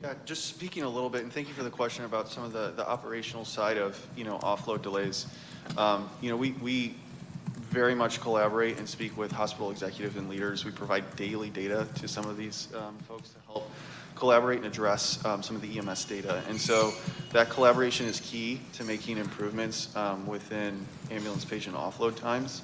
[0.00, 2.52] Yeah, just speaking a little bit, and thank you for the question about some of
[2.52, 5.26] the, the operational side of, you know, offload delays.
[5.78, 6.96] Um, you know, we, we
[7.70, 10.64] very much collaborate and speak with hospital executives and leaders.
[10.64, 13.70] We provide daily data to some of these um, folks to help
[14.22, 16.44] collaborate and address um, some of the EMS data.
[16.48, 16.94] And so
[17.32, 22.62] that collaboration is key to making improvements um, within ambulance patient offload times.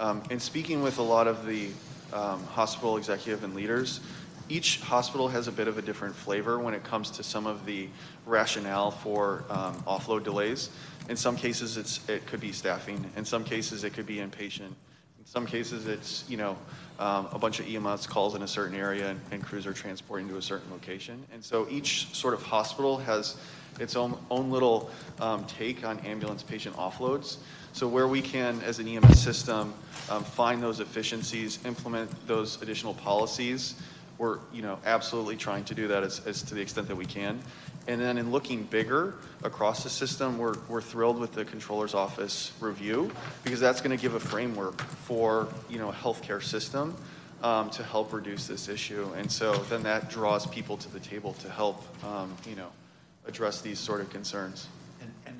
[0.00, 1.68] Um, and speaking with a lot of the
[2.12, 4.00] um, hospital executive and leaders,
[4.48, 7.64] each hospital has a bit of a different flavor when it comes to some of
[7.66, 7.88] the
[8.26, 10.70] rationale for um, offload delays.
[11.08, 13.08] In some cases, it's, it could be staffing.
[13.14, 14.72] In some cases, it could be inpatient.
[15.36, 16.56] In some cases, it's, you know,
[16.98, 20.30] um, a bunch of EMS calls in a certain area and, and, crews are transporting
[20.30, 21.22] to a certain location.
[21.30, 23.36] And so each sort of hospital has
[23.78, 24.90] its own, own little
[25.20, 27.36] um, take on ambulance patient offloads.
[27.74, 29.74] So where we can, as an EMS system,
[30.08, 33.74] um, find those efficiencies, implement those additional policies,
[34.18, 37.04] we're you know absolutely trying to do that as, as to the extent that we
[37.04, 37.38] can.
[37.88, 39.14] And then in looking bigger
[39.44, 43.12] across the system, we're, we're thrilled with the controller's office review
[43.44, 46.96] because that's going to give a framework for you know a healthcare system
[47.42, 49.08] um, to help reduce this issue.
[49.16, 52.68] And so then that draws people to the table to help um, you know
[53.26, 54.66] address these sort of concerns.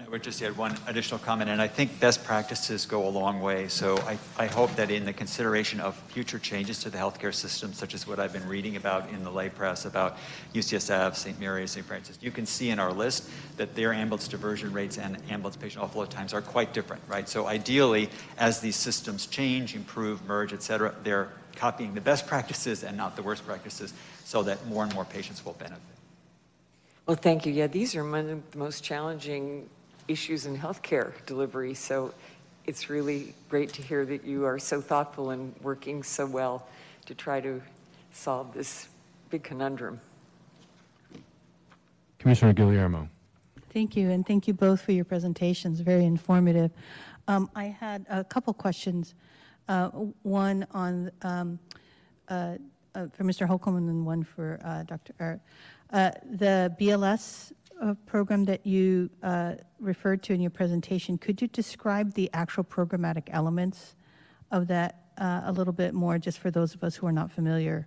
[0.05, 3.41] I would just add one additional comment, and I think best practices go a long
[3.41, 3.67] way.
[3.67, 7.73] So I, I hope that in the consideration of future changes to the healthcare system,
[7.73, 10.17] such as what I've been reading about in the lay press about
[10.55, 11.41] UCSF, St.
[11.41, 11.85] Mary's, St.
[11.85, 15.85] Francis, you can see in our list that their ambulance diversion rates and ambulance patient
[15.85, 17.29] offload times are quite different, right?
[17.29, 18.09] So ideally,
[18.39, 23.17] as these systems change, improve, merge, et cetera, they're copying the best practices and not
[23.17, 23.93] the worst practices
[24.25, 25.81] so that more and more patients will benefit.
[27.07, 27.53] Well, thank you.
[27.53, 29.69] Yeah, these are one of the most challenging
[30.09, 31.75] issues in healthcare delivery.
[31.75, 32.13] So
[32.67, 36.67] it's really great to hear that you are so thoughtful and working so well
[37.07, 37.63] to try to
[38.13, 38.89] solve this
[39.31, 40.01] big conundrum.
[42.19, 43.09] Commissioner Guillermo.
[43.71, 45.81] Thank you, and thank you both for your presentations.
[45.81, 46.71] Very informative.
[47.29, 49.15] Um, I had a couple questions.
[49.69, 49.89] Uh,
[50.23, 51.59] one on um,
[52.29, 52.57] uh,
[52.95, 53.47] uh, for Mr.
[53.47, 55.41] Holcomb and one for uh, Dr.
[55.93, 61.49] Uh, the BLS uh, program that you uh, referred to in your presentation, could you
[61.49, 63.97] describe the actual programmatic elements
[64.51, 67.31] of that uh, a little bit more, just for those of us who are not
[67.31, 67.87] familiar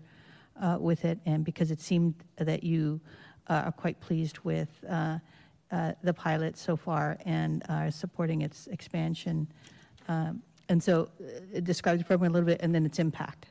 [0.61, 1.19] uh, with it?
[1.25, 2.99] And because it seemed that you
[3.47, 5.17] uh, are quite pleased with uh,
[6.03, 9.47] the pilot so far and are supporting its expansion.
[10.07, 11.09] Um, and so,
[11.63, 13.47] describe the program a little bit and then its impact.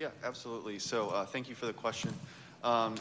[0.00, 0.78] Yeah, absolutely.
[0.78, 2.12] So, thank you for the question.
[2.64, 2.94] Um,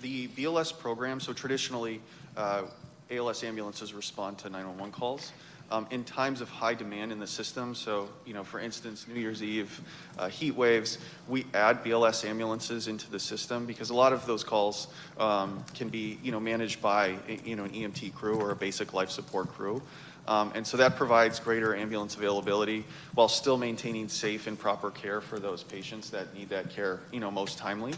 [0.00, 2.00] the BLS program, so traditionally,
[2.36, 2.62] uh,
[3.10, 5.32] ALS ambulances respond to 911 calls.
[5.68, 9.18] Um, in times of high demand in the system, so you know, for instance, New
[9.20, 9.80] Year's Eve,
[10.16, 14.44] uh, heat waves, we add BLS ambulances into the system because a lot of those
[14.44, 14.86] calls
[15.18, 18.92] um, can be you know managed by you know an EMT crew or a basic
[18.92, 19.82] life support crew.
[20.28, 25.20] Um, and so that provides greater ambulance availability while still maintaining safe and proper care
[25.20, 27.94] for those patients that need that care, you know, most timely.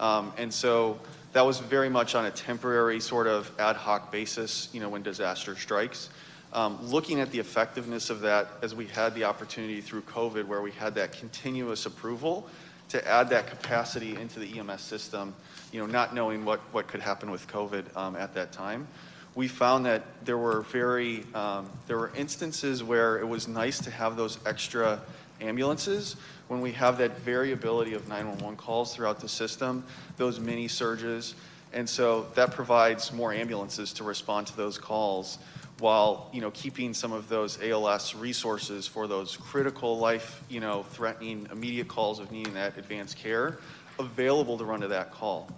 [0.00, 0.98] Um, and so
[1.36, 5.02] that was very much on a temporary sort of ad hoc basis, you know, when
[5.02, 6.08] disaster strikes.
[6.54, 10.62] Um, looking at the effectiveness of that as we had the opportunity through COVID where
[10.62, 12.48] we had that continuous approval
[12.88, 15.34] to add that capacity into the EMS system,
[15.72, 18.88] you know, not knowing what, what could happen with COVID um, at that time.
[19.34, 23.90] We found that there were very, um, there were instances where it was nice to
[23.90, 25.02] have those extra
[25.40, 26.16] ambulances
[26.48, 29.84] when we have that variability of 911 calls throughout the system,
[30.16, 31.34] those mini surges.
[31.72, 35.38] And so that provides more ambulances to respond to those calls
[35.78, 40.84] while, you know, keeping some of those ALS resources for those critical life, you know,
[40.84, 43.58] threatening immediate calls of needing that advanced care
[43.98, 45.50] available to run to that call.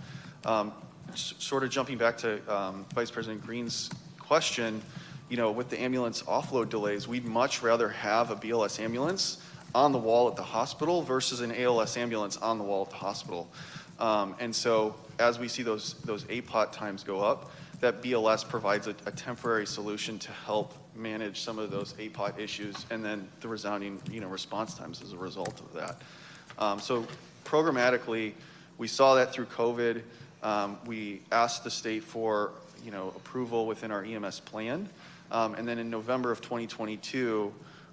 [0.44, 0.72] Um,
[1.14, 4.82] sort of jumping back to um, Vice President Green's question,
[5.28, 9.38] you know, with the ambulance offload delays, we'd much rather have a BLS ambulance
[9.74, 12.96] on the wall at the hospital versus an ALS ambulance on the wall at the
[12.96, 13.48] hospital.
[13.98, 17.50] Um, and so as we see those, those APOT times go up,
[17.80, 22.86] that BLS provides a, a temporary solution to help manage some of those APOT issues
[22.90, 26.02] and then the resounding, you know, response times as a result of that.
[26.58, 27.06] Um, so
[27.44, 28.32] programmatically,
[28.78, 30.02] we saw that through COVID.
[30.42, 32.52] Um, we asked the state for,
[32.84, 34.88] you know, approval within our EMS plan.
[35.30, 37.52] Um, and then in November of 2022,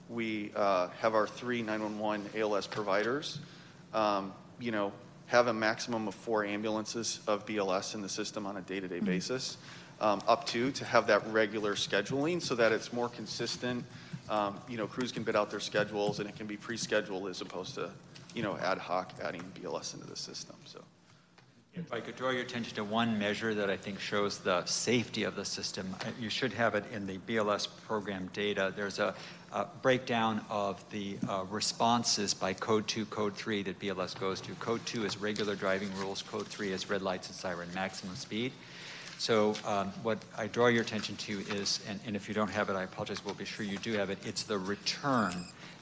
[0.10, 3.40] we uh, have our three 911 ALS providers,
[3.94, 4.92] um, you know,
[5.28, 9.58] have a maximum of four ambulances of BLS in the system on a day-to-day basis,
[10.00, 13.84] um, up to, to have that regular scheduling so that it's more consistent.
[14.30, 17.42] Um, You know, crews can bid out their schedules and it can be pre-scheduled as
[17.42, 17.90] opposed to,
[18.36, 20.82] you know, ad hoc adding BLS into the system, so.
[21.78, 25.24] If I could draw your attention to one measure that I think shows the safety
[25.24, 28.72] of the system, uh, you should have it in the BLS program data.
[28.74, 29.14] There's a,
[29.82, 34.52] breakdown of the uh, responses by code two, code three that BLS goes to.
[34.56, 38.52] Code two is regular driving rules, code three is red lights and siren maximum speed.
[39.18, 42.70] So um, what I draw your attention to is, and, and if you don't have
[42.70, 45.34] it, I apologize, we'll be sure you do have it, it's the return.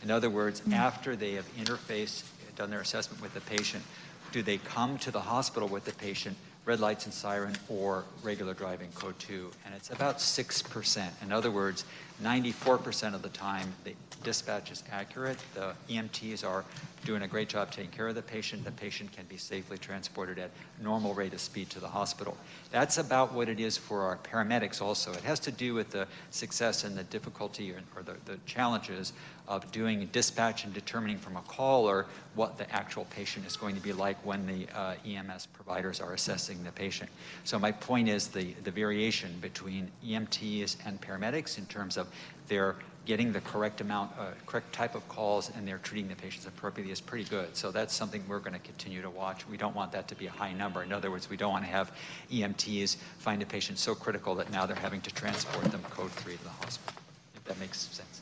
[0.04, 2.24] In other words, after they have interfaced,
[2.56, 3.84] done their assessment with the patient,
[4.32, 6.36] do they come to the hospital with the patient,
[6.66, 9.50] red lights and siren, or regular driving code two?
[9.66, 11.24] And it's about 6%.
[11.24, 11.86] In other words,
[12.22, 15.38] 94% of the time, the dispatch is accurate.
[15.54, 16.64] The EMTs are
[17.06, 18.64] doing a great job taking care of the patient.
[18.64, 22.38] The patient can be safely transported at normal rate of speed to the hospital.
[22.72, 25.12] That's about what it is for our paramedics also.
[25.12, 29.14] It has to do with the success and the difficulty or, or the, the challenges
[29.48, 33.82] of doing dispatch and determining from a caller what the actual patient is going to
[33.82, 37.10] be like when the uh, EMS providers are assessing the patient.
[37.44, 42.03] So my point is the, the variation between EMTs and paramedics in terms of
[42.48, 42.76] their
[43.06, 46.92] getting the correct amount, uh, correct type of calls, and they're treating the patients appropriately
[46.92, 47.56] is pretty good.
[47.56, 49.48] So that's something we're going to continue to watch.
[49.50, 50.84] We don't want that to be a high number.
[50.84, 51.92] In other words, we don't want to have
[52.32, 56.38] EMTs find a patient so critical that now they're having to transport them code three
[56.38, 57.02] to the hospital.
[57.36, 58.22] If that makes sense.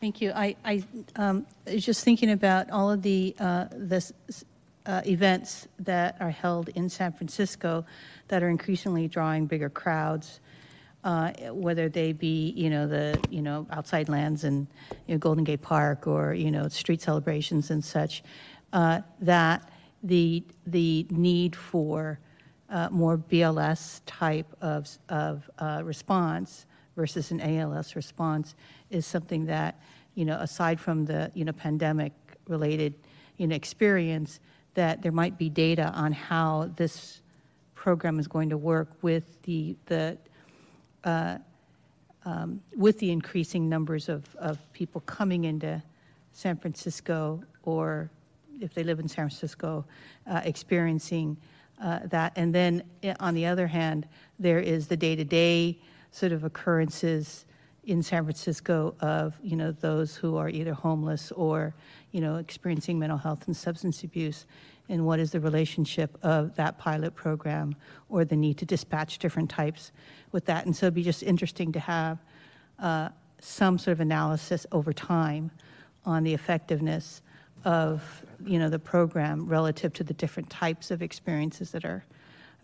[0.00, 0.32] Thank you.
[0.32, 0.82] I, I
[1.16, 4.12] um, was just thinking about all of the, uh, this,
[4.86, 7.84] uh, events that are held in San Francisco
[8.28, 10.40] that are increasingly drawing bigger crowds,
[11.04, 14.66] uh, whether they be, you know, the, you know, outside lands and,
[15.06, 18.22] you know, Golden Gate Park or, you know, street celebrations and such,
[18.72, 19.72] uh, that
[20.02, 22.18] the, the need for
[22.68, 26.66] uh, more BLS type of, of uh, response
[26.96, 28.54] versus an ALS response
[28.90, 29.80] is something that,
[30.14, 32.12] you know, aside from the, you know, pandemic
[32.46, 32.94] related,
[33.38, 34.40] you know, experience,
[34.74, 37.22] that there might be data on how this
[37.74, 40.16] program is going to work with the, the,
[41.04, 41.38] uh,
[42.24, 45.82] um, with the increasing numbers of, of people coming into
[46.32, 48.10] San Francisco or
[48.60, 49.84] if they live in San Francisco,
[50.26, 51.36] uh, experiencing
[51.82, 52.32] uh, that.
[52.36, 54.06] And then eh, on the other hand,
[54.38, 55.78] there is the day-to-day
[56.10, 57.46] sort of occurrences
[57.84, 61.74] in San Francisco of, you know, those who are either homeless or,
[62.12, 64.44] you know, experiencing mental health and substance abuse.
[64.90, 67.76] And what is the relationship of that pilot program
[68.08, 69.92] or the need to dispatch different types
[70.32, 70.66] with that?
[70.66, 72.18] And so it'd be just interesting to have
[72.80, 75.50] uh, some sort of analysis over time
[76.04, 77.22] on the effectiveness
[77.64, 82.04] of, you know, the program relative to the different types of experiences that are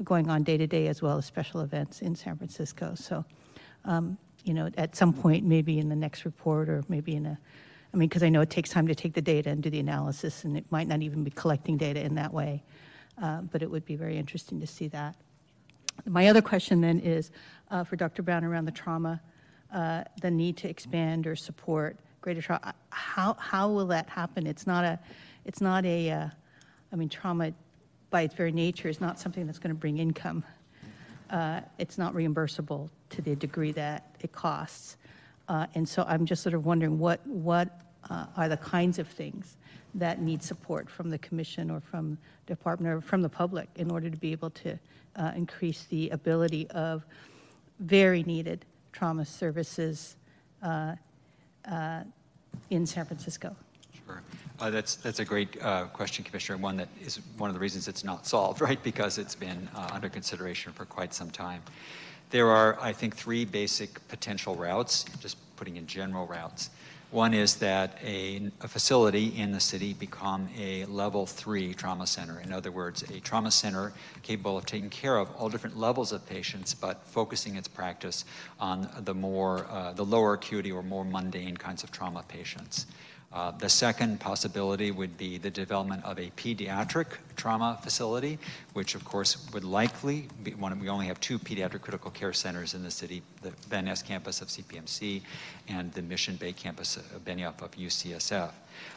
[0.03, 2.95] going on day to day as well as special events in San Francisco.
[2.97, 3.25] So,
[3.85, 7.39] um, you know, at some point, maybe in the next report or maybe in a,
[7.97, 9.81] I mean, because I know it takes time to take the data and do the
[9.81, 12.63] analysis, and it might not even be collecting data in that way,
[13.23, 15.17] uh, but it would be very interesting to see that.
[16.05, 17.31] My other question then is
[17.71, 18.23] uh, for Dr.
[18.23, 19.19] Brown around the trauma,
[19.73, 22.75] uh, the need to expand or support greater trauma.
[22.91, 24.47] How, how will that happen?
[24.47, 24.99] It's not a,
[25.47, 26.29] it's not a, uh,
[26.93, 27.55] I mean, trauma
[28.11, 30.45] by its very nature is not something that's going to bring income.
[31.31, 34.99] Uh, it's not reimbursable to the degree that it costs.
[35.49, 39.09] Uh, and so I'm just sort of wondering what, what uh, are the kinds of
[39.09, 39.57] things
[39.95, 44.11] that need support from the commission or from department or from the public in order
[44.11, 44.79] to be able to
[45.17, 47.05] uh, increase the ability of
[47.81, 50.17] very needed trauma services
[50.63, 50.95] uh,
[51.71, 52.03] uh,
[52.71, 53.55] in San Francisco.
[54.07, 54.23] Sure.
[54.61, 57.61] Uh, That's, that's a great uh, question, Commissioner, and one that is one of the
[57.61, 58.83] reasons it's not solved, right?
[58.83, 61.63] Because it's been uh, under consideration for quite some time.
[62.31, 66.71] There are, I think, three basic potential routes, just putting in general routes.
[67.13, 72.41] One is that a, a facility in the city become a level three trauma center.
[72.41, 73.93] In other words, a trauma center
[74.23, 78.25] capable of taking care of all different levels of patients, but focusing its practice
[78.59, 82.87] on the more, uh, the lower acuity or more mundane kinds of trauma patients.
[83.37, 88.39] Uh, the second possibility would be the development of a pediatric trauma facility,
[88.73, 90.81] which of course would likely be one.
[90.81, 94.41] We only have two pediatric critical care centers in the city: the Van Ness campus
[94.41, 95.21] of CPMC
[95.69, 98.53] and the Mission Bay campus of Benioff of UCSF.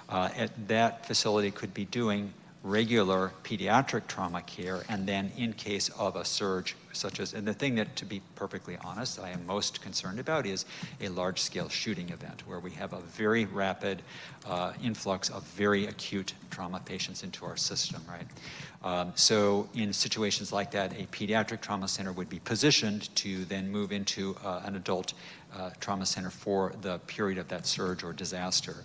[0.08, 2.34] Uh, at, that facility could be doing
[2.64, 7.54] regular pediatric trauma care, and then in case of a surge, such as, and the
[7.54, 10.66] thing that, to be perfectly honest, I am most concerned about is
[11.02, 14.02] a large scale shooting event where we have a very rapid
[14.48, 18.26] uh, influx of very acute trauma patients into our system, right?
[18.82, 23.70] Um, so, in situations like that, a pediatric trauma center would be positioned to then
[23.70, 25.14] move into uh, an adult
[25.56, 28.84] uh, trauma center for the period of that surge or disaster.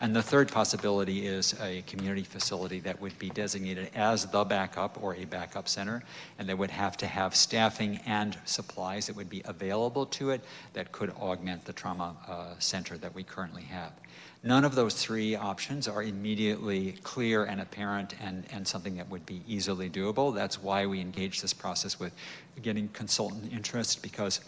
[0.00, 5.02] And the third possibility is a community facility that would be designated as the backup
[5.02, 6.02] or a backup center,
[6.38, 10.40] and they would have to have staffing and supplies that would be available to it
[10.72, 13.92] that could augment the trauma uh, center that we currently have.
[14.42, 19.26] None of those three options are immediately clear and apparent and, and something that would
[19.26, 20.32] be easily doable.
[20.32, 22.12] That's why we engage this process with
[22.62, 24.40] getting consultant interest because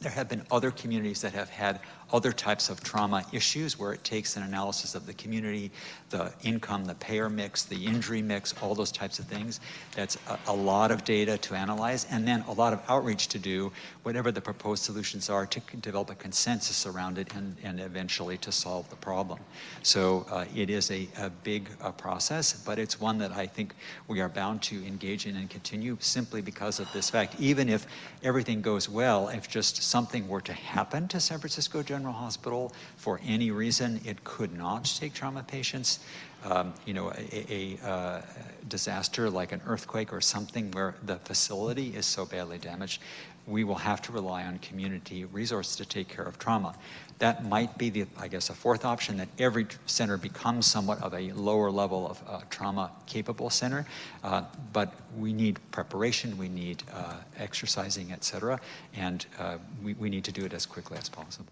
[0.00, 1.80] there have been other communities that have had
[2.12, 5.70] other types of trauma issues where it takes an analysis of the community,
[6.10, 9.60] the income, the payer mix, the injury mix, all those types of things.
[9.94, 13.38] That's a, a, lot of data to analyze and then a lot of outreach to
[13.38, 13.70] do,
[14.04, 18.50] whatever the proposed solutions are, to develop a consensus around it and, and eventually to
[18.50, 19.38] solve the problem.
[19.82, 23.74] So uh, it is a, a big uh, process, but it's one that I think
[24.08, 27.36] we are bound to engage in and continue simply because of this fact.
[27.38, 27.86] Even if
[28.22, 32.72] everything goes well, if just something were to happen to San Francisco General General Hospital
[32.96, 35.98] for any reason it could not take trauma patients.
[36.44, 38.22] Um, you know, a, a uh,
[38.68, 43.02] disaster like an earthquake or something where the facility is so badly damaged,
[43.48, 46.76] we will have to rely on community resources to take care of trauma.
[47.18, 51.12] That might be the, I guess, a fourth option that every center becomes somewhat of
[51.14, 53.84] a lower level of uh, trauma capable center.
[54.22, 54.42] Uh,
[54.72, 58.60] but we need preparation, we need uh, exercising, et cetera,
[58.94, 61.48] and uh, we, we need to do it as quickly as possible.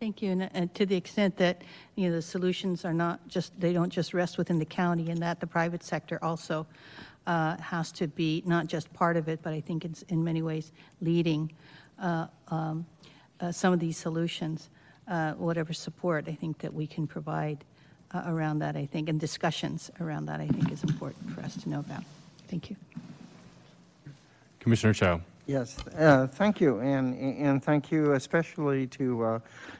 [0.00, 0.30] Thank you.
[0.30, 1.62] And, and, to the extent that
[1.96, 5.20] you know the solutions are not just they don't just rest within the county, and
[5.20, 6.66] that the private sector also
[7.26, 10.40] uh, has to be not just part of it, but I think it's in many
[10.40, 10.70] ways
[11.00, 11.50] leading
[12.00, 12.86] uh, um,
[13.40, 14.70] uh, some of these solutions.
[15.08, 17.64] Uh, whatever support I think that we can provide
[18.12, 21.56] uh, around that, I think, and discussions around that, I think, is important for us
[21.62, 22.04] to know about.
[22.48, 22.76] Thank you.
[24.60, 25.20] Commissioner Chow.
[25.48, 29.38] Yes, uh, thank you, and and thank you especially to uh,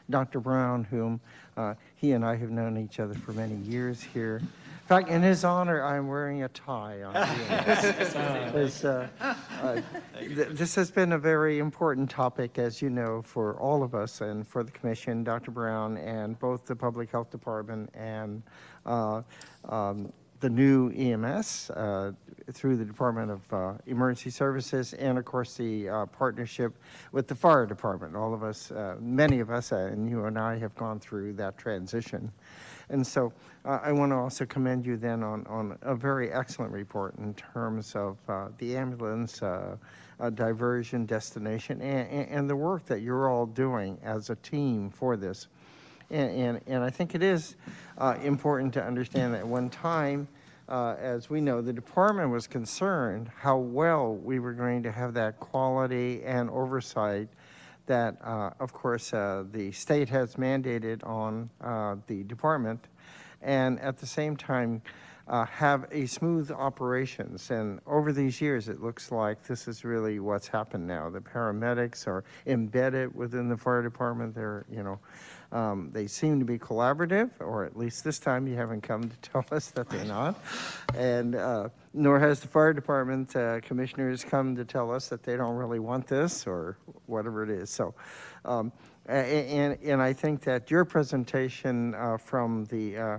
[0.09, 0.41] Dr.
[0.41, 1.21] Brown, whom
[1.59, 4.39] uh, he and I have known each other for many years here.
[4.39, 7.13] In fact, in his honor, I'm wearing a tie on
[8.55, 8.83] this.
[8.83, 9.83] Uh, uh,
[10.19, 14.23] th- this has been a very important topic, as you know, for all of us
[14.23, 15.51] and for the commission, Dr.
[15.51, 18.43] Brown, and both the Public Health Department and
[18.87, 19.21] uh,
[19.69, 22.13] um, the new EMS uh,
[22.53, 26.73] through the Department of uh, Emergency Services, and of course the uh, partnership
[27.13, 28.15] with the fire department.
[28.15, 31.35] All of us, uh, many of us, uh, and you and I have gone through
[31.35, 32.31] that transition.
[32.91, 33.33] And so
[33.65, 37.35] uh, I want to also commend you then on, on a very excellent report in
[37.35, 38.17] terms of
[38.59, 39.43] the ambulance
[40.35, 45.49] diversion destination and, and the work that you're all doing as a team for this.
[46.11, 47.57] And, and, and I think it is
[47.99, 50.29] uh, important to understand that one time,
[50.69, 55.15] uh, as we know, the department was concerned how well we were going to have
[55.15, 57.29] that quality and oversight
[57.87, 62.87] that, uh, of course, uh, the state has mandated on uh, the department,
[63.41, 64.83] and at the same time,
[65.27, 67.51] uh, have a smooth operations.
[67.51, 71.11] And over these years, it looks like this is really what's happened now.
[71.11, 74.35] The paramedics are embedded within the fire department.
[74.35, 74.99] They're, you know,
[75.53, 79.17] um, they seem to be collaborative, or at least this time you haven't come to
[79.23, 80.39] tell us that they're not.
[80.95, 85.37] And uh, nor has the fire department uh, commissioners come to tell us that they
[85.37, 86.77] don't really want this or
[87.07, 87.71] whatever it is.
[87.71, 87.95] So
[88.45, 88.73] um,
[89.07, 93.19] and, and I think that your presentation uh, from the uh,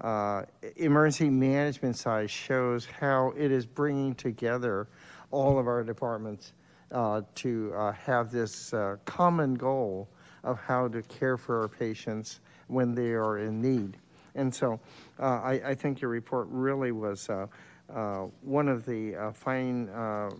[0.00, 0.44] uh,
[0.76, 4.88] emergency management side shows how it is bringing together
[5.30, 6.52] all of our departments
[6.92, 10.08] uh, to uh, have this uh, common goal
[10.44, 13.96] of how to care for our patients when they are in need.
[14.34, 14.78] And so
[15.18, 17.46] uh, I, I think your report really was uh,
[17.92, 20.30] uh, one of the uh, fine, uh,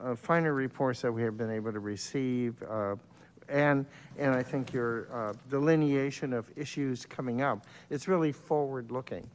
[0.00, 2.54] uh, finer reports that we have been able to receive.
[3.48, 3.84] And,
[4.18, 9.28] and I think your delineation of issues coming up, it's really forward-looking.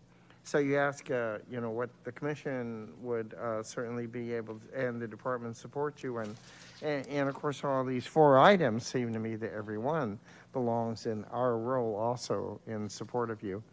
[0.43, 5.07] So you ask, you know, what the commission would certainly be able, to- and the
[5.07, 6.35] department support you, and,
[6.81, 10.19] and, and of course, all these four items seem to me that every one
[10.53, 13.63] belongs in our role also in support of you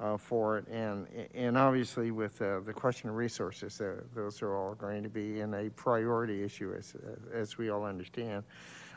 [0.00, 4.56] uh, for it, and, and obviously with uh, the question of resources, uh, those are
[4.56, 6.96] all going to be in a priority issue, as,
[7.32, 8.42] as we all understand.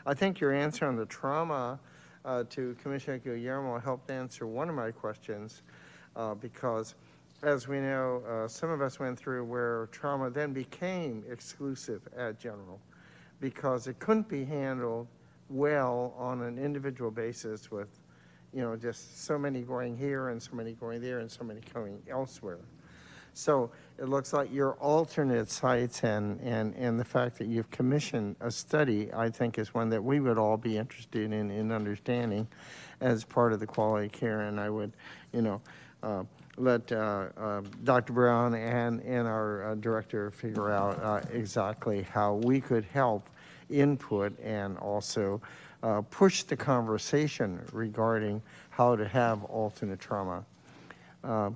[0.04, 1.78] I think your answer on the trauma
[2.24, 5.62] uh, to Commissioner Guillermo helped answer one of my questions,
[6.16, 6.94] uh, because
[7.42, 12.40] as we know, uh, some of us went through where trauma then became exclusive at
[12.40, 12.80] general
[13.40, 15.06] because it couldn't be handled
[15.48, 17.88] well on an individual basis with,
[18.52, 21.60] you know, just so many going here and so many going there and so many
[21.72, 22.58] going elsewhere.
[23.36, 28.34] So it looks like your alternate sites and, and, and the fact that you've commissioned
[28.40, 32.48] a study, I think is one that we would all be interested in, in understanding
[33.02, 34.40] as part of the quality care.
[34.42, 34.92] And I would,
[35.34, 35.60] you know,
[36.02, 36.24] uh,
[36.58, 38.12] let uh, uh, Dr.
[38.12, 43.28] Brown and, and our uh, director figure out uh, exactly how we could help
[43.68, 45.40] input and also
[45.82, 50.44] uh, push the conversation regarding how to have alternate trauma.
[51.22, 51.50] Uh,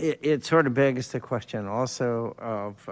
[0.00, 2.88] it, it sort of begs the question also of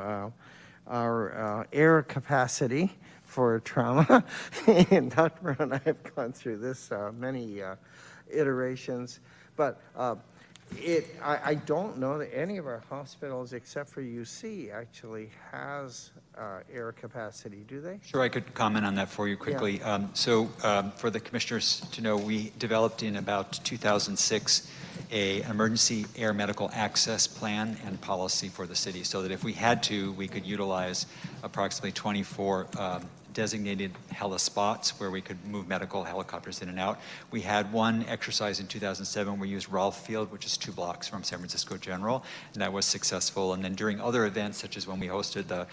[0.88, 2.92] our air capacity
[3.24, 4.24] for trauma.
[4.66, 5.42] and Dr.
[5.42, 7.60] Brown and I have gone through this many
[8.30, 9.20] iterations,
[9.56, 9.80] but
[10.76, 16.10] it, I, I don't know that any of our hospitals, except for UC, actually has
[16.36, 17.98] uh, air capacity, do they?
[18.04, 19.82] Sure, I could comment on that for you quickly.
[19.82, 24.70] Um, So um, for the commissioners to know, we developed in about 2006
[25.12, 29.52] a emergency air medical access plan and policy for the city so that if we
[29.52, 31.06] had to, we could utilize
[31.42, 33.02] approximately 24 um,
[33.36, 36.98] designated heli spots where we could move medical helicopters in and out.
[37.30, 39.38] We had one exercise in 2007.
[39.38, 42.86] We used Rolfe Field, which is two blocks from San Francisco General, and that was
[42.86, 43.52] successful.
[43.52, 45.66] And then during other events, such as when we hosted the,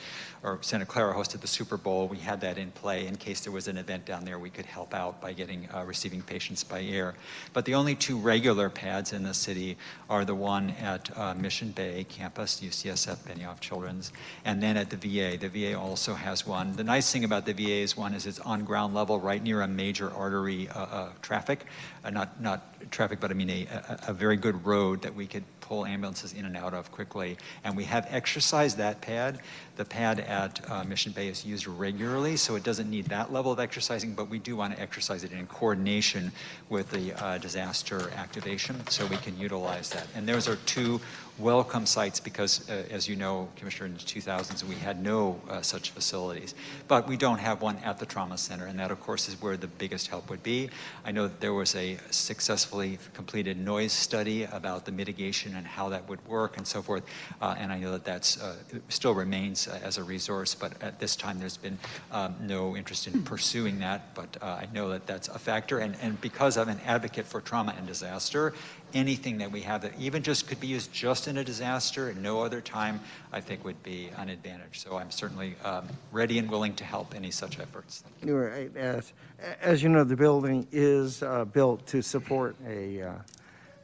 [0.43, 3.53] or Santa Clara hosted the Super Bowl, we had that in play in case there
[3.53, 4.37] was an event down there.
[4.37, 7.15] We could help out by getting uh, receiving patients by air.
[7.53, 9.77] But the only two regular pads in the city
[10.09, 14.11] are the one at uh, Mission Bay campus, UCSF Benioff Children's,
[14.43, 15.37] and then at the VA.
[15.37, 16.75] The VA also has one.
[16.75, 19.67] The nice thing about the VA's one is it's on ground level, right near a
[19.67, 21.65] major artery uh, uh, traffic,
[22.03, 25.27] uh, not not traffic, but I mean a, a, a very good road that we
[25.27, 27.37] could pull ambulances in and out of quickly.
[27.63, 29.39] And we have exercised that pad.
[29.77, 33.51] The pad at uh, Mission Bay is used regularly, so it doesn't need that level
[33.51, 36.31] of exercising, but we do want to exercise it in coordination
[36.69, 40.05] with the uh, disaster activation, so we can utilize that.
[40.15, 40.99] And those are two
[41.39, 45.61] welcome sites because, uh, as you know, Commissioner, in the 2000s, we had no uh,
[45.61, 46.53] such facilities.
[46.87, 49.57] But we don't have one at the trauma center, and that, of course, is where
[49.57, 50.69] the biggest help would be.
[51.03, 55.89] I know that there was a successfully completed noise study about the mitigation and how
[55.89, 57.03] that would work and so forth,
[57.41, 58.55] uh, and I know that that's uh,
[58.89, 61.79] still remains uh, as a resource, but at this time, there's been
[62.11, 65.95] um, no interest in pursuing that, but uh, I know that that's a factor, and,
[66.01, 68.53] and because I'm an advocate for trauma and disaster,
[68.93, 72.21] anything that we have that even just could be used just in a disaster and
[72.21, 72.99] no other time,
[73.31, 74.79] I think would be an advantage.
[74.79, 78.03] So I'm certainly um, ready and willing to help any such efforts.
[78.23, 79.13] You were, As,
[79.61, 83.13] as you know, the building is uh, built to support a uh,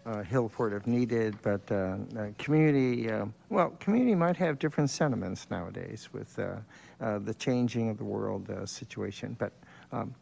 [0.05, 1.97] uh, heliport if needed, but uh,
[2.37, 6.55] community, uh, well, community might have different sentiments nowadays with uh,
[7.01, 9.35] uh, the changing of the world situation.
[9.37, 9.51] But
[9.91, 10.13] um,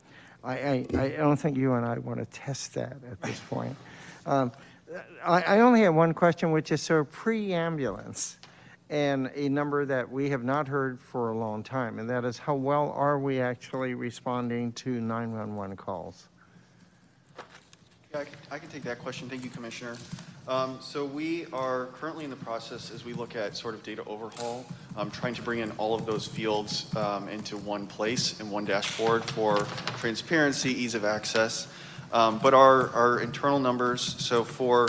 [0.43, 3.75] I, I, I don't think you and I want to test that at this point.
[4.25, 4.51] Um,
[5.23, 8.37] I, I only have one question, which is of pre-ambulance
[8.89, 12.37] and a number that we have not heard for a long time, and that is
[12.37, 16.29] how well are we actually responding to 911 calls?
[18.13, 19.27] Yeah, I can, I can take that question.
[19.27, 19.97] Thank you, Commissioner.
[20.47, 24.01] Um, so we are currently in the process as we look at sort of data
[24.05, 24.65] overhaul,
[24.95, 28.63] um, trying to bring in all of those fields um, into one place in one
[28.63, 31.67] dashboard for transparency, ease of access.
[32.11, 34.87] Um, but our, our internal numbers, so for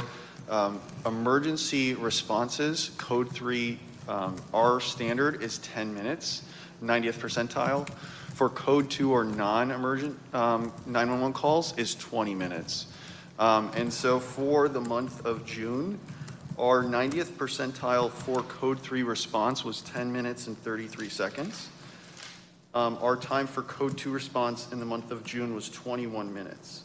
[0.48, 3.78] um, emergency responses, code three,
[4.08, 6.42] um, our standard is 10 minutes,
[6.82, 7.88] 90th percentile.
[8.34, 12.86] for code two or non-emergent um, 911 calls is 20 minutes.
[13.38, 15.98] Um, and so for the month of June,
[16.58, 21.68] our 90th percentile for code three response was 10 minutes and 33 seconds.
[22.74, 26.82] Um, our time for code two response in the month of June was 21 minutes.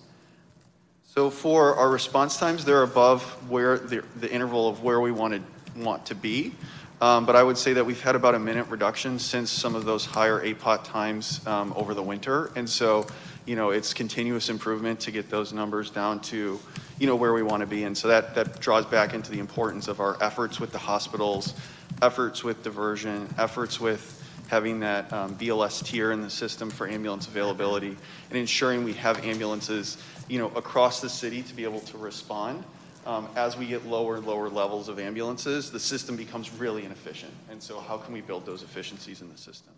[1.16, 5.44] So for our response times, they're above where the, the interval of where we wanted
[5.76, 6.56] want to be.
[7.02, 9.86] Um, but I would say that we've had about a minute reduction since some of
[9.86, 12.52] those higher APOT times um, over the winter.
[12.56, 13.06] And so,
[13.46, 16.60] you know, it's continuous improvement to get those numbers down to,
[16.98, 17.84] you know, where we want to be.
[17.84, 21.54] And so that, that draws back into the importance of our efforts with the hospitals,
[22.02, 27.28] efforts with diversion, efforts with having that um, BLS tier in the system for ambulance
[27.28, 27.98] availability,
[28.30, 29.98] and ensuring we have ambulances,
[30.30, 32.64] you know, across the city to be able to respond.
[33.06, 37.34] Um, as we get lower and lower levels of ambulances, the system becomes really inefficient.
[37.52, 39.74] And so, how can we build those efficiencies in the system?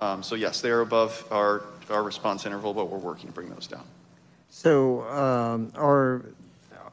[0.00, 3.48] Um, so, yes, they are above our, our response interval, but we're working to bring
[3.48, 3.84] those down.
[4.50, 6.24] So um, are,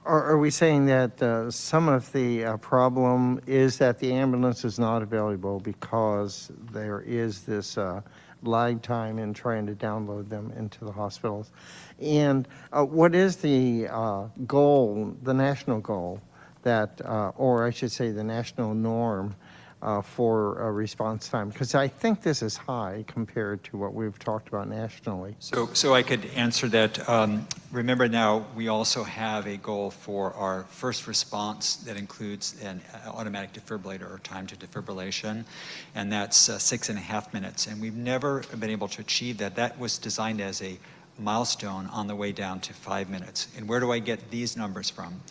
[0.05, 4.65] are are we saying that uh, some of the uh, problem is that the ambulance
[4.65, 8.01] is not available because there is this uh,
[8.43, 11.51] lag time in trying to download them into the hospitals?
[11.99, 16.22] And uh, what is the uh, goal, the national goal
[16.63, 19.35] that, uh, or I should say the national norm
[19.81, 21.49] uh, for response time?
[21.49, 25.35] Because I think this is high compared to what we've talked about nationally.
[25.39, 27.07] So, so I could answer that.
[27.07, 32.81] Um, remember now, we also have a goal for our first response that includes an
[32.93, 35.45] uh, automatic defibrillator or time to defibrillation,
[35.93, 37.67] and that's uh, six and a half minutes.
[37.67, 39.55] And we've never been able to achieve that.
[39.55, 40.77] That was designed as a
[41.18, 43.48] milestone on the way down to five minutes.
[43.58, 45.22] And where do I get these numbers from?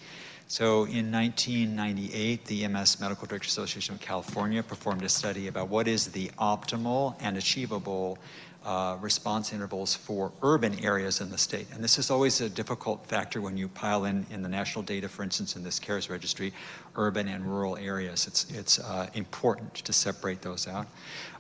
[0.47, 5.89] So in 1998, the EMS Medical Directors Association of California performed a study about what
[5.89, 8.19] is the optimal and achievable
[8.65, 11.67] uh, response intervals for urban areas in the state.
[11.73, 15.09] And this is always a difficult factor when you pile in, in the national data,
[15.09, 16.53] for instance, in this CARES registry,
[16.97, 18.27] urban and rural areas.
[18.27, 20.87] It's, it's uh, important to separate those out.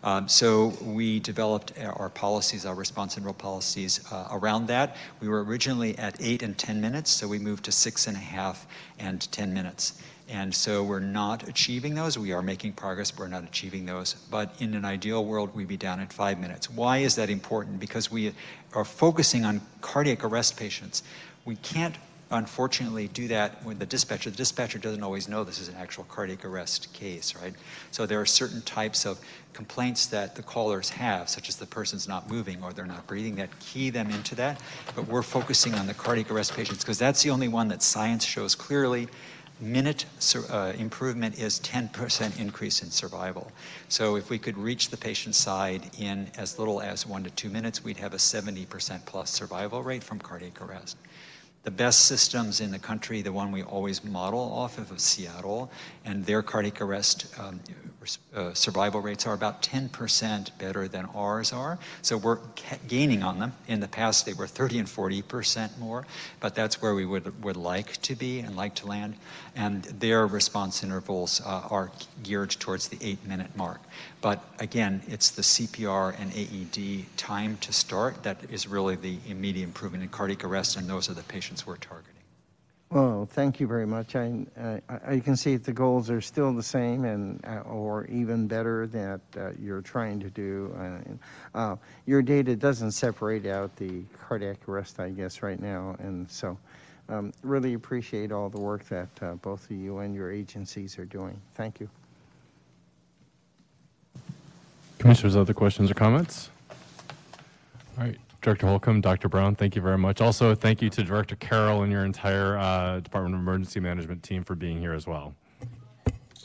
[0.03, 4.97] Um, so we developed our policies, our response interval policies uh, around that.
[5.21, 8.21] We were originally at eight and 10 minutes, so we moved to six and a
[8.21, 8.67] half
[8.99, 10.01] and 10 minutes.
[10.29, 12.19] And so we're not achieving those.
[12.19, 14.15] We are making progress, but we're not achieving those.
[14.31, 16.71] But in an ideal world, we'd be down at five minutes.
[16.71, 17.79] Why is that important?
[17.79, 18.33] Because we
[18.73, 21.03] are focusing on cardiac arrest patients.
[21.45, 21.95] We can't
[22.31, 24.31] unfortunately do that with the dispatcher.
[24.31, 27.55] The dispatcher doesn't always know this is an actual cardiac arrest case, right?
[27.91, 29.21] So there are certain types of
[29.53, 33.37] complaints that the callers have, such as the person's not moving or they're not breathing,
[33.37, 34.61] that key them into that.
[34.97, 38.25] But we're focusing on the cardiac arrest patients because that's the only one that science
[38.25, 39.09] shows clearly
[39.61, 40.07] minute
[40.51, 43.51] uh, improvement is 10% increase in survival.
[43.89, 47.51] So if we could reach the patient side in as little as one to two
[47.51, 50.97] minutes, we'd have a 70% plus survival rate from cardiac arrest.
[51.65, 55.71] The best systems in the country, the one we always model off of, is Seattle,
[56.05, 57.59] and their cardiac arrest um,
[58.35, 61.79] uh, survival rates are about 10% better than ours are.
[62.03, 62.39] So we're
[62.87, 63.55] gaining on them.
[63.67, 66.07] In the past, they were 30 and 40% more,
[66.39, 69.15] but that's where we would, would like to be and like to land.
[69.57, 73.81] And their response intervals uh, are geared towards the eight minute mark.
[74.21, 79.65] But again, it's the CPR and AED time to start that is really the immediate
[79.65, 82.15] improvement in cardiac arrest, and those are the patients we're targeting.
[82.95, 84.15] Well, thank you very much.
[84.15, 84.47] I,
[85.05, 89.21] I can see the goals are still the same and uh, or even better that
[89.37, 90.73] uh, you're trying to do.
[90.79, 91.77] Uh, uh,
[92.07, 96.57] your data doesn't separate out the cardiac arrest, I guess, right now, and so
[97.09, 101.05] um, really appreciate all the work that uh, both of you and your agencies are
[101.05, 101.39] doing.
[101.55, 101.89] Thank you.
[104.99, 106.51] Commissioners, other questions or comments?
[107.99, 108.17] All right.
[108.41, 109.29] Director Holcomb, Dr.
[109.29, 110.21] Brown, thank you very much.
[110.21, 114.45] Also, thank you to Director Carroll and your entire uh, Department of Emergency Management team
[114.45, 115.35] for being here as well.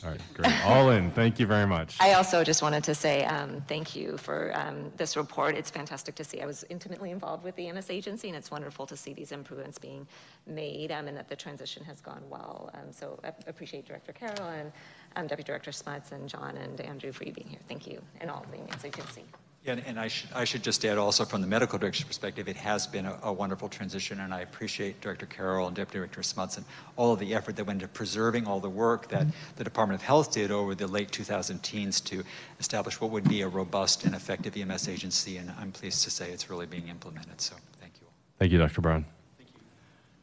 [0.02, 0.64] All right, great.
[0.64, 1.10] All in.
[1.10, 1.96] Thank you very much.
[2.00, 5.54] I also just wanted to say um, thank you for um, this report.
[5.54, 6.40] It's fantastic to see.
[6.40, 9.78] I was intimately involved with the EMS agency, and it's wonderful to see these improvements
[9.78, 10.06] being
[10.46, 12.70] made um, and that the transition has gone well.
[12.74, 14.72] Um, so I appreciate Director Carroll and
[15.16, 17.60] um, Deputy Director Smuts and John and Andrew for you being here.
[17.68, 19.24] Thank you, and all the EMS agency.
[19.64, 22.56] Yeah, and I should, I should just add also from the medical director's perspective, it
[22.56, 26.56] has been a, a, wonderful transition, and I appreciate Director Carroll and Deputy Director Smuts
[26.56, 26.64] and
[26.96, 29.26] all of the effort that went into preserving all the work that
[29.56, 32.24] the Department of Health did over the late 2010s to
[32.58, 36.30] establish what would be a robust and effective EMS agency, and I'm pleased to say
[36.30, 38.06] it's really being implemented, so thank you.
[38.38, 38.80] Thank you, Dr.
[38.80, 39.04] Brown.
[39.36, 39.50] Thank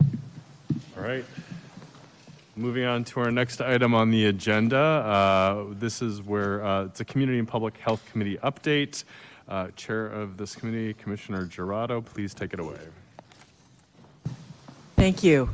[0.02, 0.18] you.
[0.98, 1.26] All right.
[2.56, 4.78] Moving on to our next item on the agenda.
[4.78, 9.04] Uh, this is where uh, it's a Community and Public Health Committee update.
[9.48, 12.80] Uh, Chair of this committee, Commissioner Giraudo, please take it away.
[14.98, 15.50] Thank you.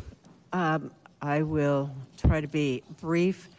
[0.51, 0.89] Um,
[1.21, 3.49] I will try to be brief.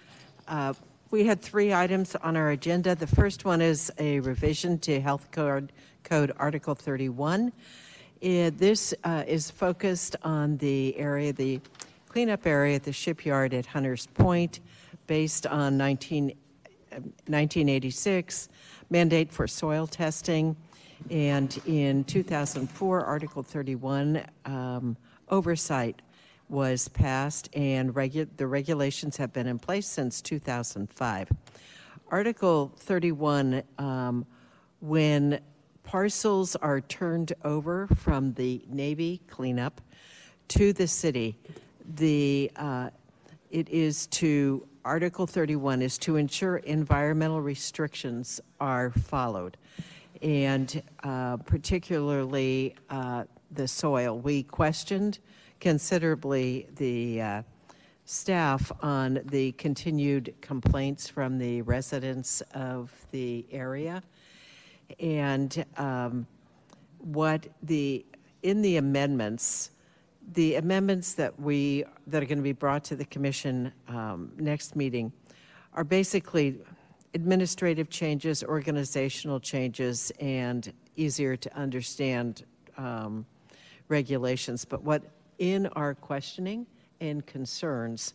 [0.48, 0.74] Uh,
[1.10, 2.96] We had three items on our agenda.
[2.96, 5.70] The first one is a revision to Health Code,
[6.02, 7.52] Code Article 31.
[8.20, 11.60] Uh, This uh, is focused on the area, the
[12.08, 14.58] cleanup area at the shipyard at Hunters Point,
[15.06, 16.34] based on 19, uh,
[17.26, 18.48] 1986
[18.90, 20.56] mandate for soil testing.
[21.10, 24.96] And in 2004, Article 31 um,
[25.28, 26.00] oversight
[26.48, 31.28] was passed, and regu- the regulations have been in place since 2005.
[32.10, 34.26] Article 31, um,
[34.80, 35.40] when
[35.82, 39.80] parcels are turned over from the Navy cleanup
[40.48, 41.36] to the city,
[41.96, 42.90] the, uh,
[43.50, 49.56] it is to, Article 31 is to ensure environmental restrictions are followed,
[50.20, 54.18] and uh, particularly uh, the soil.
[54.18, 55.20] We questioned
[55.58, 57.42] considerably the uh,
[58.04, 64.02] staff on the continued complaints from the residents of the area.
[65.00, 66.26] And um,
[66.98, 68.04] what the,
[68.42, 69.70] in the amendments,
[70.32, 74.74] the amendments that we, that are going to be brought to the commission um, next
[74.74, 75.12] meeting
[75.74, 76.60] are basically
[77.14, 82.44] administrative changes, organizational changes, and easier to understand
[82.76, 83.24] um,
[83.88, 84.64] regulations.
[84.64, 85.02] But what
[85.38, 86.66] in our questioning
[87.00, 88.14] and concerns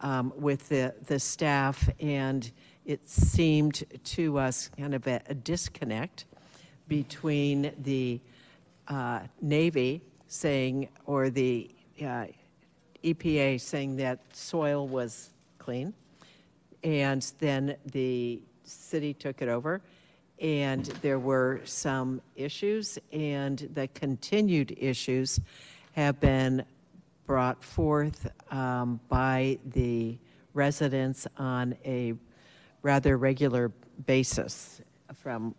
[0.00, 2.50] um, with the, the staff, and
[2.86, 6.24] it seemed to us kind of a, a disconnect
[6.88, 8.20] between the
[8.88, 11.68] uh, Navy saying, or the
[12.00, 12.26] uh,
[13.02, 15.92] EPA saying that soil was clean,
[16.84, 19.82] and then the city took it over,
[20.40, 25.40] and there were some issues, and the continued issues
[25.92, 26.64] have been
[27.26, 30.16] brought forth um, by the
[30.54, 32.14] residents on a
[32.82, 33.72] rather regular
[34.06, 34.80] basis
[35.12, 35.56] from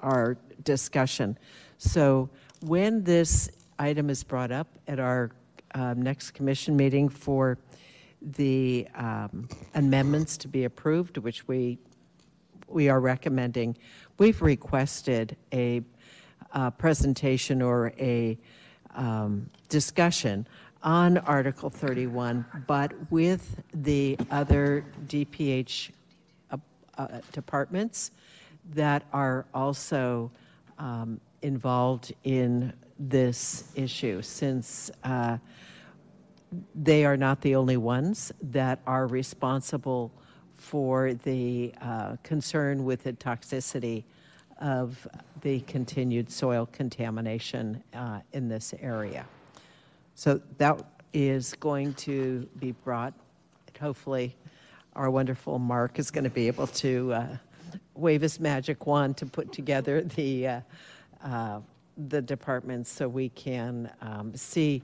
[0.00, 1.36] our discussion.
[1.76, 2.30] So
[2.62, 5.30] when this item is brought up at our
[5.74, 7.58] um, next commission meeting for
[8.22, 11.78] the um, amendments to be approved, which we
[12.68, 13.76] we are recommending,
[14.18, 15.82] we've requested a,
[16.78, 18.38] presentation or a
[18.94, 20.46] um, discussion
[20.82, 25.90] on Article 31, but with the other DPH
[26.50, 26.56] uh,
[26.96, 28.10] uh, departments
[28.72, 30.30] that are also
[30.78, 35.38] um, involved in this issue, since uh,
[36.74, 40.12] they are not the only ones that are responsible
[40.56, 44.04] for the uh, concern with the toxicity
[44.60, 45.06] of
[45.42, 49.26] the continued soil contamination uh, in this area.
[50.14, 50.82] So that
[51.12, 53.12] is going to be brought,
[53.78, 54.34] hopefully,
[54.94, 57.36] our wonderful Mark is going to be able to uh,
[57.94, 60.60] wave his magic wand to put together the, uh,
[61.22, 61.60] uh,
[61.96, 64.82] the departments so we can um, see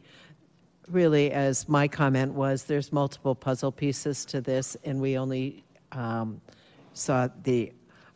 [0.89, 6.40] really, as my comment was, there's multiple puzzle pieces to this, and we only um,
[6.93, 7.72] saw the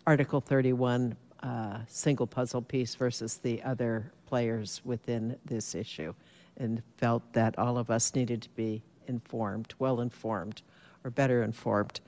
[0.06, 6.12] Article 31 uh, single puzzle piece versus the other players within this issue,
[6.56, 10.62] and felt that all of us needed to be informed, well informed,
[11.05, 12.01] or better informed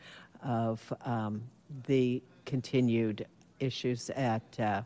[0.43, 1.43] of um,
[1.87, 3.27] the continued
[3.61, 4.83] issues at uh,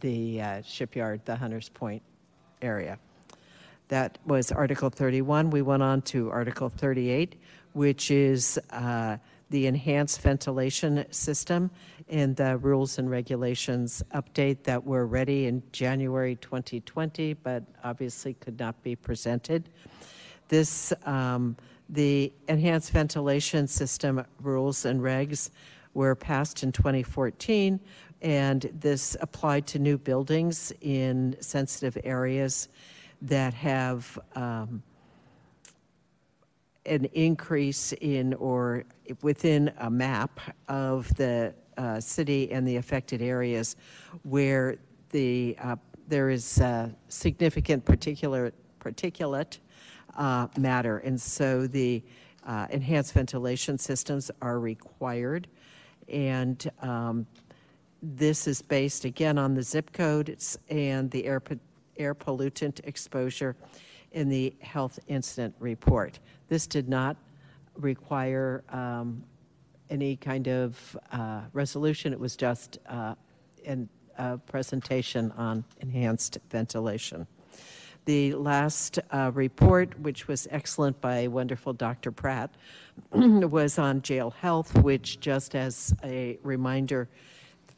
[0.00, 2.02] the uh, shipyard, the Hunters Point
[2.62, 2.98] area.
[3.88, 5.50] That was Article 31.
[5.50, 7.36] We went on to Article 38,
[7.74, 9.18] which is uh,
[9.50, 11.70] the enhanced ventilation system
[12.08, 18.58] and the rules and regulations update that were ready in January 2020, but obviously could
[18.58, 19.68] not be presented.
[20.48, 21.56] This, um,
[21.88, 25.50] the enhanced ventilation system rules and regs
[25.94, 27.80] were passed in 2014,
[28.24, 32.68] and this applied to new buildings in sensitive areas
[33.20, 34.82] that have um,
[36.86, 38.84] an increase in or
[39.20, 43.76] within a map of the uh, city and the affected areas
[44.22, 44.78] where
[45.10, 45.76] the uh,
[46.08, 46.62] there is
[47.08, 49.58] significant particular particulate
[50.16, 52.02] uh, matter, and so the
[52.46, 55.48] uh, enhanced ventilation systems are required,
[56.08, 57.26] and um,
[58.04, 60.36] this is based again on the zip code
[60.68, 61.42] and the air
[61.96, 63.56] air pollutant exposure
[64.12, 66.18] in the health incident report.
[66.48, 67.16] This did not
[67.76, 69.24] require um,
[69.90, 72.12] any kind of uh, resolution.
[72.12, 73.14] It was just uh,
[73.64, 77.26] an uh, presentation on enhanced ventilation.
[78.04, 82.12] The last uh, report, which was excellent by wonderful Dr.
[82.12, 82.54] Pratt,
[83.12, 87.08] was on jail health, which, just as a reminder,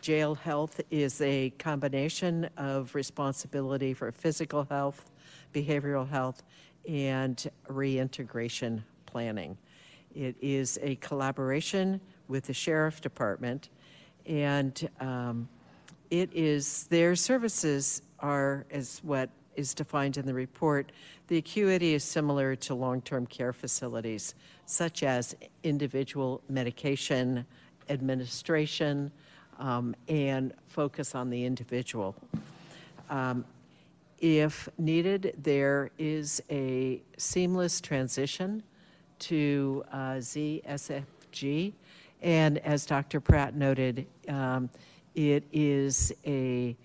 [0.01, 5.11] jail health is a combination of responsibility for physical health,
[5.53, 6.43] behavioral health,
[6.89, 9.57] and reintegration planning.
[10.15, 13.69] It is a collaboration with the sheriff department,
[14.27, 15.49] and um,
[16.11, 20.93] it is their services are as what is defined in the report.
[21.29, 24.35] The acuity is similar to long-term care facilities,
[24.67, 27.45] such as individual medication
[27.89, 29.11] administration
[29.59, 32.15] um, and focus on the individual.
[33.11, 33.45] Um,
[34.19, 38.63] if needed, there is a seamless transition
[39.19, 41.73] to uh, ZSFG.
[42.23, 43.21] And as Dr.
[43.21, 44.71] Pratt noted, um,
[45.15, 46.77] it is a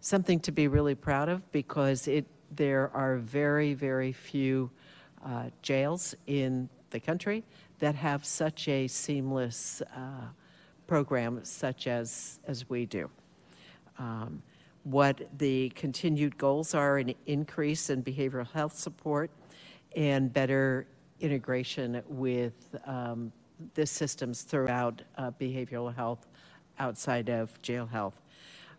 [0.00, 2.26] something to be really proud of because it
[2.56, 4.70] there are very, very few
[5.24, 7.42] uh, jails in the country
[7.78, 10.26] that have such a seamless uh,
[10.86, 13.10] program such as as we do.
[13.98, 14.42] Um,
[14.84, 19.30] what the continued goals are an increase in behavioral health support
[19.96, 20.86] and better
[21.20, 23.32] integration with um,
[23.74, 26.26] the systems throughout uh, behavioral health
[26.78, 28.20] outside of jail health.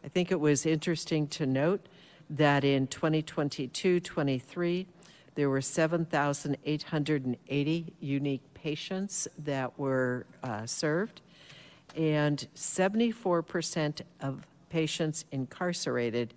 [0.03, 1.87] I think it was interesting to note
[2.29, 4.87] that in 2022 23,
[5.35, 11.19] there were 7,880 unique patients that were uh, served,
[11.95, 16.33] and 74% of patients incarcerated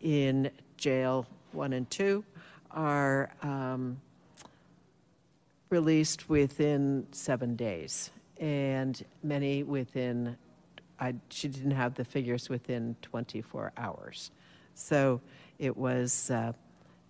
[0.00, 2.24] in jail one and two
[2.70, 4.00] are um,
[5.70, 10.36] released within seven days, and many within,
[10.98, 14.30] I, she didn't have the figures within 24 hours.
[14.74, 15.20] So
[15.58, 16.52] it was uh,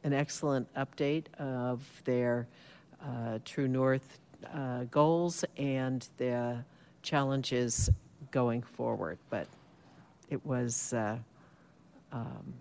[0.02, 2.46] an excellent update of their
[3.02, 4.18] uh, True North
[4.52, 6.62] uh, goals and the
[7.04, 7.90] challenges
[8.32, 9.18] going forward.
[9.30, 9.46] But
[10.30, 11.18] it was uh,
[12.10, 12.52] um,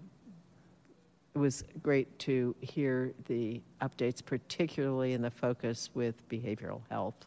[1.34, 7.26] it was great to hear the updates, particularly in the focus with behavioral health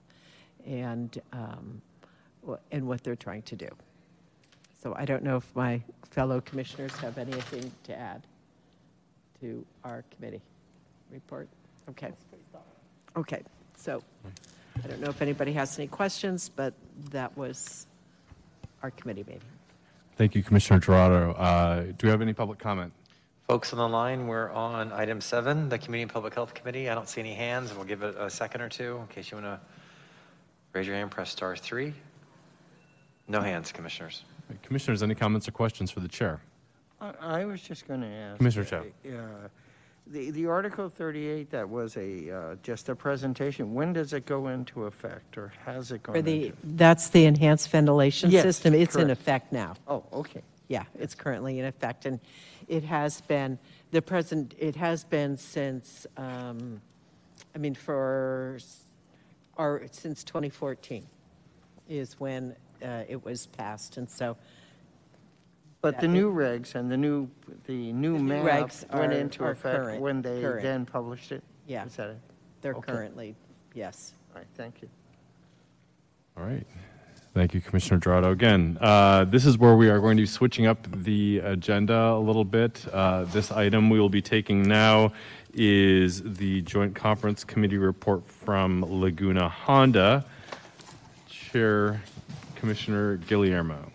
[0.64, 1.82] and um,
[2.70, 3.68] and what they're trying to do.
[4.80, 8.22] So I don't know if my fellow commissioners have anything to add
[9.40, 10.42] to our committee
[11.10, 11.48] report.
[11.90, 12.12] Okay.
[13.16, 13.42] Okay.
[13.76, 14.02] So
[14.84, 16.74] I don't know if anybody has any questions, but
[17.10, 17.86] that was
[18.82, 19.40] our committee meeting.
[20.16, 21.32] Thank you, Commissioner Giraudo.
[21.32, 22.92] Uh, Do we have any public comment?
[23.46, 26.88] Folks on the line, we're on item seven, the Community and Public Health Committee.
[26.90, 27.72] I don't see any hands.
[27.74, 29.60] We'll give it a second or two in case you want to
[30.72, 31.94] raise your hand, press star three.
[33.28, 34.24] No hands, commissioners.
[34.62, 36.40] Commissioners, any comments or questions for the chair?
[37.00, 38.38] I, I was just going to ask.
[38.38, 38.84] Commissioner Chow.
[39.08, 39.12] uh,
[40.08, 44.48] The, the Article 38, that was a, uh, just a presentation, when does it go
[44.48, 46.30] into effect, or has it gone For into?
[46.30, 48.72] the, that's the enhanced ventilation Yes, system.
[48.74, 49.20] It's in correct.
[49.20, 49.74] effect now.
[49.88, 50.42] Oh, okay.
[50.68, 52.20] Yeah, it's currently in effect, and
[52.68, 53.58] it has been,
[53.90, 56.80] the present, it has been since, um,
[57.54, 58.84] I mean, for, s-
[59.56, 61.04] or since 2014
[61.88, 62.54] is when
[62.84, 64.36] uh, it was passed, and so.
[65.82, 67.28] But the that- new regs and the new,
[67.66, 70.62] the new The new map regs went are- into are effect current- when they current.
[70.62, 71.42] then published it?
[71.66, 71.84] Yeah.
[71.84, 72.18] Is that it?
[72.62, 72.92] They're Okay.
[72.92, 73.34] currently,
[73.74, 74.14] yes.
[74.32, 74.88] All right, thank you.
[76.36, 76.66] All right.
[77.34, 78.30] Thank you, Commissioner Giraudo.
[78.32, 82.18] Again, uh, this is where we are going to be switching up the agenda a
[82.18, 82.86] little bit.
[82.92, 85.12] Uh, This item we will be taking now
[85.52, 90.24] is the Joint Conference Committee report from Laguna Honda.
[91.28, 92.00] Chair
[92.56, 93.90] Commissioner Guillermo.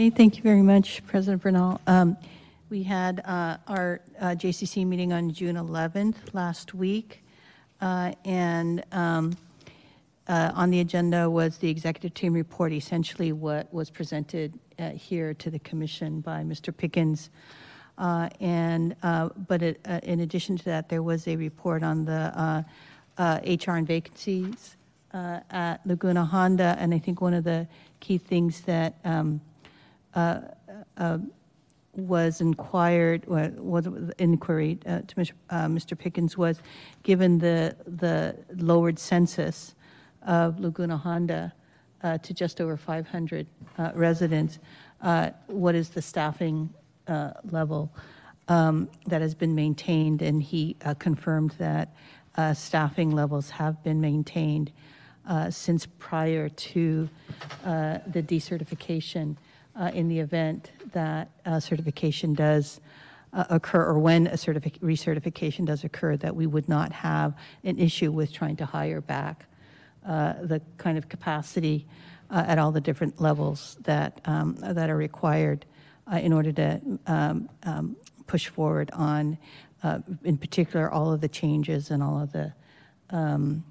[0.00, 1.78] Hey, thank you very much, President Bernal.
[1.86, 2.16] Um,
[2.70, 7.22] We had uh, our uh, JCC meeting on June 11th last week,
[7.82, 9.36] uh, and um,
[10.26, 15.34] uh, on the agenda was the executive team report, essentially what was presented uh, here
[15.34, 16.74] to the commission by Mr.
[16.74, 17.28] Pickens.
[17.98, 18.96] Uh, And,
[19.48, 22.64] but it- in addition to that, there was a report on the
[23.18, 24.76] HR and vacancies
[25.12, 27.68] at Laguna Honda, and I think one of the
[28.00, 29.42] key things that um,
[30.14, 31.18] uh,
[31.94, 33.86] was inquired, wa- was
[34.18, 35.32] inquiry uh, to Mr.
[35.50, 35.98] uh, Mr.
[35.98, 36.60] Pickens was,
[37.02, 39.74] given the, the lowered census
[40.22, 41.52] of Laguna Honda
[42.02, 43.46] uh, to just over 500
[43.78, 44.58] uh, residents,
[45.46, 46.70] what is the staffing
[47.50, 47.92] level
[48.48, 50.22] um, that has been maintained?
[50.22, 51.92] And he confirmed that
[52.54, 54.70] staffing levels have been maintained
[55.50, 57.08] since prior to
[57.64, 59.36] the decertification
[59.78, 61.30] uh, in the event that
[61.60, 62.80] certification does
[63.32, 67.34] uh, occur, or when a certific- recertification does occur, that we would not have
[67.64, 69.46] an issue with trying to hire back
[70.06, 71.86] uh, the kind of capacity
[72.30, 75.64] uh, at all the different levels that, um, that are required
[76.12, 79.38] uh, in order to um, um, push forward on,
[80.24, 82.52] in particular, all of the changes and all of the
[83.10, 83.64] um,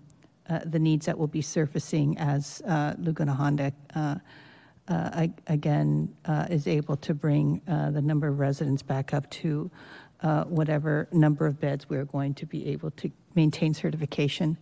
[0.66, 3.72] the needs that will be surfacing as Laguna Honda
[4.90, 9.70] uh, again uh, is able to bring uh, the number of residents back up to
[10.22, 14.58] uh, whatever number of beds we're going to be able to maintain certification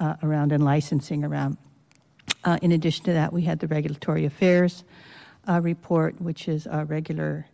[0.00, 1.56] uh, around and licensing around.
[2.44, 4.84] Uh, in addition to that, we had the regulatory affairs
[5.60, 7.46] report, which is a regular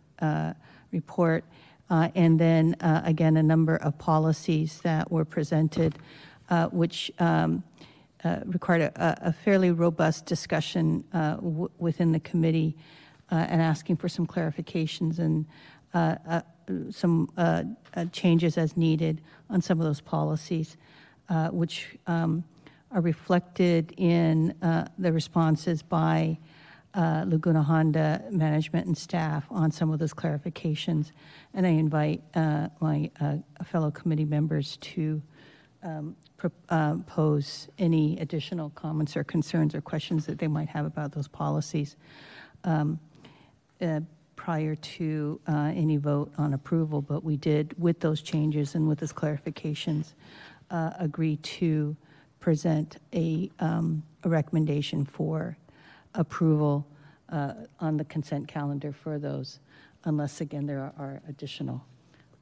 [0.91, 1.43] report,
[1.89, 5.99] and then again a number of policies that were presented,
[6.71, 7.63] which um,
[8.23, 12.75] uh, required a, a fairly robust discussion uh, w- within the committee
[13.31, 15.45] uh, and asking for some clarifications and
[15.93, 16.41] uh, uh,
[16.89, 17.29] some
[18.11, 20.77] changes as needed on some of those policies,
[21.51, 22.43] which um,
[22.91, 24.55] are reflected in
[24.97, 26.37] the responses by
[26.93, 31.11] uh, Laguna Honda management and staff on some of those clarifications.
[31.53, 35.21] And I invite uh, my uh, fellow committee members to
[35.83, 36.15] um,
[36.69, 41.27] uh, pose any additional comments or concerns or questions that they might have about those
[41.27, 41.95] policies
[42.63, 42.99] um,
[43.81, 43.99] uh,
[44.35, 47.01] prior to uh, any vote on approval.
[47.01, 50.13] But we did, with those changes and with those clarifications,
[50.71, 51.95] uh, agree to
[52.39, 55.57] present a, um, a recommendation for
[56.15, 56.85] approval
[57.29, 59.59] uh, on the consent calendar for those,
[60.03, 61.85] unless, again, there are- are additional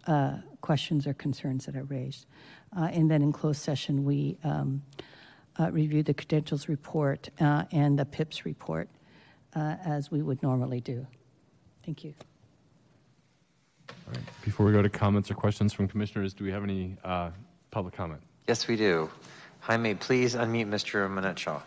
[0.08, 2.26] uh, questions or concerns that are raised.
[2.78, 4.82] Uh, And then in closed session, we um,
[5.60, 8.90] uh, reviewed the credentials report uh, and the PIPS report,
[9.56, 11.06] uh, as we would normally do.
[11.86, 12.14] Thank you.
[14.44, 17.32] Before we go to comments or questions from commissioners, do we have any uh,
[17.72, 18.22] public comment?
[18.48, 19.10] Yes, we do.
[19.62, 21.10] Jaime, please unmute Mr.
[21.10, 21.62] Monette-Shaw.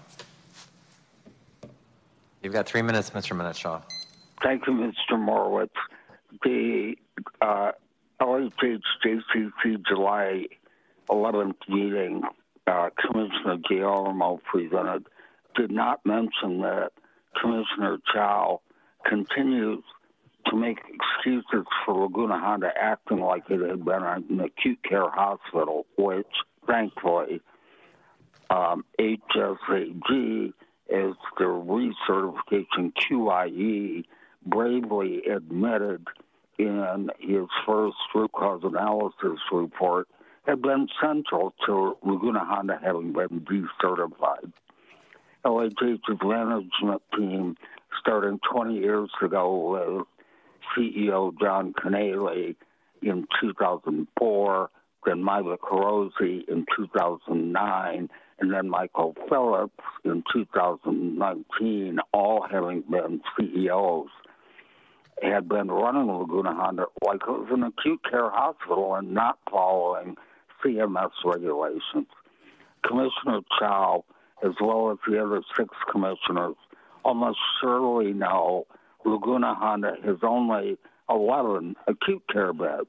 [2.42, 3.36] You've got three minutes, Mr.
[3.36, 3.80] Monette-Shaw.
[4.42, 5.18] Thank you, Mr.
[5.18, 5.70] Morewitz.
[6.42, 6.96] The
[7.40, 7.72] uh,
[8.20, 10.46] LHH JCC July.
[11.10, 12.22] 11th meeting,
[12.66, 15.06] uh, Commissioner Guillermo presented,
[15.56, 16.92] did not mention that
[17.40, 18.60] Commissioner Chow
[19.04, 19.82] continues
[20.46, 25.86] to make excuses for Laguna Honda acting like it had been an acute care hospital,
[25.96, 26.26] which
[26.66, 27.40] thankfully
[28.50, 30.52] um, HSAG
[30.90, 34.04] as the recertification QIE
[34.46, 36.06] bravely admitted
[36.58, 40.08] in his first root cause analysis report
[40.46, 44.52] had been central to Laguna Honda having been decertified.
[45.44, 47.56] LHH's management team,
[48.00, 50.06] starting 20 years ago with
[50.76, 52.56] CEO John Kanaley
[53.02, 54.70] in 2004,
[55.04, 58.08] then Mivic Hirose in 2009,
[58.38, 59.72] and then Michael Phillips
[60.04, 64.08] in 2019, all having been CEOs,
[65.22, 70.16] had been running Laguna Honda like it was an acute care hospital and not following
[70.62, 72.08] CMS regulations.
[72.86, 74.04] Commissioner Chow,
[74.44, 76.56] as well as the other six commissioners,
[77.04, 78.66] almost surely know
[79.04, 80.78] Laguna Honda has only
[81.08, 82.88] 11 acute care beds,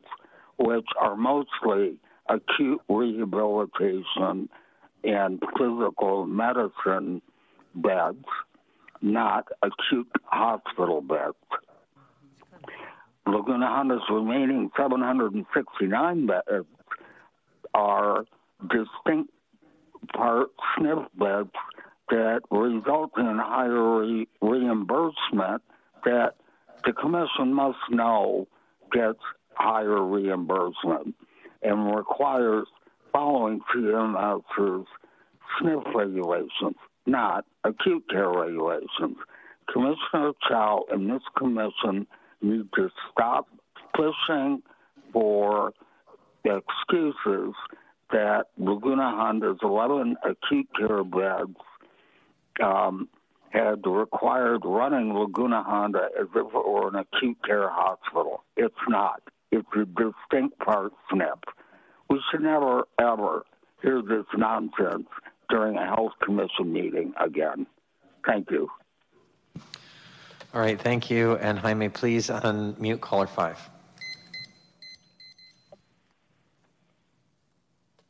[0.57, 1.97] which are mostly
[2.29, 4.49] acute rehabilitation
[5.03, 7.21] and physical medicine
[7.75, 8.25] beds,
[9.01, 11.35] not acute hospital beds.
[13.27, 16.61] Laguna Honda's remaining 769 beds uh,
[17.73, 18.25] are
[18.61, 19.31] distinct
[20.15, 20.47] part
[20.77, 21.49] SNF beds
[22.09, 25.61] that result in higher re- reimbursement
[26.03, 26.35] that
[26.85, 28.47] the commission must know
[28.91, 29.19] gets
[29.55, 31.15] higher reimbursement
[31.63, 32.67] and requires
[33.11, 34.85] following CMS's
[35.59, 36.75] SNF regulations,
[37.07, 39.17] not acute care regulations.
[39.71, 42.05] Commissioner Chow and this commission
[42.41, 43.47] need to stop
[43.93, 44.61] pushing
[45.13, 45.73] for
[46.43, 47.53] excuses
[48.11, 51.57] that Laguna Honda's 11 acute care beds
[52.63, 53.09] um,
[53.49, 58.43] had required running Laguna Honda as if it were an acute care hospital.
[58.55, 59.21] It's not.
[59.51, 61.41] It's a distinct part SNP.
[62.09, 63.45] We should never, ever
[63.81, 65.07] hear this nonsense
[65.49, 67.65] during a health commission meeting again.
[68.25, 68.69] Thank you.
[70.55, 71.35] All right, thank you.
[71.35, 73.59] And Jaime, please unmute caller five.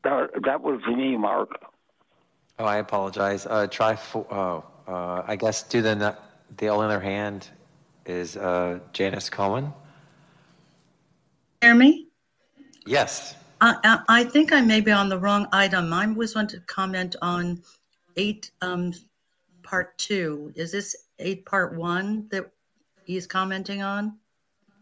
[0.03, 1.49] That, that was me, Mark.
[2.59, 3.47] Oh, I apologize.
[3.47, 6.15] Uh, try, fo- oh, uh, I guess do the, n-
[6.57, 7.49] the other hand
[8.05, 9.73] is uh, Janice Cohen.
[11.61, 12.09] Hear me?
[12.85, 13.33] Yes.
[13.59, 15.91] I, I, I think I may be on the wrong item.
[15.91, 17.63] I was wanting to comment on
[18.17, 18.93] eight, um,
[19.63, 20.53] part two.
[20.55, 22.51] Is this eight, part one that
[23.05, 24.17] he's commenting on?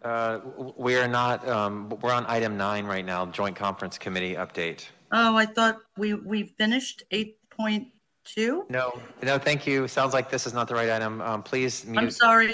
[0.02, 0.40] Uh,
[0.76, 4.86] we are not, um, we're on item nine right now, Joint Conference Committee update.
[5.12, 7.88] Oh, I thought we, we finished eight point
[8.26, 8.66] two?
[8.70, 9.88] No, no, thank you.
[9.88, 11.22] Sounds like this is not the right item.
[11.22, 12.00] Um, please mute.
[12.00, 12.54] I'm sorry.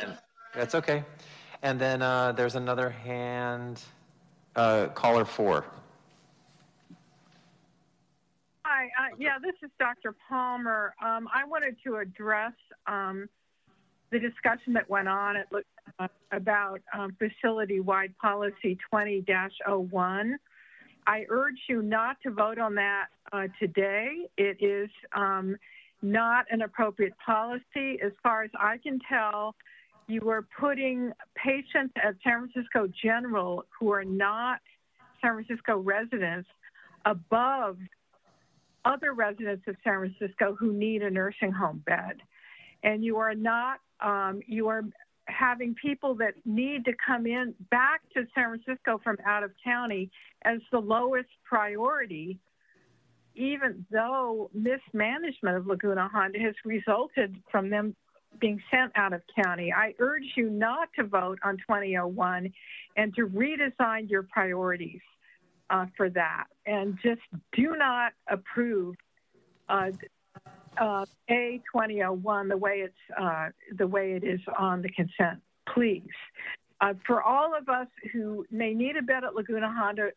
[0.54, 1.04] That's okay.
[1.62, 3.82] And then uh, there's another hand,
[4.56, 5.66] uh, caller four.
[8.66, 10.16] Hi, uh, yeah, this is Dr.
[10.28, 10.94] Palmer.
[11.04, 12.54] Um, I wanted to address
[12.88, 13.28] um,
[14.12, 15.48] the discussion that went on at,
[16.00, 20.34] uh, about um, facility-wide policy 20-01.
[21.08, 24.28] I urge you not to vote on that uh, today.
[24.38, 25.56] It is um,
[26.02, 28.00] not an appropriate policy.
[28.04, 29.56] As far as I can tell,
[30.08, 34.60] you are putting patients at San Francisco General who are not
[35.22, 36.50] San Francisco residents
[37.06, 37.78] above
[38.86, 42.22] other residents of San Francisco who need a nursing home bed.
[42.84, 44.84] And you are not, um, you are
[45.28, 50.10] having people that need to come in back to San Francisco from out of county
[50.44, 52.40] as the lowest priority,
[53.36, 57.96] even though mismanagement of Laguna Honda has resulted from them
[58.40, 59.74] being sent out of county.
[59.74, 62.52] I urge you not to vote on 2001
[62.96, 65.02] and to redesign your priorities
[65.70, 67.22] uh, for that, and just
[67.54, 68.96] do not approve
[69.68, 69.92] uh,
[70.78, 75.42] uh, A 2001 the way it's uh, the way it is on the consent,
[75.74, 76.04] please.
[76.82, 80.12] Uh, for all of us who may need a bed at Laguna Honda,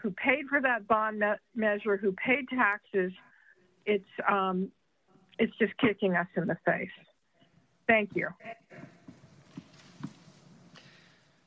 [0.00, 3.12] who paid for that bond me- measure, who paid taxes,
[3.86, 4.70] it's um,
[5.38, 6.88] it's just kicking us in the face.
[7.86, 8.28] Thank you.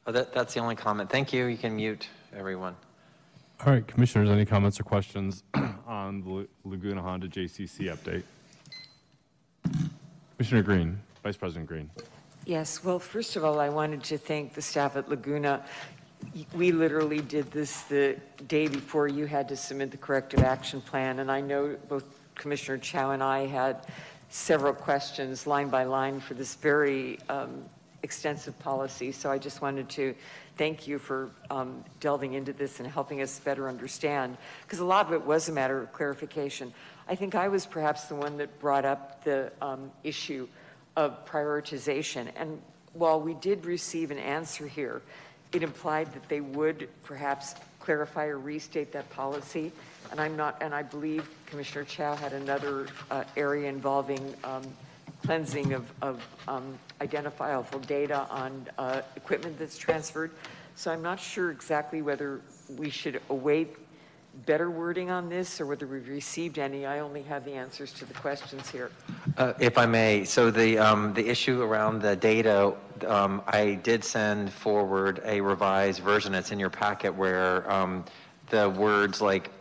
[0.08, 1.10] Oh, that, that's the only comment.
[1.10, 1.46] Thank you.
[1.46, 2.76] You can mute everyone.
[3.64, 5.44] All right, commissioners, any comments or questions
[5.86, 8.24] on the Laguna Honda JCC update?
[10.42, 11.88] Commissioner Green, Vice President Green.
[12.48, 15.64] Yes, well, first of all, I wanted to thank the staff at Laguna.
[16.56, 21.20] We literally did this the day before you had to submit the corrective action plan,
[21.20, 23.86] and I know both Commissioner Chow and I had
[24.30, 27.64] several questions line by line for this very um,
[28.02, 29.12] extensive policy.
[29.12, 30.16] So I just wanted to
[30.58, 35.06] thank you for um, delving into this and helping us better understand, because a lot
[35.06, 36.74] of it was a matter of clarification.
[37.08, 40.48] I think I was perhaps the one that brought up the um, issue
[40.96, 42.30] of prioritization.
[42.36, 42.62] And
[42.94, 45.02] while we did receive an answer here,
[45.54, 49.72] it implied that they would perhaps clarify or restate that policy.
[50.12, 54.64] And I'm not, and I believe Commissioner Chow had another uh, area involving um,
[55.26, 60.32] cleansing of, of um, identifiable data on uh, equipment that's transferred.
[60.76, 62.42] So I'm not sure exactly whether
[62.78, 63.76] we should await
[64.46, 66.86] better wording on this or whether we've received any.
[66.86, 68.92] I only have the answers to the questions here.
[69.38, 72.74] Uh, If I may, so the, um, the issue around the data,
[73.08, 76.34] um, I did send forward a revised version.
[76.34, 78.06] It's in your packet where um,
[78.50, 79.52] the words like,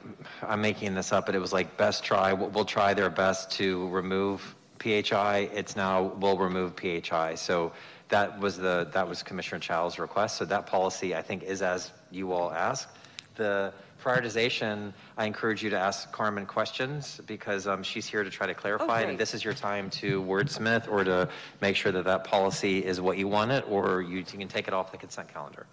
[0.43, 3.89] I'm making this up, but it was like best try, we'll try their best to
[3.89, 5.51] remove PHI.
[5.53, 7.35] It's now, we'll remove PHI.
[7.35, 7.73] So
[8.09, 10.37] that was the, that was Commissioner Chow's request.
[10.37, 12.89] So that policy, I think, is as you all asked.
[13.37, 18.47] The prioritization, I encourage you to ask Carmen questions because um, she's here to try
[18.47, 19.03] to clarify.
[19.03, 19.11] Okay.
[19.11, 21.29] And this is your time to wordsmith or to
[21.61, 24.69] make sure that that policy is what you want it, or you, you can take
[24.69, 25.67] it off the consent calendar.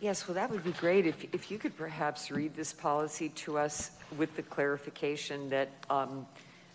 [0.00, 3.56] Yes, well, that would be great if, if you could perhaps read this policy to
[3.56, 6.26] us with the clarification that, um,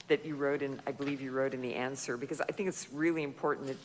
[0.08, 2.92] that you wrote in, I believe you wrote in the answer, because I think it's
[2.92, 3.78] really important that,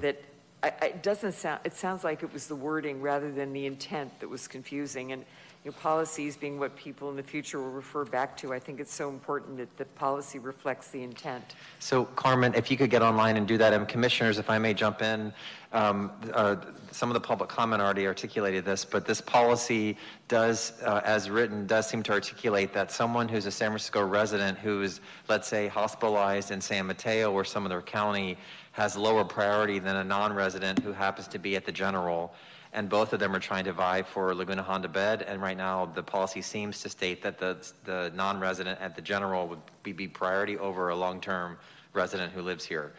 [0.00, 0.22] that
[0.62, 4.18] I- it doesn't sound, it sounds like it was the wording rather than the intent
[4.20, 5.12] that was confusing.
[5.12, 5.24] And,
[5.64, 8.80] you know, policies being what people in the future will refer back to, I think
[8.80, 11.54] it's so important that the policy reflects the intent.
[11.80, 14.72] So Carmen, if you could get online and do that, and commissioners, if I may
[14.72, 15.34] jump in,
[15.72, 16.56] um, uh,
[16.92, 19.98] some of the public comment already articulated this, but this policy
[20.28, 24.56] does, uh, as written, does seem to articulate that someone who's a San Francisco resident
[24.56, 28.38] who's, let's say, hospitalized in San Mateo or some other county
[28.72, 32.32] has lower priority than a non-resident who happens to be at the general.
[32.72, 35.22] And both of them are trying to vie for Laguna Honda bed.
[35.22, 39.48] And right now, the policy seems to state that the, the non-resident at the general
[39.48, 41.58] would be, be priority over a long-term
[41.94, 42.92] resident who lives here.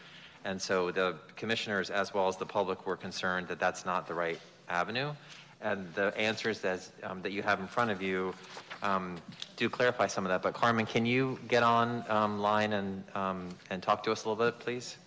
[0.44, 4.14] And so the commissioners, as well as the public, were concerned that that's not the
[4.14, 5.14] right avenue.
[5.62, 8.34] And the answers that, um, that you have in front of you
[8.82, 9.18] um,
[9.56, 10.42] do clarify some of that.
[10.42, 14.30] But Carmen, can you get on um, line and, um, and talk to us a
[14.30, 14.98] little bit, please?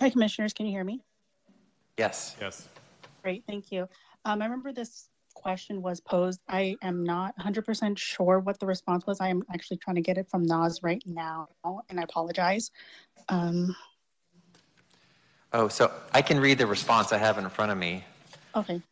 [0.00, 0.52] Hi, Commissioners.
[0.52, 1.02] Can you hear me?
[1.96, 2.36] Yes.
[2.40, 2.68] Yes.
[3.22, 3.88] Great, thank you.
[4.24, 6.40] Um, I remember this question was posed.
[6.48, 9.20] I am not 100% sure what the response was.
[9.20, 11.48] I am actually trying to get it from Nas right now,
[11.88, 12.70] and I apologize.
[13.28, 13.74] Um,
[15.52, 18.04] Oh, so I can read the response I have in front of me.
[18.56, 18.82] okay,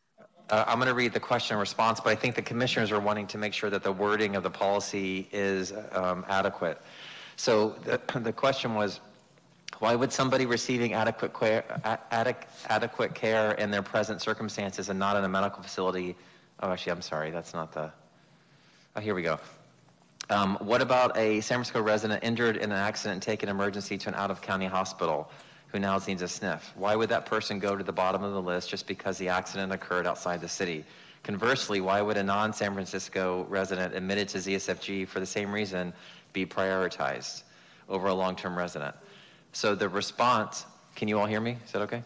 [0.49, 3.01] Uh, I'm going to read the question and response, but I think the commissioners are
[3.01, 6.81] wanting to make sure that the wording of the policy is um, adequate.
[7.37, 9.01] So the, the question was,
[9.83, 11.65] why would somebody receiving adequate care,
[12.69, 16.15] adequate care in their present circumstances and not in a medical facility?
[16.61, 17.91] Oh, actually, I'm sorry, that's not the.
[18.95, 19.41] Oh, here we go.
[20.31, 24.09] Um, what about a San Francisco resident injured in an accident and taken emergency to
[24.09, 25.29] an out-of-county hospital
[25.67, 26.73] who now needs a sniff?
[26.77, 29.73] Why would that person go to the bottom of the list just because the accident
[29.73, 30.85] occurred outside the city?
[31.25, 35.93] Conversely, why would a non-San Francisco resident admitted to ZSFG for the same reason
[36.33, 37.43] be prioritized
[37.89, 38.95] over a long-term resident?
[39.53, 40.67] So the response,
[40.97, 41.59] can you all hear me?
[41.65, 42.03] Is that okay?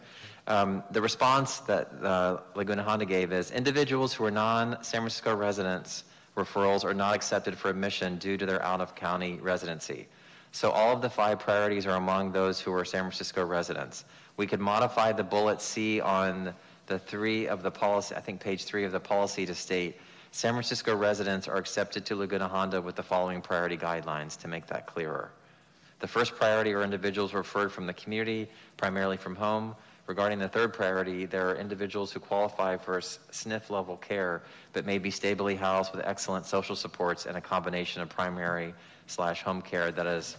[0.47, 6.03] Um, the response that uh, Laguna Honda gave is individuals who are non-San Francisco residents
[6.37, 10.07] referrals are not accepted for admission due to their out-of-county residency.
[10.51, 14.05] So all of the five priorities are among those who are San Francisco residents.
[14.37, 16.53] We could modify the bullet C on
[16.85, 19.97] the three of the policy, I think page three of the policy to state,
[20.31, 24.67] San Francisco residents are accepted to Laguna Honda with the following priority guidelines to make
[24.67, 25.31] that clearer.
[25.99, 29.75] The first priority are individuals referred from the community, primarily from home.
[30.05, 34.43] Regarding the third priority, there are individuals who qualify for SNF level care,
[34.73, 38.73] but may be stably housed with excellent social supports and a combination of primary
[39.07, 40.37] slash home care that is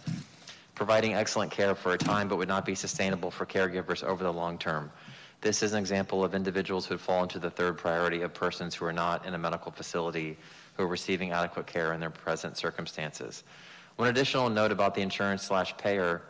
[0.75, 4.33] providing excellent care for a time, but would not be sustainable for caregivers over the
[4.33, 4.91] long term.
[5.41, 8.85] This is an example of individuals who fall into the third priority of persons who
[8.87, 10.37] are not in a medical facility
[10.77, 13.45] who are receiving adequate care in their present circumstances.
[13.99, 16.23] One additional note about the insurance slash payer,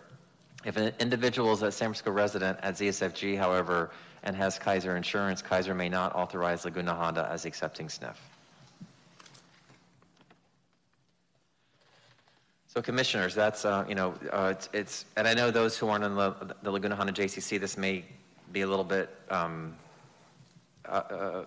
[0.64, 3.90] if an individual is a San Francisco resident at ZSFG, however,
[4.22, 8.14] and has Kaiser insurance, Kaiser may not authorize Laguna Honda as accepting SNF.
[12.68, 16.04] So commissioners, that's, uh, you know, uh, it's- it's, and I know those who aren't
[16.04, 16.30] in the
[16.62, 18.02] the Laguna Honda JCC, this may
[18.50, 19.76] be a little bit um,
[20.86, 21.44] uh, uh,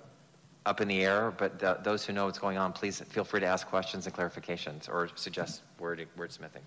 [0.66, 3.40] up in the air, but uh, those who know what's going on, please feel free
[3.40, 6.62] to ask questions and clarifications or suggest word wordsmithing.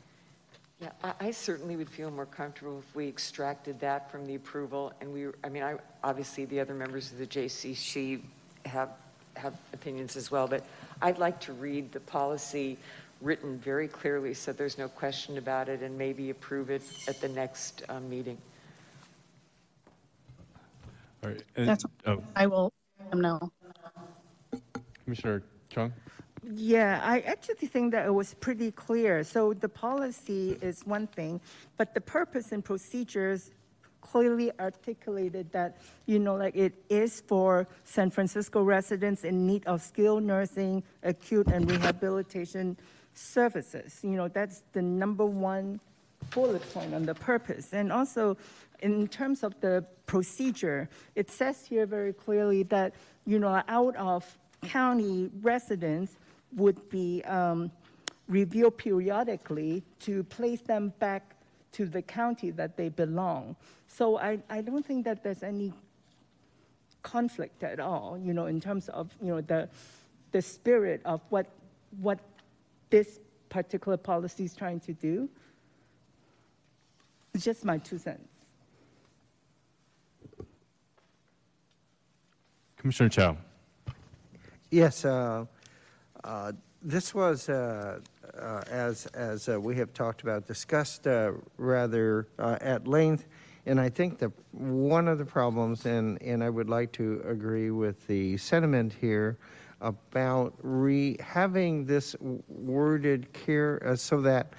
[0.80, 4.92] Yeah, I, I certainly would feel more comfortable if we extracted that from the approval,
[5.00, 8.20] and we, I mean, I, obviously, the other members of the JCC
[8.66, 8.90] have,
[9.36, 10.64] have opinions as well, but
[11.00, 12.76] I'd like to read the policy
[13.20, 17.28] written very clearly, so there's no question about it, and maybe approve it at the
[17.28, 18.36] next uh, meeting.
[21.22, 21.42] All right.
[21.54, 23.52] and- That's- oh, I will let them know.
[25.04, 25.92] Commissioner Chung?
[26.54, 29.24] Yeah, I actually think that it was pretty clear.
[29.24, 31.40] So the policy is one thing,
[31.76, 33.50] but the purpose and procedures
[34.02, 39.80] clearly articulated that, you know, like it is for San Francisco residents in need of
[39.80, 42.76] skilled nursing, acute and rehabilitation
[43.14, 44.00] services.
[44.02, 45.80] You know, that's the number one
[46.34, 47.72] bullet point on the purpose.
[47.72, 48.36] And also,
[48.80, 54.38] in terms of the procedure, it says here very clearly that, you know, out of
[54.64, 56.16] county residents
[56.56, 57.70] would be um,
[58.28, 61.36] reviewed periodically to place them back
[61.72, 63.56] to the county that they belong.
[63.88, 65.72] So I, I don't think that there's any
[67.02, 69.68] conflict at all, you know, in terms of, you know, the,
[70.32, 71.46] the spirit of what,
[72.00, 72.18] what
[72.90, 75.28] this particular policy is trying to do.
[77.34, 78.28] It's just my two cents.
[82.76, 83.36] Commissioner Chow?
[84.74, 85.44] Yes, uh,
[86.24, 86.50] uh,
[86.82, 88.00] this was, uh,
[88.36, 93.28] uh, as, as uh, we have talked about, discussed uh, rather at length,
[93.66, 97.70] and I think that one of the problems, and, and I would like to agree
[97.70, 99.38] with the sentiment here
[99.80, 102.16] about re, having this
[102.48, 104.54] worded care so that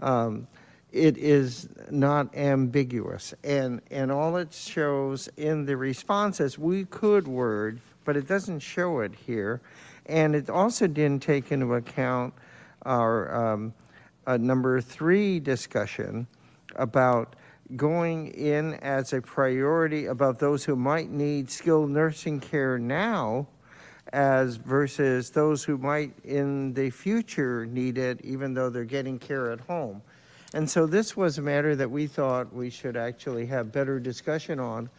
[0.00, 0.48] um,
[0.90, 3.34] it is not ambiguous.
[3.44, 9.00] And, and all it shows in the responses, we could word, but it doesn't show
[9.00, 9.60] it here.
[10.06, 12.34] And it also didn't take into account
[12.82, 13.74] our um,
[14.26, 16.26] uh, number three discussion
[16.76, 17.36] about
[17.76, 23.46] going in as a priority about those who might need skilled nursing care now
[24.12, 29.52] as versus those who might in the future need it even though they're getting care
[29.52, 30.02] at home.
[30.52, 34.58] And so this was a matter that we thought we should actually have better discussion
[34.58, 34.90] on.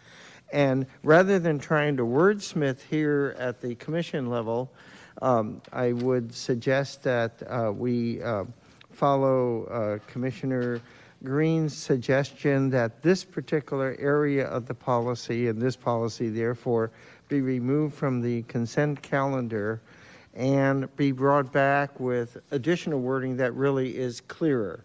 [0.51, 4.71] And rather than trying to wordsmith here at the commission level,
[5.21, 8.45] um, I would suggest that uh, we uh,
[8.91, 10.81] follow uh, Commissioner
[11.23, 16.91] Green's suggestion that this particular area of the policy and this policy therefore
[17.29, 19.81] be removed from the consent calendar
[20.33, 24.83] and be brought back with additional wording that really is clearer.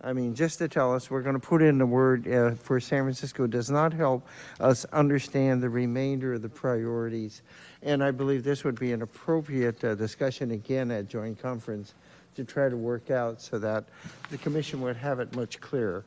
[0.00, 2.78] I mean, just to tell us, we're going to put in the word uh, for
[2.78, 4.28] San Francisco does not help
[4.60, 7.42] us understand the remainder of the priorities.
[7.82, 11.94] And I believe this would be an appropriate uh, discussion again at joint conference
[12.36, 13.86] to try to work out so that
[14.30, 16.04] the commission would have it much clearer.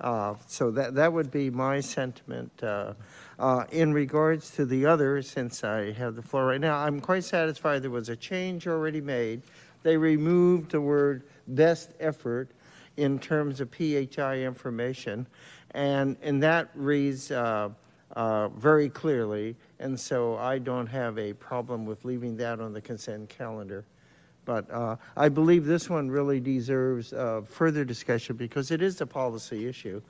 [0.00, 2.50] Uh, So that, that would be my sentiment.
[2.62, 2.94] uh,
[3.38, 7.24] uh, In regards to the other, since I have the floor right now, I'm quite
[7.24, 9.42] satisfied there was a change already made.
[9.82, 12.50] They removed the word best effort
[12.96, 15.26] in terms of PHI information,
[15.72, 17.68] and, and that reads uh,
[18.14, 22.80] uh, very clearly, and so I don't have a problem with leaving that on the
[22.80, 23.84] consent calendar.
[24.44, 29.06] But uh, I believe this one really deserves uh, further discussion because it is a
[29.06, 30.00] policy issue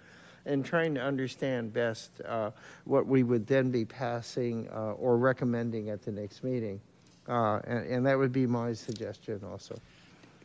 [0.45, 2.51] and trying to understand best uh,
[2.85, 6.81] what we would then be passing uh, or recommending at the next meeting.
[7.29, 9.77] Uh, And and that would be my suggestion also.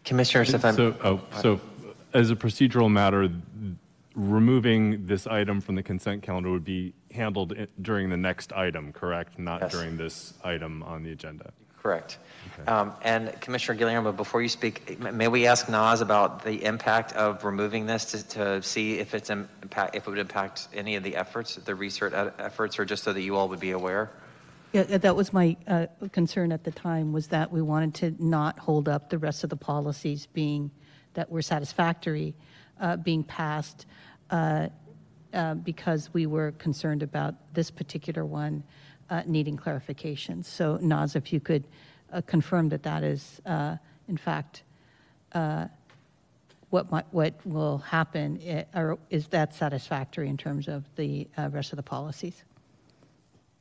[0.04, 0.74] Commissioners, if I'm.
[0.74, 1.62] So, oh, so
[2.14, 3.30] as a procedural matter,
[4.16, 8.92] removing this item from the consent calendar would be handled i- during the next item,
[8.92, 9.40] correct?
[9.40, 9.72] Not Yes.
[9.72, 11.52] during this item on the agenda?
[11.82, 12.20] Correct.
[12.68, 17.14] Um, And Commissioner Guillermo, before you speak, m- may we ask Nas about the impact
[17.14, 21.04] of removing this to, to see if it's impact, if it would impact any of
[21.04, 24.12] the efforts, the research e- efforts, or just so that you all would be aware?
[24.74, 28.16] Yeah, uh, that was my uh, concern at the time, was that we wanted to
[28.24, 30.70] not hold up the rest of the policies being,
[31.14, 32.34] that were satisfactory,
[32.80, 33.86] uh, being passed,
[34.30, 34.68] uh,
[35.34, 38.64] uh, because we were concerned about this particular one
[39.10, 40.44] uh, needing clarification.
[40.44, 41.66] So Naz, if you could
[42.12, 44.64] uh, confirm that that is, uh, in fact,
[46.70, 51.74] what might, what will happen, eh, or is that satisfactory in terms of the rest
[51.74, 52.44] of the policies?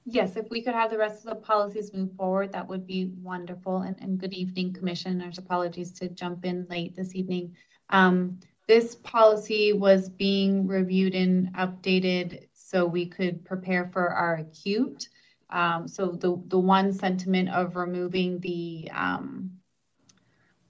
[0.06, 3.12] Yes, if we could have the rest of the policies move forward, that would be
[3.22, 3.82] wonderful.
[3.82, 5.38] And, and good evening, Commissioners.
[5.38, 7.54] Apologies to jump in late this evening.
[7.90, 15.08] Um, this policy was being reviewed and updated so we could prepare for our acute.
[15.50, 19.50] Um, so the, the one sentiment of removing the, um,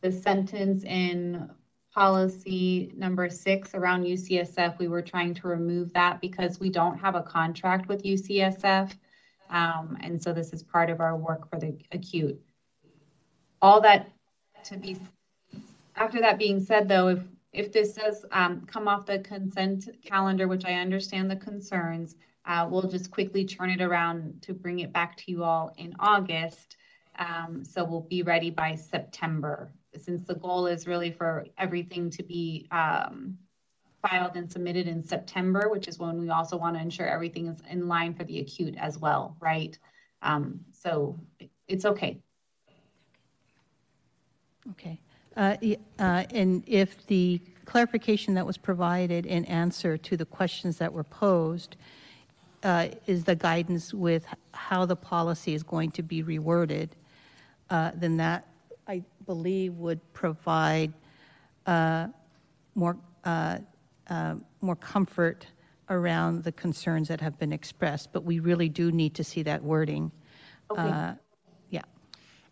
[0.01, 1.51] the sentence in
[1.95, 7.15] policy number six around UCSF, we were trying to remove that because we don't have
[7.15, 8.93] a contract with UCSF.
[9.51, 12.41] Um, and so this is part of our work for the acute.
[13.61, 14.11] All that
[14.65, 14.97] to be,
[15.97, 17.21] after that being said, though, if,
[17.53, 22.15] if this does um, come off the consent calendar, which I understand the concerns,
[22.47, 25.95] uh, we'll just quickly turn it around to bring it back to you all in
[25.99, 26.77] August.
[27.19, 32.23] Um, so we'll be ready by September, since the goal is really for everything to
[32.23, 33.37] be um,
[34.03, 37.59] filed and submitted in September, which is when we also want to ensure everything is
[37.71, 39.79] in line for the acute as well, right?
[40.23, 41.19] Um, so
[41.69, 42.21] it's okay.
[44.71, 45.01] Okay.
[45.37, 45.57] Uh,
[45.99, 51.05] uh, And if the clarification that was provided in answer to the questions that were
[51.05, 51.77] posed
[52.63, 56.91] uh, is the guidance with how the policy is going to be reworded,
[57.71, 58.47] uh, then that,
[58.87, 60.93] I believe, would provide
[61.67, 62.09] uh,
[62.75, 63.59] more, uh,
[64.11, 65.47] uh, more comfort
[65.89, 68.13] around the concerns that have been expressed.
[68.13, 70.13] But we really do need to see that wording.
[70.71, 70.83] Okay.
[70.83, 71.15] Uh,
[71.71, 71.83] Yeah.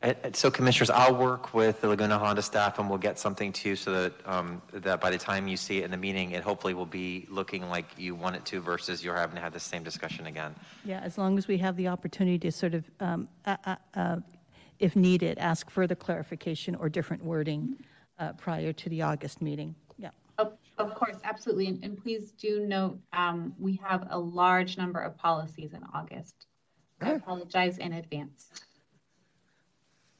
[0.00, 3.52] And- and So Commissioners, I'll work with the Laguna Honda staff and we'll get something
[3.52, 6.32] to you so that, um, that by the time you see it in the meeting,
[6.32, 9.52] it hopefully will be looking like you want it to versus you're having to have
[9.52, 10.54] the same discussion again.
[10.84, 14.16] Yeah, as long as we have the opportunity to sort of, um, uh, uh, uh,
[14.78, 17.76] if needed, ask further clarification or different wording
[18.20, 19.74] uh, prior to the August meeting.
[20.38, 20.44] Yeah.
[20.44, 21.66] Of, of course, absolutely.
[21.66, 26.46] And, and please do note, um, we have a large number of policies in August.
[27.00, 28.48] I apologize in advance.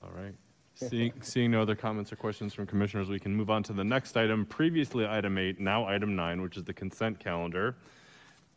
[0.03, 0.35] All right.
[0.75, 3.83] Seeing, seeing no other comments or questions from commissioners, we can move on to the
[3.83, 7.75] next item, previously item eight, now item nine, which is the consent calendar.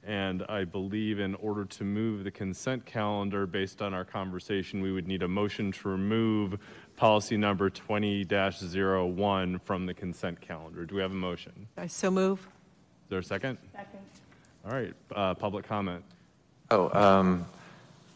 [0.03, 4.91] And I believe in order to move the consent calendar, based on our conversation, we
[4.91, 6.59] would need a motion to remove
[7.01, 10.85] policy number 20-01 from the consent calendar.
[10.85, 11.51] Do we have a motion?
[11.75, 12.37] I so move.
[12.41, 13.57] Is there a second?
[13.75, 13.99] Second.
[14.63, 16.03] All right, uh, public comment.
[16.69, 17.43] Oh, um,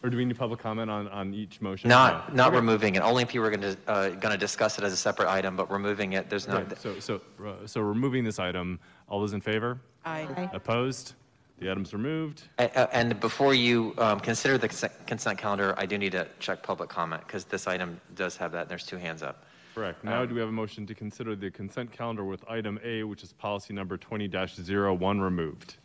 [0.04, 1.88] Or do we need public comment on, on each motion?
[1.88, 2.36] Not, No.
[2.36, 2.56] not Okay.
[2.58, 4.96] removing it, only if you were going to, uh, going to discuss it as a
[4.96, 8.78] separate item, but removing it, there's no, Right, So, so, uh, so removing this item,
[9.08, 9.80] all those in favor?
[10.04, 10.48] Aye.
[10.52, 11.14] Opposed?
[11.58, 12.42] The item's removed.
[12.58, 16.26] A- a- And before you um, consider the consent- consent calendar, I do need to
[16.38, 19.44] check public comment, because this item does have that, and there's two hands up.
[19.74, 20.02] Correct.
[20.04, 23.22] Now, do we have a motion to consider the consent calendar with item A, which
[23.22, 25.76] is policy number 20-01 removed?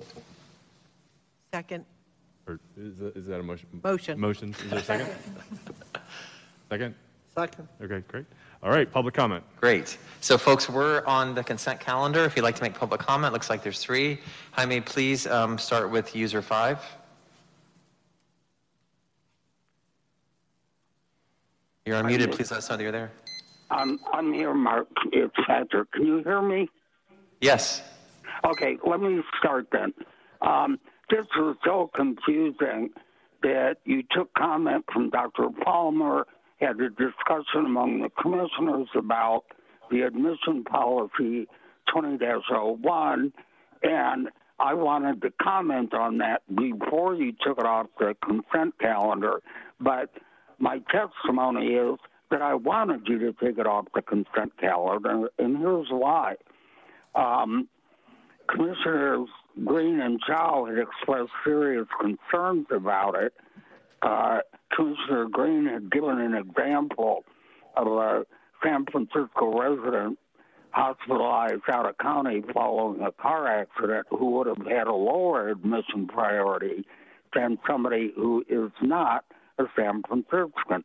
[1.54, 1.86] Second.
[2.48, 3.68] Or is that, is that a motion?
[3.84, 4.20] Motion.
[4.20, 4.50] Motion.
[4.64, 5.10] Is there a second?
[6.70, 6.96] Second?
[7.36, 7.68] Second.
[7.82, 8.26] Okay, great.
[8.64, 9.44] All right, public comment.
[9.60, 9.98] Great.
[10.20, 12.26] So folks, we're on the consent calendar.
[12.26, 14.20] If you'd like to make public comment, looks like there's three.
[14.52, 16.80] Jaime, please um, start with user five.
[21.88, 22.32] You're unmuted.
[22.32, 23.12] Please let us know that you're there.
[23.72, 24.88] I'm, I'm here, Mark.
[25.12, 25.92] It's Patrick.
[25.94, 26.70] Can you hear me?
[27.40, 27.82] Yes.
[28.46, 29.92] Okay, let me start then.
[30.44, 32.92] Um, this was so confusing
[33.42, 35.48] that you took comment from Dr.
[35.64, 36.28] Palmer,
[36.62, 39.44] had a discussion among the commissioners about
[39.90, 41.48] the admission policy
[41.94, 43.32] 20-01,
[43.84, 49.42] and I wanted to comment on that before you took it off the consent calendar.
[49.80, 50.12] But
[50.60, 51.98] my testimony is
[52.30, 56.36] that I wanted you to take it off the consent calendar, and here's why.
[57.16, 57.68] Um,
[58.48, 59.28] Commissioners
[59.66, 63.34] Green and Chow had expressed serious concerns about it.
[64.02, 67.24] Commissioner Green had given an example
[67.76, 68.26] of a
[68.64, 70.18] San Francisco resident
[70.72, 76.08] hospitalized out of county following a car accident who would have had a lower admission
[76.08, 76.86] priority
[77.36, 79.26] than somebody who is not
[79.60, 80.84] a San Franciscan.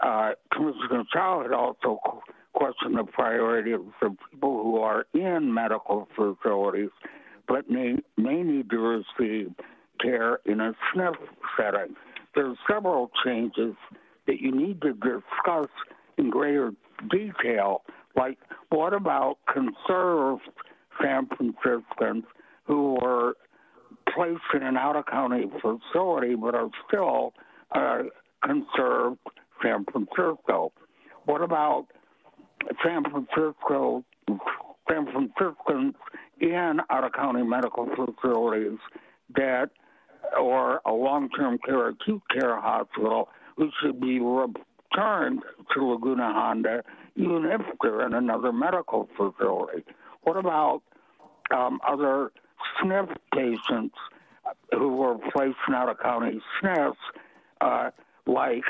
[0.00, 2.00] Uh, Commissioner Chow had also
[2.52, 6.90] questioned the priority of people who are in medical facilities
[7.48, 9.52] but may, may need to receive
[10.00, 11.14] care in a SNF
[11.56, 11.94] setting.
[12.36, 13.74] There are several changes
[14.26, 15.68] that you need to discuss
[16.18, 16.72] in greater
[17.10, 17.82] detail,
[18.14, 20.42] like what about conserved
[21.02, 22.24] San Franciscans
[22.64, 23.36] who were
[24.14, 27.32] placed in an out of county facility but are still
[27.72, 28.02] uh,
[28.44, 29.18] conserved
[29.62, 30.72] San Francisco?
[31.24, 31.86] What about
[32.84, 34.04] San Francisco,
[34.88, 35.94] San Franciscans
[36.40, 38.78] in out of county medical facilities
[39.34, 39.70] that,
[40.38, 45.42] or a long term care acute care hospital who should be returned
[45.74, 46.82] to Laguna Honda
[47.16, 49.84] even if they're in another medical facility?
[50.22, 50.82] What about
[51.54, 52.32] um, other
[52.82, 53.94] SNF patients
[54.72, 56.94] who were placed in out of county SNFs,
[57.60, 57.90] uh,
[58.26, 58.64] like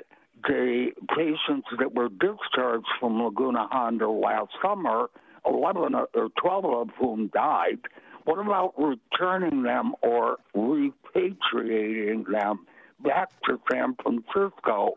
[0.46, 5.08] the patients that were discharged from Laguna Honda last summer,
[5.46, 7.78] 11 or 12 of whom died.
[8.26, 12.66] What about returning them or repatriating them
[12.98, 14.94] back to San Francisco?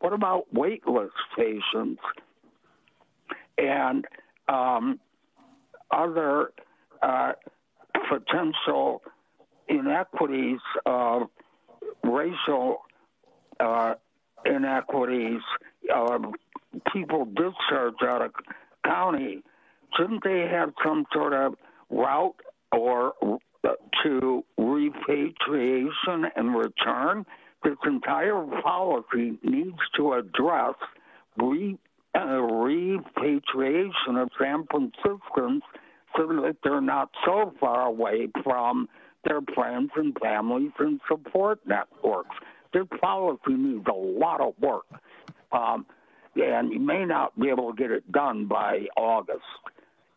[0.00, 2.00] What about waitlist patients
[3.58, 4.06] and
[4.48, 4.98] um,
[5.90, 6.52] other
[7.02, 7.32] uh,
[8.08, 9.02] potential
[9.68, 11.28] inequities of
[12.02, 12.78] racial
[13.60, 13.92] uh,
[14.46, 15.42] inequities,
[15.94, 16.18] uh,
[16.94, 18.32] people discharged out of
[18.86, 19.42] county,
[19.98, 21.56] shouldn't they have some sort of
[21.90, 22.36] route
[22.72, 23.14] or
[24.02, 27.24] to repatriation and return?
[27.62, 30.74] This entire policy needs to address
[31.36, 31.78] re,
[32.18, 35.62] uh, repatriation of San Franciscans
[36.16, 38.88] so that they're not so far away from
[39.24, 42.34] their friends and families and support networks
[42.72, 44.86] this policy needs a lot of work.
[45.52, 45.86] Um,
[46.36, 49.42] and you may not be able to get it done by August.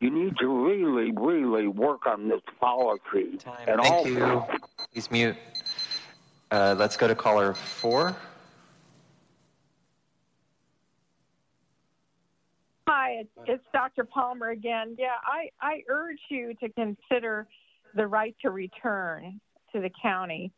[0.04, 3.40] You need to really, really work on this policy.
[3.66, 4.44] And Thank also, you.
[4.92, 5.38] Please mute.
[6.52, 8.14] Uh, let's go to caller four.
[12.86, 14.04] Hi, it's, it's Dr.
[14.04, 14.98] Palmer again.
[15.00, 17.48] Yeah, I, I urge you to consider
[17.96, 19.40] the right to return
[19.72, 20.52] to the county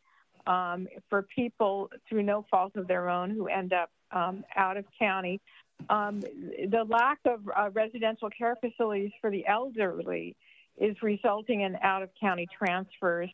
[0.48, 4.84] um, for people through no fault of their own who end up um, out of
[4.98, 5.40] county.
[5.88, 10.34] Um, the lack of uh, residential care facilities for the elderly
[10.78, 13.30] is resulting in out of county transfers.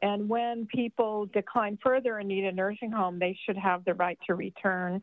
[0.00, 4.18] And when people decline further and need a nursing home, they should have the right
[4.26, 5.02] to return.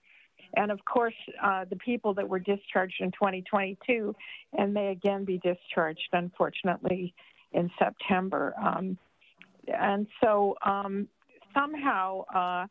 [0.56, 4.16] And of course, uh, the people that were discharged in 2022
[4.58, 7.14] and may again be discharged, unfortunately,
[7.54, 8.54] in September.
[8.62, 8.98] Um,
[9.68, 11.08] and so um,
[11.54, 12.68] somehow uh,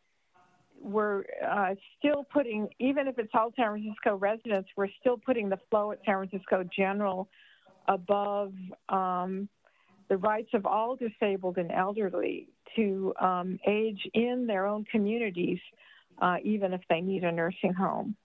[0.80, 5.58] we're uh, still putting, even if it's all San Francisco residents, we're still putting the
[5.70, 7.28] flow at San Francisco General
[7.88, 8.52] above
[8.88, 9.48] um,
[10.08, 15.58] the rights of all disabled and elderly to um, age in their own communities,
[16.20, 18.16] uh, even if they need a nursing home.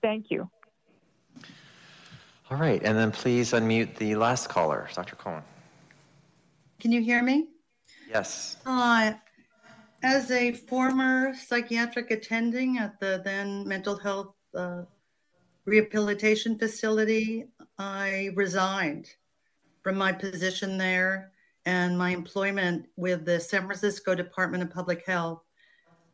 [0.00, 0.48] Thank you.
[2.50, 5.16] All right, and then please unmute the last caller, Dr.
[5.16, 5.42] Cohen.
[6.80, 7.46] Can you hear me?
[8.08, 8.56] Yes.
[8.66, 9.12] Uh,
[10.02, 14.82] as a former psychiatric attending at the then mental health uh,
[15.64, 17.46] Rehabilitation Facility,
[17.78, 19.08] I resigned
[19.82, 21.30] from my position there
[21.66, 25.42] and my employment with the San Francisco Department of Public Health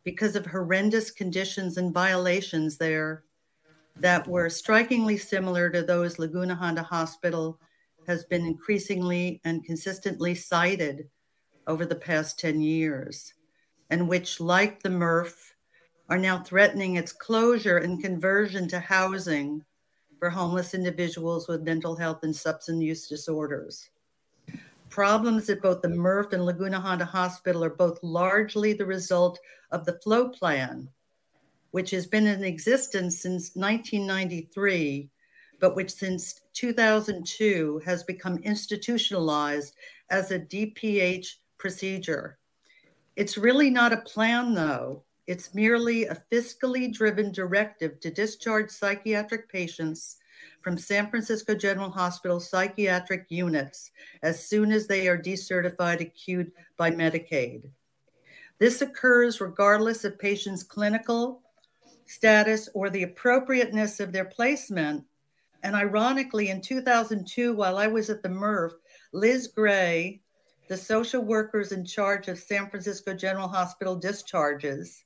[0.04, 3.24] because of horrendous conditions and violations there
[3.96, 7.58] that were strikingly similar to those Laguna Honda Hospital
[8.06, 11.08] has been increasingly and consistently cited
[11.66, 13.34] over the past 10 years,
[13.90, 15.34] and which, like the MRF,
[16.08, 19.64] are now threatening its closure and conversion to housing
[20.18, 23.90] for homeless individuals with mental health and substance use disorders.
[24.88, 29.38] Problems at both the MRF and Laguna Honda Hospital are both largely the result
[29.70, 30.88] of the flow plan,
[31.72, 35.10] which has been in existence since 1993,
[35.60, 39.74] but which since 2002 has become institutionalized
[40.10, 41.26] as a DPH
[41.58, 42.38] procedure.
[43.18, 45.02] It's really not a plan, though.
[45.26, 50.18] It's merely a fiscally driven directive to discharge psychiatric patients
[50.62, 53.90] from San Francisco General Hospital psychiatric units
[54.22, 57.68] as soon as they are decertified acute by Medicaid.
[58.60, 61.42] This occurs regardless of patients' clinical
[62.06, 65.02] status or the appropriateness of their placement.
[65.64, 68.74] And ironically, in 2002, while I was at the MRF,
[69.12, 70.22] Liz Gray,
[70.68, 75.04] the social workers in charge of San Francisco General Hospital discharges,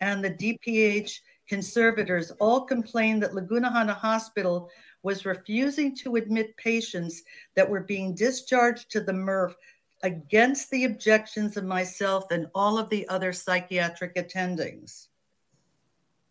[0.00, 4.70] and the DPH conservators all complained that Laguna Honda Hospital
[5.02, 7.22] was refusing to admit patients
[7.56, 9.54] that were being discharged to the MRF
[10.02, 15.08] against the objections of myself and all of the other psychiatric attendings.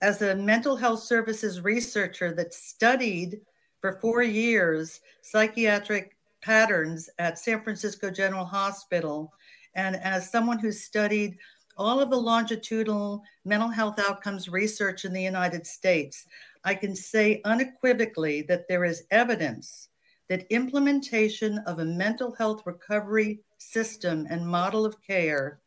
[0.01, 3.41] As a mental health services researcher that studied
[3.82, 9.34] for four years psychiatric patterns at San Francisco General Hospital,
[9.76, 11.38] and as someone who studied
[11.77, 16.26] all of the longitudinal mental health outcomes research in the United States,
[16.64, 19.90] I can say unequivocally that there is evidence
[20.27, 25.59] that implementation of a mental health recovery system and model of care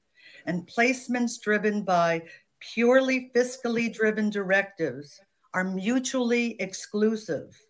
[0.46, 2.22] and placements driven by
[2.60, 5.20] purely fiscally driven directives
[5.54, 7.60] are mutually exclusive.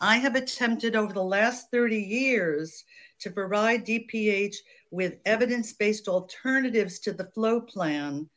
[0.00, 2.84] I have attempted over the last 30 years
[3.20, 4.56] to provide DPH
[4.90, 8.28] with evidence based alternatives to the flow plan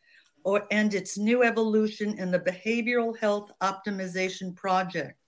[0.44, 5.20] or, and its new evolution in the Behavioral Health Optimization Project.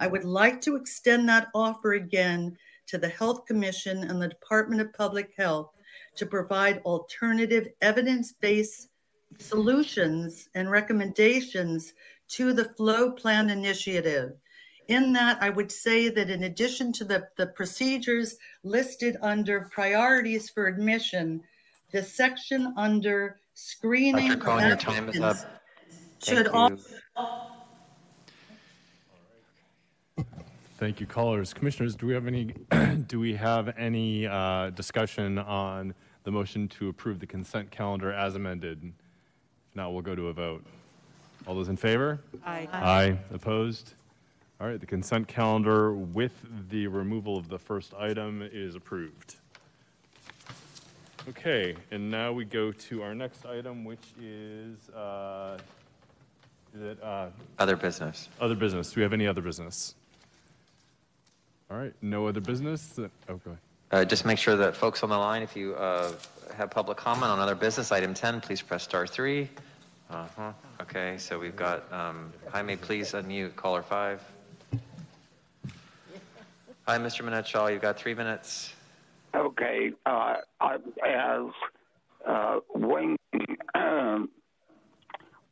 [0.00, 2.56] I would like to extend that offer again
[2.88, 5.70] to the Health Commission and the Department of Public Health
[6.16, 8.88] to provide alternative evidence based
[9.38, 11.92] solutions and recommendations
[12.28, 14.32] to the Flow Plan Initiative.
[14.88, 20.48] In that, I would say that in addition to the, the procedures listed under priorities
[20.48, 21.42] for admission,
[21.92, 24.40] the section under screening Dr.
[24.40, 25.36] Cohen, your time is up.
[26.22, 26.94] should Thank also
[30.16, 30.24] you.
[30.78, 31.52] Thank you, callers.
[31.52, 32.54] Commissioners, do we have any,
[33.08, 35.92] do we have any uh, discussion on
[36.22, 38.80] the motion to approve the consent calendar as amended?
[38.84, 40.64] If not, we'll go to a vote.
[41.46, 42.20] All those in favor?
[42.46, 42.68] Aye.
[42.72, 43.18] Aye.
[43.32, 43.94] Opposed?
[44.60, 46.32] All right, the consent calendar with
[46.70, 49.36] the removal of the first item is approved.
[51.28, 55.58] Okay, and now we go to our next item, which is, uh,
[56.74, 57.28] is it, uh,
[57.58, 58.28] Other business.
[58.40, 58.90] other business.
[58.92, 59.94] Do we have any other business?
[61.70, 62.98] All right, no other business?
[62.98, 63.58] Uh, Oh, go ahead.
[63.92, 66.12] Uh, Just make sure that folks on the line, if you uh,
[66.56, 69.48] have public comment on other business, item 10, please press star three.
[70.10, 74.20] Uh-huh, okay, so we've got, um, Jaime, please unmute caller five.
[76.88, 77.22] Hi, Mr.
[77.22, 78.72] Monette-Shaw, you've got three minutes.
[79.36, 80.76] Okay, uh, I,
[81.06, 81.42] as
[82.26, 83.18] uh, wing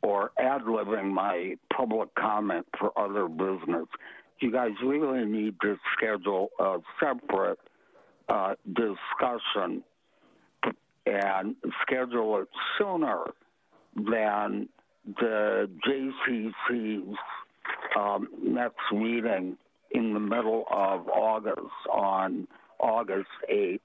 [0.01, 3.85] or ad libbing my public comment for other business,
[4.39, 7.59] you guys really need to schedule a separate
[8.29, 9.83] uh, discussion
[11.05, 12.47] and schedule it
[12.79, 13.25] sooner
[13.95, 14.67] than
[15.05, 17.15] the JCC's
[17.95, 19.55] um, next meeting
[19.91, 21.59] in the middle of August
[21.91, 22.47] on
[22.79, 23.79] August 8th.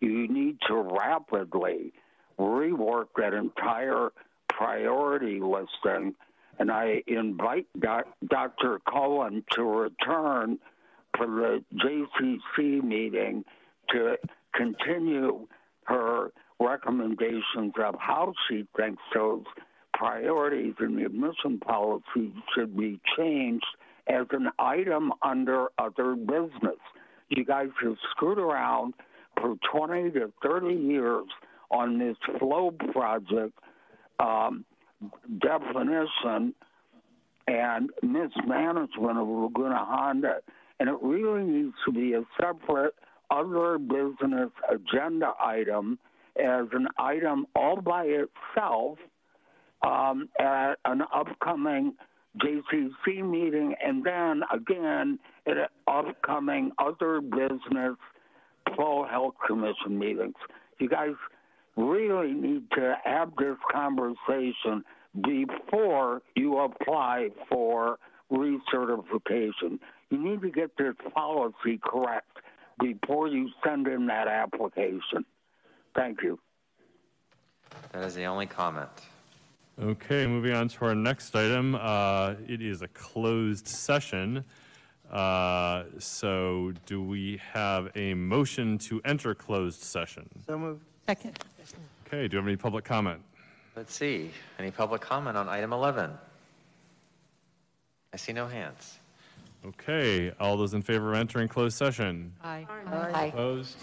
[0.00, 1.92] You need to rapidly
[2.38, 4.10] rework that entire
[4.48, 6.14] priority listing.
[6.58, 8.80] And I invite doc, Dr.
[8.90, 10.58] Cullen to return
[11.16, 13.44] for the JCC meeting
[13.90, 14.16] to
[14.54, 15.46] continue
[15.84, 19.44] her recommendations of how she thinks those
[19.94, 23.66] priorities in the admission policy should be changed
[24.08, 26.78] as an item under other business.
[27.28, 28.94] You guys have screwed around
[29.40, 31.24] for 20 to 30 years
[31.70, 33.58] on this flow project
[34.20, 34.64] um,
[35.40, 36.54] definition,
[37.48, 40.36] and mismanagement of Laguna Honda.
[40.78, 42.94] And it really needs to be a separate
[43.30, 45.98] other business agenda item
[46.36, 48.98] as an item all by itself
[49.82, 51.94] um, at an upcoming
[52.38, 57.96] JCC meeting and then again at upcoming other business
[58.76, 60.34] full health commission meetings.
[60.78, 61.14] You guys
[61.76, 64.84] really need to have this conversation
[65.20, 67.98] before you apply for
[68.30, 69.78] recertification.
[70.10, 72.38] You need to get this policy correct
[72.80, 75.24] before you send in that application.
[75.94, 76.38] Thank you.
[77.92, 78.88] That is the only comment.
[79.82, 81.74] Okay, moving on to our next item.
[81.74, 84.44] Uh, It is a closed session.
[85.10, 90.28] Uh, So do we have a motion to enter closed session?
[90.46, 90.84] So moved.
[91.08, 91.36] Second.
[92.06, 93.20] Okay, do you have any public comment?
[93.74, 94.30] Let's see.
[94.58, 96.10] Any public comment on item 11?
[98.12, 98.98] I see no hands.
[99.64, 102.32] Okay, all those in favor of entering closed session?
[102.44, 102.66] Aye.
[103.34, 103.78] Opposed?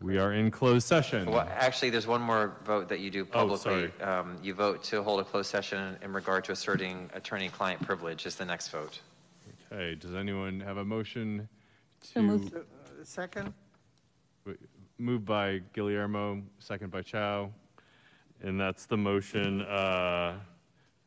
[0.00, 1.30] We are in closed session.
[1.30, 3.24] Well, actually, there's one more vote that you do Oh,
[3.56, 3.90] publicly.
[4.02, 8.36] Um, You vote to hold a closed session in regard to asserting attorney-client privilege is
[8.36, 9.00] the next vote.
[9.72, 11.48] Okay, does anyone have a motion
[12.02, 12.52] So moved.
[12.52, 12.62] to, Uh,
[13.04, 13.54] Second?
[14.98, 17.52] moved by Guillermo, second by Chow,
[18.42, 20.38] and that's the motion uh,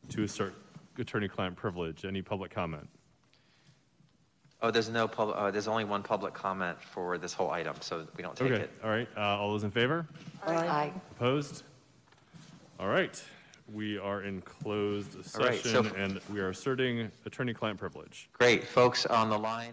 [0.08, 0.54] to assert
[0.98, 2.04] attorney-client privilege.
[2.04, 2.88] Any public comment?
[4.62, 8.06] Oh, there's no public, uh, there's only one public comment for this whole item, so
[8.16, 8.70] we don't take Okay, it.
[8.84, 10.06] all right, uh, all those in favor?
[10.46, 10.92] Aye.
[11.16, 11.62] Opposed?
[12.78, 13.22] All right,
[13.72, 18.28] we are in closed All right, so- session, and we are asserting attorney-client privilege.
[18.34, 19.72] Great, folks on the line.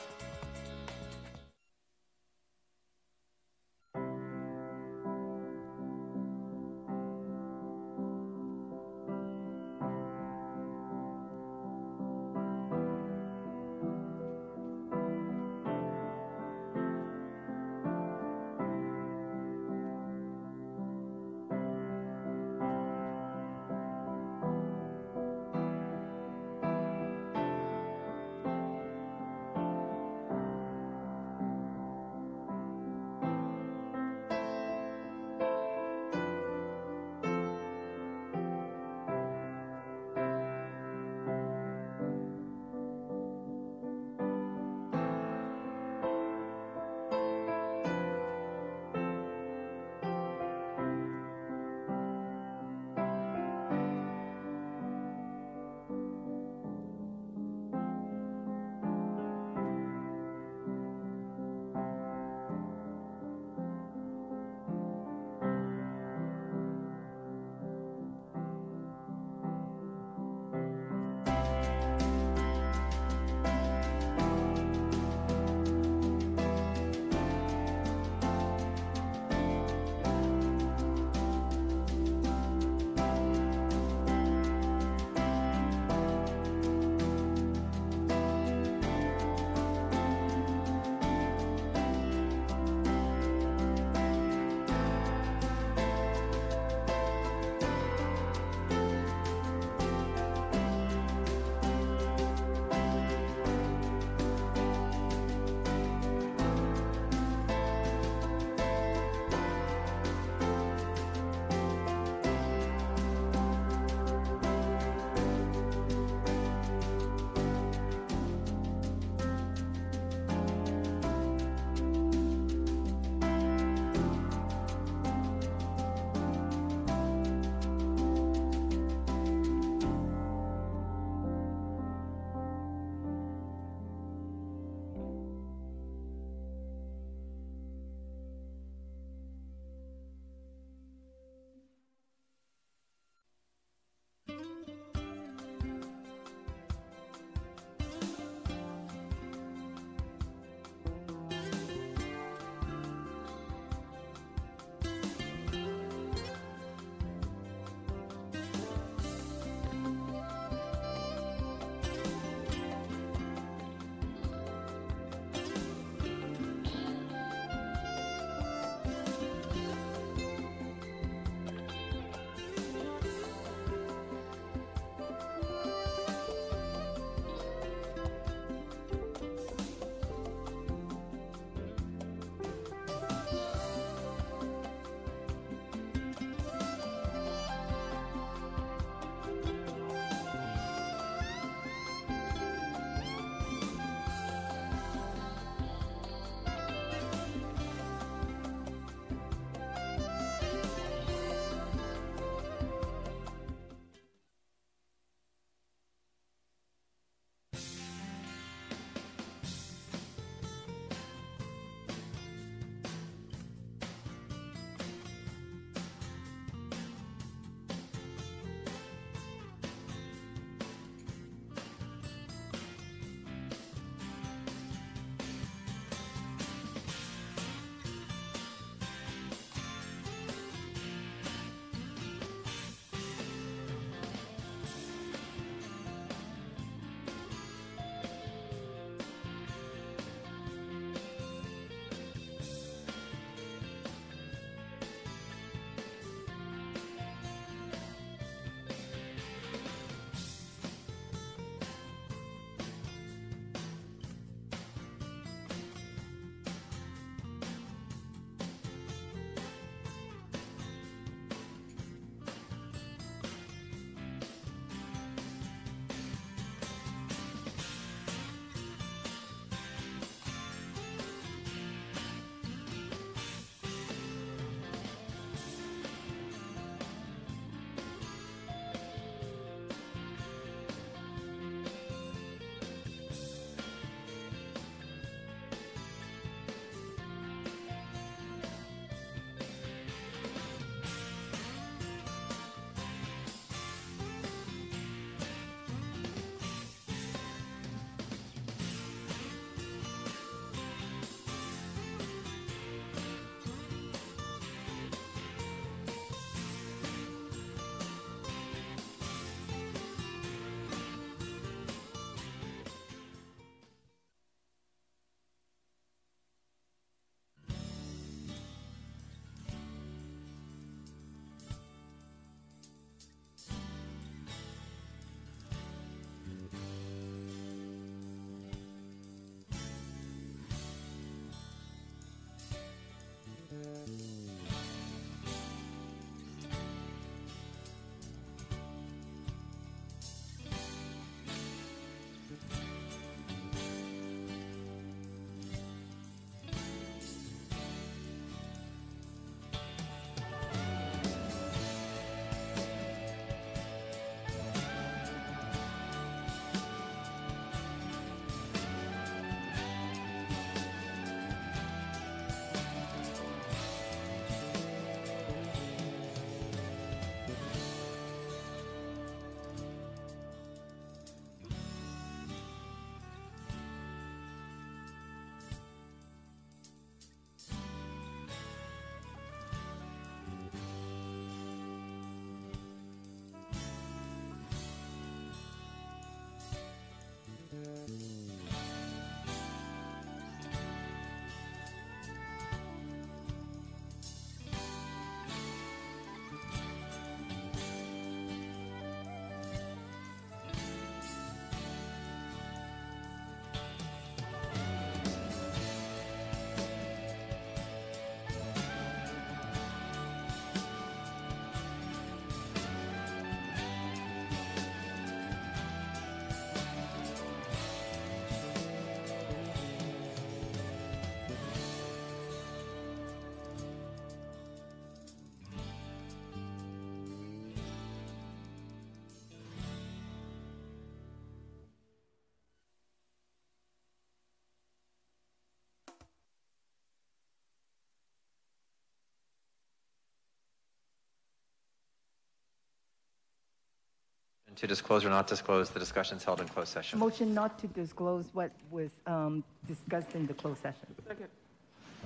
[444.61, 446.99] To disclose or not disclose the discussions held in closed session.
[446.99, 450.85] Motion not to disclose what was um, discussed in the closed session.
[451.07, 451.27] Second.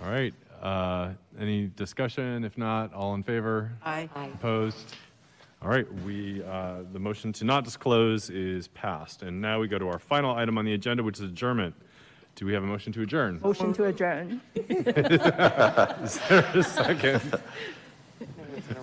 [0.01, 2.45] All right, uh, any discussion?
[2.45, 3.73] If not, all in favor?
[3.83, 4.09] Aye.
[4.35, 4.95] Opposed?
[5.61, 9.21] All right, we, uh, the motion to not disclose is passed.
[9.21, 11.75] And now we go to our final item on the agenda, which is adjournment.
[12.35, 13.41] Do we have a motion to adjourn?
[13.41, 14.39] Motion to adjourn.
[14.55, 17.21] Is there a second?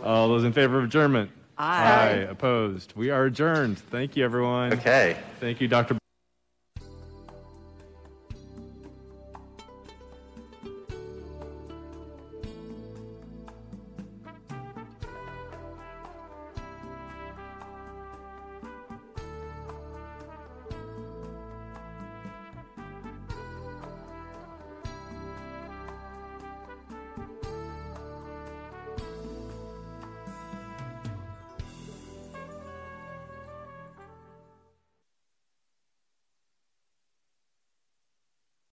[0.02, 1.30] All those in favor of adjournment?
[1.62, 2.26] Aye.
[2.28, 2.92] Opposed?
[2.96, 3.78] We are adjourned.
[3.78, 4.72] Thank you, everyone.
[4.72, 5.16] Okay.
[5.38, 5.96] Thank you, Dr.